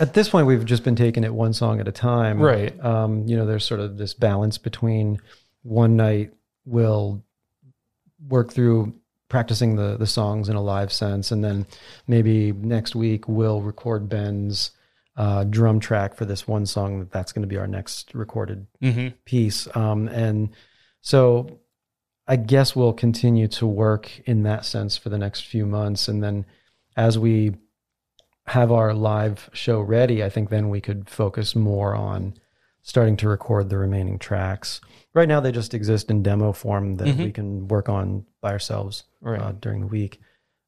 at 0.00 0.14
this 0.14 0.30
point, 0.30 0.48
we've 0.48 0.64
just 0.64 0.82
been 0.82 0.96
taking 0.96 1.22
it 1.22 1.32
one 1.32 1.52
song 1.52 1.78
at 1.78 1.86
a 1.86 1.92
time. 1.92 2.40
Right. 2.40 2.74
Um, 2.84 3.28
you 3.28 3.36
know, 3.36 3.46
there's 3.46 3.64
sort 3.64 3.78
of 3.78 3.98
this 3.98 4.14
balance 4.14 4.58
between 4.58 5.20
one 5.62 5.94
night 5.94 6.32
we'll 6.64 7.22
work 8.28 8.52
through 8.52 8.94
practicing 9.32 9.76
the 9.76 9.96
the 9.96 10.06
songs 10.06 10.48
in 10.50 10.56
a 10.56 10.62
live 10.62 10.92
sense, 10.92 11.32
and 11.32 11.42
then 11.42 11.66
maybe 12.06 12.52
next 12.52 12.94
week 12.94 13.26
we'll 13.26 13.62
record 13.62 14.08
Ben's 14.08 14.70
uh, 15.16 15.44
drum 15.44 15.80
track 15.80 16.14
for 16.14 16.26
this 16.26 16.46
one 16.46 16.66
song. 16.66 17.00
That 17.00 17.10
that's 17.10 17.32
going 17.32 17.42
to 17.42 17.48
be 17.54 17.58
our 17.58 17.66
next 17.66 18.14
recorded 18.14 18.66
Mm-hmm. 18.82 19.08
piece. 19.24 19.68
Um, 19.74 20.08
and 20.08 20.50
So 21.00 21.58
I 22.28 22.36
guess 22.36 22.76
we'll 22.76 22.92
continue 22.92 23.48
to 23.48 23.66
work 23.66 24.20
in 24.26 24.44
that 24.44 24.64
sense 24.64 24.96
for 24.96 25.08
the 25.10 25.18
next 25.18 25.46
few 25.46 25.66
months. 25.66 26.08
And 26.08 26.22
then 26.22 26.46
as 26.96 27.18
we 27.18 27.56
have 28.46 28.70
our 28.70 28.94
live 28.94 29.50
show 29.52 29.80
ready, 29.80 30.22
I 30.22 30.28
think 30.28 30.48
then 30.50 30.68
we 30.68 30.80
could 30.80 31.08
focus 31.08 31.56
more 31.56 31.94
on 31.94 32.34
starting 32.82 33.16
to 33.18 33.28
record 33.28 33.68
the 33.68 33.78
remaining 33.78 34.18
tracks. 34.18 34.80
Right 35.14 35.28
now, 35.28 35.40
they 35.40 35.52
just 35.52 35.74
exist 35.74 36.10
in 36.10 36.22
demo 36.22 36.52
form 36.52 36.96
that 36.96 37.06
Mhm. 37.08 37.24
we 37.24 37.32
can 37.32 37.68
work 37.68 37.88
on 37.88 38.24
by 38.40 38.50
ourselves 38.52 39.04
Right. 39.20 39.40
uh, 39.40 39.52
during 39.52 39.80
the 39.82 39.86
week. 39.86 40.20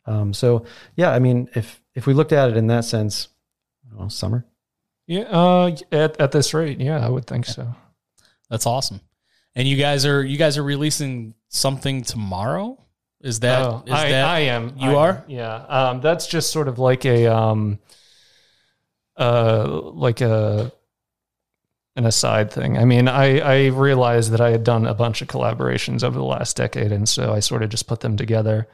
Um, 0.07 0.33
so 0.35 0.65
yeah, 0.97 1.11
I 1.11 1.19
mean, 1.19 1.49
if 1.55 1.81
if 1.95 2.07
we 2.07 2.12
looked 2.15 2.33
at 2.33 2.51
it 2.51 2.57
in 2.57 2.67
that 2.69 2.85
sense, 2.85 3.29
I 3.99 4.09
summer. 4.09 4.45
Yeah, 5.07 5.23
uh, 5.23 5.77
at 5.93 6.21
at 6.21 6.33
this 6.33 6.53
rate, 6.55 6.81
yeah, 6.81 7.05
I 7.05 7.09
would 7.09 7.27
think 7.27 7.47
so. 7.47 7.75
That's 8.51 8.67
awesome. 8.67 9.01
And 9.57 9.67
you 9.69 9.77
guys 9.77 10.05
are 10.05 10.23
you 10.25 10.37
guys 10.37 10.59
are 10.59 10.62
releasing 10.62 11.35
something 11.49 12.03
tomorrow? 12.03 12.79
Is 13.23 13.41
that 13.41 13.61
is 13.62 13.67
Oh, 13.67 13.83
I, 13.95 14.11
that 14.11 14.25
I 14.27 14.41
am. 14.41 14.75
You 14.77 14.89
I 14.89 14.91
am, 14.91 14.97
are? 14.97 15.25
Yeah. 15.29 15.55
Um, 15.55 16.01
that's 16.03 16.27
just 16.27 16.51
sort 16.53 16.69
of 16.69 16.79
like 16.79 17.05
a 17.07 17.27
um, 17.27 17.79
uh, 19.17 19.81
like 19.95 20.21
a 20.21 20.73
an 21.97 22.07
aside 22.07 22.51
thing. 22.51 22.76
I 22.76 22.84
mean, 22.84 23.09
I 23.09 23.38
I 23.38 23.66
realized 23.68 24.32
that 24.32 24.40
I 24.40 24.51
had 24.51 24.64
done 24.64 24.86
a 24.86 24.95
bunch 24.95 25.22
of 25.22 25.28
collaborations 25.28 26.03
over 26.03 26.18
the 26.18 26.24
last 26.24 26.57
decade, 26.57 26.92
and 26.92 27.09
so 27.09 27.32
I 27.32 27.40
sort 27.40 27.62
of 27.62 27.70
just 27.70 27.86
put 27.86 28.01
them 28.01 28.16
together. 28.16 28.68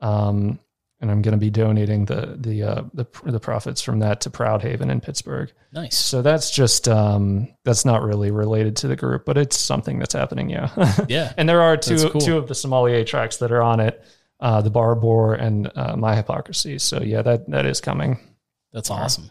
Um, 0.00 0.58
and 1.00 1.10
I'm 1.10 1.22
going 1.22 1.32
to 1.32 1.38
be 1.38 1.50
donating 1.50 2.06
the 2.06 2.34
the 2.38 2.62
uh, 2.62 2.82
the 2.94 3.06
the 3.24 3.40
profits 3.40 3.82
from 3.82 3.98
that 3.98 4.22
to 4.22 4.30
Proud 4.30 4.62
Haven 4.62 4.90
in 4.90 5.00
Pittsburgh. 5.00 5.52
nice? 5.72 5.96
So 5.96 6.22
that's 6.22 6.50
just 6.50 6.88
um, 6.88 7.48
that's 7.64 7.84
not 7.84 8.02
really 8.02 8.30
related 8.30 8.76
to 8.76 8.88
the 8.88 8.96
group, 8.96 9.24
but 9.26 9.36
it's 9.36 9.58
something 9.58 9.98
that's 9.98 10.14
happening. 10.14 10.50
Yeah. 10.50 10.70
Yeah. 11.08 11.32
And 11.36 11.48
there 11.48 11.60
are 11.60 11.76
two 11.76 12.08
cool. 12.08 12.20
two 12.20 12.38
of 12.38 12.48
the 12.48 12.54
sommelier 12.54 13.04
tracks 13.04 13.36
that 13.38 13.52
are 13.52 13.62
on 13.62 13.80
it, 13.80 14.02
uh, 14.40 14.62
the 14.62 14.70
Barbor 14.70 15.34
and 15.34 15.70
uh, 15.76 15.96
My 15.96 16.16
Hypocrisy. 16.16 16.78
So 16.78 17.02
yeah, 17.02 17.22
that 17.22 17.50
that 17.50 17.66
is 17.66 17.80
coming. 17.80 18.18
That's 18.72 18.90
awesome. 18.90 19.30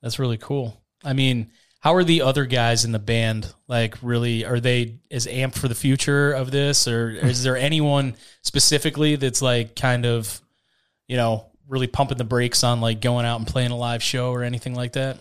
That's 0.00 0.18
really 0.18 0.38
cool. 0.38 0.80
I 1.04 1.12
mean, 1.12 1.50
how 1.86 1.94
are 1.94 2.02
the 2.02 2.22
other 2.22 2.46
guys 2.46 2.84
in 2.84 2.90
the 2.90 2.98
band? 2.98 3.54
Like, 3.68 3.94
really, 4.02 4.44
are 4.44 4.58
they 4.58 4.96
as 5.08 5.28
amped 5.28 5.56
for 5.56 5.68
the 5.68 5.74
future 5.76 6.32
of 6.32 6.50
this, 6.50 6.88
or 6.88 7.10
is 7.10 7.44
there 7.44 7.56
anyone 7.56 8.16
specifically 8.42 9.14
that's 9.14 9.40
like 9.40 9.76
kind 9.76 10.04
of, 10.04 10.40
you 11.06 11.16
know, 11.16 11.46
really 11.68 11.86
pumping 11.86 12.18
the 12.18 12.24
brakes 12.24 12.64
on 12.64 12.80
like 12.80 13.00
going 13.00 13.24
out 13.24 13.38
and 13.38 13.46
playing 13.46 13.70
a 13.70 13.76
live 13.76 14.02
show 14.02 14.32
or 14.32 14.42
anything 14.42 14.74
like 14.74 14.94
that? 14.94 15.18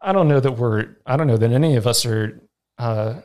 I 0.00 0.12
don't 0.12 0.26
know 0.26 0.40
that 0.40 0.52
we're 0.52 0.96
I 1.04 1.18
don't 1.18 1.26
know 1.26 1.36
that 1.36 1.52
any 1.52 1.76
of 1.76 1.86
us 1.86 2.06
are 2.06 2.40
uh, 2.78 3.20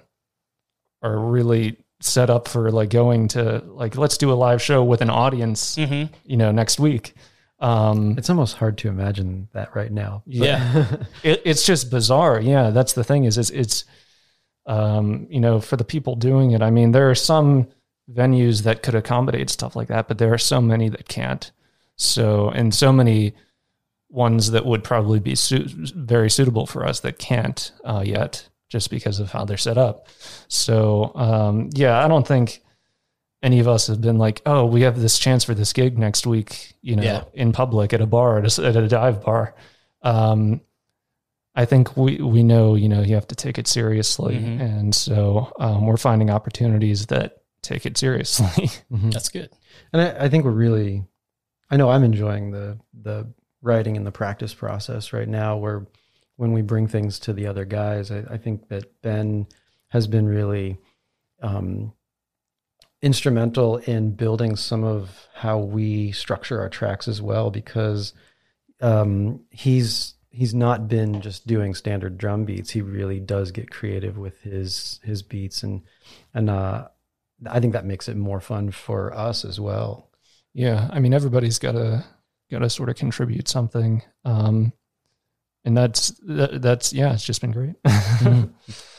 are 1.02 1.18
really 1.18 1.78
set 2.02 2.30
up 2.30 2.50
for 2.50 2.72
like 2.72 2.90
going 2.90 3.30
to 3.30 3.64
like 3.68 3.96
let's 3.96 4.18
do 4.18 4.34
a 4.34 4.36
live 4.36 4.62
show 4.62 4.84
with 4.84 5.00
an 5.00 5.10
audience, 5.10 5.78
Mm-hmm. 5.78 6.14
you 6.26 6.36
know, 6.36 6.52
next 6.52 6.78
week. 6.78 7.14
Um, 7.60 8.16
It's 8.18 8.30
almost 8.30 8.58
hard 8.58 8.78
to 8.80 8.90
imagine 8.90 9.48
that 9.54 9.76
right 9.76 9.92
now. 9.92 10.24
Yeah. 10.26 10.98
it, 11.24 11.42
it's 11.46 11.66
just 11.66 11.90
bizarre. 11.90 12.40
Yeah, 12.40 12.70
that's 12.70 12.94
the 12.94 13.04
thing 13.04 13.26
is, 13.26 13.38
is 13.38 13.50
it's, 13.52 13.86
um, 14.66 15.28
you 15.30 15.40
know, 15.40 15.60
for 15.62 15.78
the 15.78 15.84
people 15.84 16.16
doing 16.16 16.52
it. 16.52 16.62
I 16.62 16.70
mean, 16.70 16.92
there 16.92 17.10
are 17.10 17.16
some 17.16 17.68
venues 18.12 18.64
that 18.64 18.84
could 18.84 18.96
accommodate 18.96 19.50
stuff 19.50 19.76
like 19.76 19.88
that, 19.88 20.08
but 20.08 20.18
there 20.18 20.34
are 20.34 20.38
so 20.38 20.62
many 20.62 20.90
that 20.90 21.08
can't. 21.08 21.52
So, 21.96 22.50
and 22.50 22.74
so 22.74 22.92
many 22.92 23.36
ones 24.10 24.52
that 24.52 24.66
would 24.66 24.84
probably 24.84 25.20
be 25.20 25.36
su- 25.36 25.66
very 25.68 26.30
suitable 26.30 26.66
for 26.66 26.86
us 26.86 27.00
that 27.02 27.20
can't 27.20 27.72
uh, 27.84 28.04
yet, 28.06 28.48
just 28.70 28.90
because 28.90 29.20
of 29.20 29.32
how 29.32 29.46
they're 29.46 29.58
set 29.58 29.78
up. 29.78 30.08
So, 30.48 31.12
um, 31.16 31.70
yeah, 31.74 32.04
I 32.04 32.08
don't 32.08 32.28
think 32.28 32.62
any 33.46 33.60
of 33.60 33.68
us 33.68 33.88
have 33.88 34.02
been 34.02 34.18
like, 34.18 34.42
oh, 34.46 34.66
we 34.66 34.82
have 34.82 35.00
this 35.00 35.20
chance 35.20 35.44
for 35.44 35.54
this 35.54 35.72
gig 35.72 35.98
next 36.00 36.26
week, 36.26 36.74
you 36.82 36.96
know, 36.96 37.04
Yeah. 37.04 37.24
in 37.34 37.52
public 37.52 37.94
at 37.94 38.02
a 38.02 38.06
bar, 38.08 38.40
at 38.40 38.44
a, 38.44 38.48
s- 38.48 38.60
at 38.60 38.76
a 38.76 38.88
dive 38.88 39.24
bar. 39.24 39.54
Um, 40.02 40.62
I 41.54 41.66
think 41.66 41.96
we, 41.96 42.18
we 42.18 42.44
know, 42.44 42.76
you 42.76 42.90
know, 42.90 43.02
you 43.02 43.16
have 43.16 43.28
to 43.28 43.36
take 43.36 43.58
it 43.58 43.68
seriously. 43.68 44.36
Mhm. 44.38 44.60
And 44.62 44.96
so 44.96 45.54
um, 45.60 45.86
we're 45.86 45.96
finding 45.98 46.30
opportunities 46.30 47.06
that 47.08 47.38
take 47.62 47.86
it 47.86 47.98
seriously. 47.98 48.68
Mhm. 48.92 49.14
That's 49.14 49.30
good. 49.30 49.50
And 49.94 50.02
I, 50.02 50.26
I 50.26 50.30
think 50.30 50.44
we're 50.44 50.52
really, 50.52 51.04
I 51.70 51.78
know 51.78 51.90
I'm 51.90 52.04
enjoying 52.04 52.52
the 52.52 52.78
the 52.94 53.28
writing 53.62 53.96
and 53.98 54.06
the 54.06 54.12
practice 54.12 54.54
process 54.54 55.14
right 55.14 55.28
now. 55.30 55.58
Where 55.58 55.86
when 56.36 56.52
we 56.52 56.62
bring 56.62 56.88
things 56.88 57.20
to 57.20 57.34
the 57.34 57.48
other 57.48 57.66
guys, 57.66 58.12
I, 58.12 58.24
I 58.30 58.38
think 58.38 58.68
that 58.70 59.02
Ben 59.02 59.48
has 59.90 60.08
been 60.08 60.28
really 60.28 60.78
um, 61.42 61.94
instrumental 63.06 63.78
in 63.78 64.10
building 64.16 64.56
some 64.56 64.84
of 64.84 65.28
how 65.36 65.60
we 65.60 66.12
structure 66.12 66.60
our 66.60 66.70
tracks 66.70 67.08
as 67.08 67.22
well, 67.22 67.52
because 67.52 68.14
um, 68.82 69.42
he's 69.52 70.16
he's 70.32 70.56
not 70.56 70.88
been 70.88 71.22
just 71.22 71.46
doing 71.46 71.76
standard 71.76 72.18
drum 72.18 72.46
beats. 72.46 72.72
He 72.72 72.82
really 72.82 73.20
does 73.20 73.52
get 73.52 73.70
creative 73.70 74.18
with 74.18 74.42
his 74.42 75.00
his 75.04 75.22
beats 75.22 75.62
and 75.62 75.84
and 76.34 76.50
uh, 76.50 76.88
I 77.48 77.60
think 77.60 77.74
that 77.74 77.86
makes 77.86 78.10
it 78.10 78.18
more 78.18 78.40
fun 78.40 78.72
for 78.72 79.14
us 79.14 79.46
as 79.46 79.60
well. 79.60 80.10
Yeah, 80.54 80.90
I 80.92 81.00
mean 81.00 81.14
everybody's 81.14 81.60
got 81.60 81.74
to 81.74 82.04
got 82.50 82.60
to 82.60 82.70
sort 82.72 82.90
of 82.90 82.96
contribute 82.96 83.48
something, 83.48 84.02
um, 84.24 84.74
and 85.64 85.78
that's 85.78 86.10
that, 86.26 86.60
that's 86.60 86.92
yeah, 86.92 87.14
it's 87.14 87.26
just 87.26 87.42
been 87.42 87.52
great. 87.52 87.76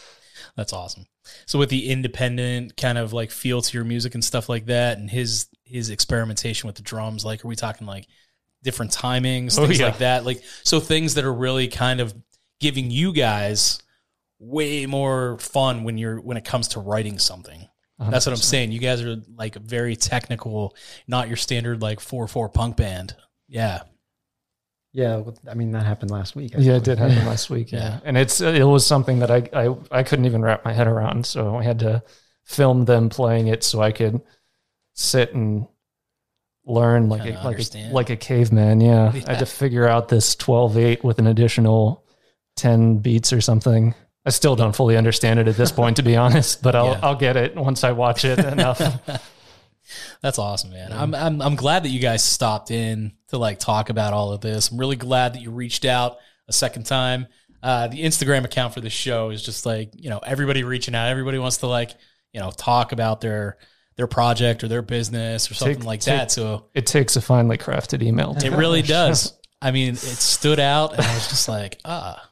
That's 0.57 0.72
awesome. 0.72 1.07
So 1.44 1.59
with 1.59 1.68
the 1.70 1.88
independent 1.90 2.76
kind 2.76 2.98
of 2.98 3.12
like 3.12 3.30
feel 3.30 3.61
to 3.61 3.74
your 3.76 3.84
music 3.84 4.14
and 4.14 4.24
stuff 4.24 4.48
like 4.48 4.66
that, 4.66 4.98
and 4.98 5.11
his 5.11 5.48
his 5.64 5.90
experimentation 5.90 6.66
with 6.66 6.76
the 6.76 6.82
drums, 6.82 7.24
like 7.24 7.44
are 7.44 7.48
we 7.48 7.57
talking 7.57 7.86
like 7.86 8.07
different 8.62 8.92
timings, 8.92 9.59
Oh, 9.59 9.66
things 9.66 9.78
yeah. 9.80 9.86
like 9.86 9.98
that? 9.98 10.24
Like 10.24 10.42
so 10.62 10.80
things 10.80 11.14
that 11.14 11.24
are 11.24 11.32
really 11.34 11.68
kind 11.68 12.00
of 12.00 12.14
giving 12.61 12.90
you 12.90 13.12
guys 13.12 13.82
way 14.38 14.86
more 14.86 15.38
fun 15.38 15.84
when 15.84 15.98
you're 15.98 16.20
when 16.20 16.36
it 16.36 16.44
comes 16.44 16.68
to 16.68 16.80
writing 16.80 17.18
something. 17.18 17.68
That's 17.98 18.26
what 18.26 18.32
I'm 18.32 18.36
saying. 18.36 18.72
You 18.72 18.78
guys 18.78 19.02
are 19.02 19.16
like 19.36 19.54
very 19.54 19.96
technical, 19.96 20.76
not 21.09 21.28
your 21.28 21.38
standard 21.38 21.80
like 21.80 21.98
four 22.00 22.28
four 22.28 22.48
punk 22.50 22.76
band. 22.76 23.16
Yeah. 23.48 23.82
Yeah, 24.97 25.22
I 25.47 25.53
mean 25.53 25.72
that 25.72 25.84
happened 25.84 26.11
last 26.11 26.34
week. 26.34 26.55
Yeah, 26.57 26.76
it 26.76 26.84
did 26.84 26.99
happen 26.99 27.26
last 27.26 27.51
week. 27.51 27.70
Yeah. 27.70 27.78
Yeah. 27.78 28.01
and 28.05 28.16
it's 28.16 28.40
it 28.40 28.64
was 28.64 28.86
something 28.86 29.18
that 29.18 29.30
I, 29.30 29.47
I 29.53 29.76
I 29.90 30.03
couldn't 30.03 30.24
even 30.24 30.40
wrap 30.40 30.64
my 30.64 30.72
head 30.72 30.86
around, 30.86 31.26
so 31.26 31.55
I 31.57 31.62
had 31.64 31.80
to 31.80 32.03
film 32.44 32.86
them 32.86 33.11
playing 33.11 33.49
it 33.49 33.62
so 33.62 33.82
I 33.82 33.92
could 33.92 34.22
sit 34.94 35.34
and 35.34 35.66
learn 36.64 37.11
like 37.11 37.28
a, 37.30 37.38
like 37.44 37.59
a, 37.59 37.90
like 37.92 38.09
a 38.09 38.16
caveman. 38.16 38.80
Yeah. 38.80 39.12
I 39.14 39.32
had 39.32 39.40
to 39.40 39.47
figure 39.47 39.86
out 39.86 40.09
this 40.09 40.34
12-8 40.36 41.05
with 41.05 41.18
an 41.18 41.26
additional 41.26 42.05
10 42.57 42.99
beats 42.99 43.32
or 43.34 43.40
something. 43.42 43.94
I 44.24 44.30
still 44.30 44.57
don't 44.57 44.74
fully 44.74 44.97
understand 44.97 45.38
it 45.40 45.47
at 45.47 45.57
this 45.57 45.70
point, 45.70 45.97
to 45.97 46.03
be 46.03 46.16
honest, 46.16 46.62
but 46.62 46.74
I'll 46.74 46.86
Yeah. 46.92 47.01
I'll 47.03 47.14
get 47.16 47.36
it 47.36 47.55
once 47.55 47.84
I 47.84 47.92
watch 47.92 48.24
it 48.24 48.38
enough. 48.38 48.80
That's 50.20 50.39
awesome, 50.39 50.70
man. 50.70 50.93
I'm, 50.93 51.14
I'm 51.14 51.41
I'm 51.43 51.55
glad 51.57 51.84
that 51.84 51.91
you 51.91 52.01
guys 52.01 52.22
stopped 52.24 52.70
in 52.70 53.12
to 53.28 53.39
like 53.39 53.59
talk 53.59 53.89
about 53.91 54.12
all 54.12 54.32
of 54.32 54.41
this. 54.41 54.70
I'm 54.70 54.78
really 54.78 54.97
glad 54.97 55.34
that 55.34 55.43
you 55.43 55.51
reached 55.51 55.84
out 55.84 56.18
a 56.49 56.53
second 56.53 56.84
time. 56.87 57.26
Uh, 57.62 57.89
the 57.89 58.03
Instagram 58.03 58.45
account 58.45 58.74
for 58.74 58.80
the 58.80 58.91
show 58.91 59.30
is 59.30 59.43
just 59.43 59.64
like 59.66 59.91
you 59.95 60.11
know 60.11 60.18
everybody 60.18 60.62
reaching 60.64 60.95
out. 60.95 61.09
Everybody 61.09 61.39
wants 61.39 61.59
to 61.59 61.66
like 61.66 61.93
you 62.32 62.41
know 62.41 62.51
talk 62.51 62.93
about 62.93 63.20
their 63.20 63.59
their 63.97 64.07
project 64.07 64.62
or 64.62 64.68
their 64.68 64.82
business 64.82 65.51
or 65.51 65.55
something 65.55 65.78
Take- 65.78 65.84
like 65.87 66.01
take- 66.01 66.18
that. 66.18 66.30
So 66.30 66.66
it 66.74 66.87
takes 66.87 67.16
a 67.16 67.20
finely 67.20 67.57
crafted 67.59 68.03
email. 68.03 68.37
it 68.37 68.53
really 68.53 68.82
does. 68.99 69.32
I 69.62 69.70
mean, 69.70 69.95
it 69.95 69.99
stood 69.99 70.61
out, 70.61 70.93
and 70.93 71.01
I 71.03 71.14
was 71.14 71.28
just 71.28 71.49
like, 71.49 71.78
ah, 71.84 72.30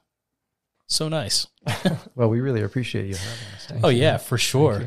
so 0.89 1.09
nice. 1.09 1.47
Well, 2.15 2.29
we 2.29 2.41
really 2.41 2.63
appreciate 2.63 3.07
you 3.07 3.15
having 3.17 3.55
us. 3.57 3.67
Thank 3.67 3.85
Oh 3.85 3.89
you. 3.89 4.03
yeah, 4.03 4.19
for 4.19 4.37
sure. 4.39 4.85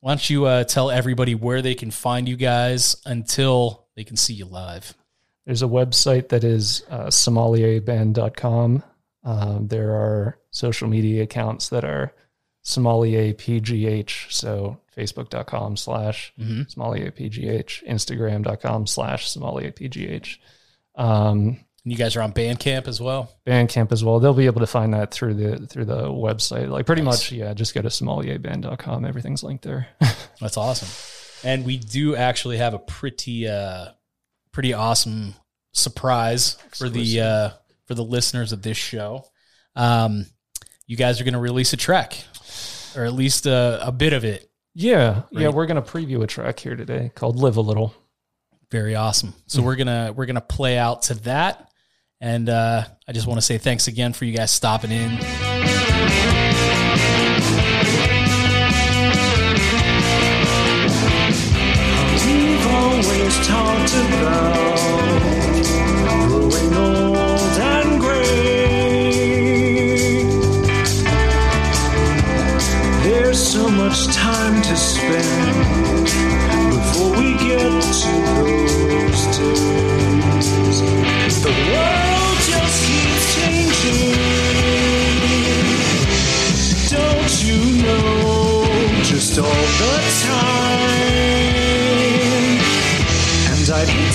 Why 0.00 0.12
don't 0.12 0.30
you 0.30 0.46
uh, 0.46 0.64
tell 0.64 0.90
everybody 0.90 1.34
where 1.34 1.60
they 1.62 1.74
can 1.74 1.90
find 1.90 2.28
you 2.28 2.36
guys 2.36 2.96
until 3.04 3.86
they 3.96 4.04
can 4.04 4.16
see 4.16 4.34
you 4.34 4.46
live? 4.46 4.94
There's 5.46 5.62
a 5.62 5.66
website 5.66 6.28
that 6.30 6.42
is 6.44 6.82
uh, 6.90 7.06
sommelierband.com. 7.08 8.82
Um, 9.24 9.68
there 9.68 9.90
are 9.94 10.38
social 10.50 10.88
media 10.88 11.22
accounts 11.24 11.68
that 11.68 11.84
are 11.84 12.14
sommelierpgh. 12.64 14.32
So 14.32 14.78
facebook.com 14.96 15.76
slash 15.76 16.32
Mhm. 16.38 16.72
sommelierpgh, 16.74 17.86
instagram.com 17.86 18.86
slash 18.86 19.28
sommelierpgh. 19.28 20.38
Um, 20.96 21.64
And 21.84 21.92
you 21.92 21.96
guys 21.96 22.14
are 22.16 22.20
on 22.22 22.32
Bandcamp 22.32 22.86
as 22.88 23.00
well. 23.00 23.30
Bandcamp 23.46 23.90
as 23.92 24.04
well. 24.04 24.20
They'll 24.20 24.34
be 24.34 24.46
able 24.46 24.60
to 24.60 24.66
find 24.66 24.92
that 24.94 25.12
through 25.12 25.34
the 25.34 25.66
through 25.66 25.86
the 25.86 26.08
website. 26.08 26.68
Like 26.68 26.84
pretty 26.86 27.02
Nice. 27.02 27.30
much, 27.30 27.32
yeah. 27.32 27.54
Just 27.54 27.74
go 27.74 27.80
to 27.82 27.88
sommelierband.com. 27.88 29.04
Everything's 29.04 29.42
linked 29.42 29.64
there. 29.64 29.88
That's 30.40 30.56
awesome. 30.56 30.88
And 31.48 31.64
we 31.64 31.78
do 31.78 32.14
actually 32.16 32.58
have 32.58 32.74
a 32.74 32.78
pretty 32.78 33.48
uh 33.48 33.86
pretty 34.52 34.74
awesome 34.74 35.34
surprise 35.72 36.58
for 36.76 36.88
the 36.90 37.20
uh 37.20 37.50
for 37.86 37.94
the 37.94 38.04
listeners 38.04 38.52
of 38.52 38.62
this 38.62 38.76
show. 38.76 39.24
Um 39.74 40.26
you 40.86 40.96
guys 40.96 41.20
are 41.20 41.24
going 41.24 41.34
to 41.34 41.40
release 41.40 41.72
a 41.72 41.76
track 41.76 42.16
or 42.96 43.04
at 43.04 43.12
least 43.12 43.46
a, 43.46 43.78
a 43.80 43.92
bit 43.92 44.12
of 44.12 44.24
it. 44.24 44.50
Yeah, 44.74 45.22
yeah, 45.30 45.48
we're 45.48 45.66
gonna 45.66 45.82
preview 45.82 46.22
a 46.22 46.26
track 46.26 46.58
here 46.60 46.76
today 46.76 47.10
called 47.14 47.36
"Live 47.36 47.56
a 47.56 47.60
Little." 47.60 47.92
Very 48.70 48.94
awesome. 48.94 49.34
So 49.46 49.62
we're 49.62 49.74
gonna 49.76 50.12
we're 50.16 50.26
gonna 50.26 50.40
play 50.40 50.78
out 50.78 51.02
to 51.02 51.14
that, 51.14 51.69
and 52.20 52.48
uh, 52.48 52.84
I 53.08 53.12
just 53.12 53.26
want 53.26 53.38
to 53.38 53.42
say 53.42 53.58
thanks 53.58 53.88
again 53.88 54.12
for 54.12 54.24
you 54.24 54.36
guys 54.36 54.50
stopping 54.50 54.90
in. 54.90 55.18
We've 62.26 62.66
always 62.66 63.46
talked 63.46 63.94
about 63.94 64.76
growing 66.28 66.74
old 66.74 67.58
and 67.58 68.00
gray. 68.00 69.10
There's 73.02 73.40
so 73.42 73.68
much 73.68 74.06
time 74.14 74.62
to 74.62 74.76
spend 74.76 75.39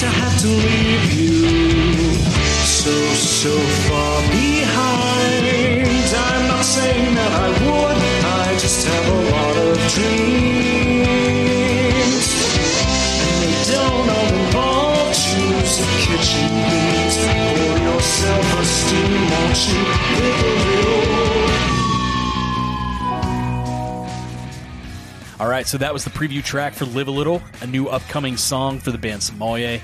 To 0.06 0.12
have 0.12 0.40
to 0.42 0.48
leave 0.48 1.14
you 1.14 2.14
so, 2.64 2.92
so 3.16 3.58
far 3.90 4.15
All 25.38 25.50
right, 25.50 25.68
so 25.68 25.78
that 25.80 25.92
was 25.92 26.06
the 26.06 26.12
preview 26.12 26.42
track 26.42 26.74
for 26.74 26.86
"Live 26.86 27.10
a 27.10 27.12
Little," 27.12 27.44
a 27.62 27.68
new 27.68 27.88
upcoming 27.88 28.38
song 28.38 28.80
for 28.80 28.92
the 28.92 28.98
band 28.98 29.22
Sommelier. 29.22 29.82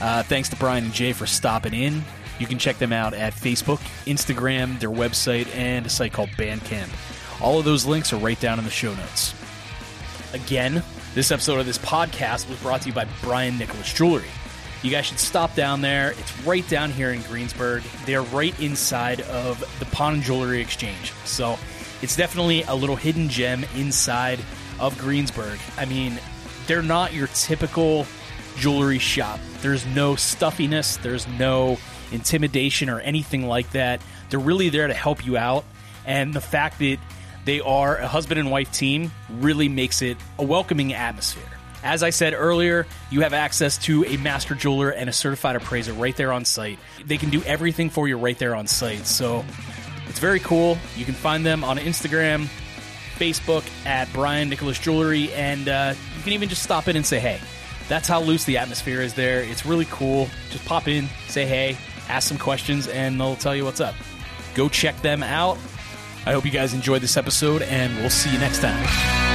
Uh, 0.00 0.22
thanks 0.22 0.48
to 0.48 0.56
Brian 0.56 0.84
and 0.84 0.94
Jay 0.94 1.12
for 1.12 1.26
stopping 1.26 1.74
in. 1.74 2.02
You 2.38 2.46
can 2.46 2.58
check 2.58 2.78
them 2.78 2.92
out 2.92 3.12
at 3.12 3.34
Facebook, 3.34 3.80
Instagram, 4.06 4.80
their 4.80 4.90
website, 4.90 5.54
and 5.54 5.84
a 5.84 5.90
site 5.90 6.14
called 6.14 6.30
Bandcamp. 6.30 6.88
All 7.42 7.58
of 7.58 7.66
those 7.66 7.84
links 7.84 8.14
are 8.14 8.16
right 8.16 8.40
down 8.40 8.58
in 8.58 8.64
the 8.64 8.70
show 8.70 8.94
notes. 8.94 9.34
Again, 10.32 10.82
this 11.14 11.30
episode 11.30 11.60
of 11.60 11.66
this 11.66 11.78
podcast 11.78 12.48
was 12.48 12.58
brought 12.60 12.80
to 12.82 12.88
you 12.88 12.94
by 12.94 13.06
Brian 13.20 13.58
Nicklaus 13.58 13.92
Jewelry. 13.92 14.24
You 14.82 14.90
guys 14.90 15.04
should 15.04 15.18
stop 15.18 15.54
down 15.54 15.82
there. 15.82 16.12
It's 16.12 16.40
right 16.46 16.66
down 16.68 16.90
here 16.90 17.10
in 17.10 17.20
Greensburg. 17.22 17.82
They're 18.06 18.22
right 18.22 18.58
inside 18.58 19.20
of 19.22 19.60
the 19.78 19.84
Pawn 19.86 20.22
Jewelry 20.22 20.60
Exchange. 20.60 21.12
So 21.24 21.58
it's 22.02 22.16
definitely 22.16 22.62
a 22.62 22.74
little 22.74 22.96
hidden 22.96 23.28
gem 23.28 23.64
inside 23.76 24.40
of 24.80 24.98
Greensburg. 24.98 25.58
I 25.76 25.84
mean, 25.84 26.18
they're 26.66 26.82
not 26.82 27.12
your 27.12 27.28
typical 27.28 28.06
jewelry 28.56 28.98
shop. 28.98 29.40
There's 29.60 29.84
no 29.86 30.14
stuffiness, 30.16 30.96
there's 30.98 31.26
no 31.26 31.78
intimidation 32.12 32.88
or 32.88 33.00
anything 33.00 33.46
like 33.46 33.70
that. 33.72 34.00
They're 34.30 34.40
really 34.40 34.68
there 34.68 34.86
to 34.86 34.94
help 34.94 35.26
you 35.26 35.36
out. 35.36 35.64
And 36.06 36.34
the 36.34 36.40
fact 36.40 36.78
that 36.78 36.98
they 37.44 37.60
are 37.60 37.96
a 37.96 38.06
husband 38.06 38.40
and 38.40 38.50
wife 38.50 38.72
team 38.72 39.10
really 39.30 39.68
makes 39.68 40.02
it 40.02 40.16
a 40.38 40.44
welcoming 40.44 40.94
atmosphere. 40.94 41.42
As 41.82 42.02
I 42.02 42.10
said 42.10 42.32
earlier, 42.32 42.86
you 43.10 43.20
have 43.20 43.34
access 43.34 43.76
to 43.78 44.04
a 44.06 44.16
master 44.16 44.54
jeweler 44.54 44.88
and 44.88 45.10
a 45.10 45.12
certified 45.12 45.56
appraiser 45.56 45.92
right 45.92 46.16
there 46.16 46.32
on 46.32 46.46
site. 46.46 46.78
They 47.04 47.18
can 47.18 47.28
do 47.28 47.42
everything 47.42 47.90
for 47.90 48.08
you 48.08 48.16
right 48.16 48.38
there 48.38 48.54
on 48.54 48.66
site. 48.66 49.06
So 49.06 49.44
it's 50.08 50.18
very 50.18 50.40
cool. 50.40 50.78
You 50.96 51.04
can 51.04 51.12
find 51.12 51.44
them 51.44 51.62
on 51.62 51.76
Instagram, 51.76 52.48
Facebook 53.14 53.64
at 53.86 54.12
Brian 54.12 54.48
Nicklaus 54.48 54.78
Jewelry, 54.78 55.32
and 55.32 55.68
uh, 55.68 55.94
you 56.16 56.22
can 56.22 56.32
even 56.32 56.48
just 56.48 56.62
stop 56.62 56.88
in 56.88 56.96
and 56.96 57.04
say 57.04 57.18
hey. 57.18 57.40
That's 57.88 58.08
how 58.08 58.20
loose 58.20 58.44
the 58.44 58.56
atmosphere 58.56 59.02
is 59.02 59.14
there. 59.14 59.42
It's 59.42 59.66
really 59.66 59.86
cool. 59.90 60.28
Just 60.50 60.64
pop 60.64 60.88
in, 60.88 61.06
say 61.28 61.44
hey, 61.44 61.76
ask 62.08 62.28
some 62.28 62.38
questions, 62.38 62.88
and 62.88 63.20
they'll 63.20 63.36
tell 63.36 63.54
you 63.54 63.64
what's 63.64 63.80
up. 63.80 63.94
Go 64.54 64.68
check 64.68 65.00
them 65.02 65.22
out. 65.22 65.58
I 66.26 66.32
hope 66.32 66.44
you 66.44 66.50
guys 66.50 66.72
enjoyed 66.72 67.02
this 67.02 67.16
episode, 67.16 67.62
and 67.62 67.94
we'll 67.96 68.10
see 68.10 68.32
you 68.32 68.38
next 68.38 68.60
time. 68.60 69.33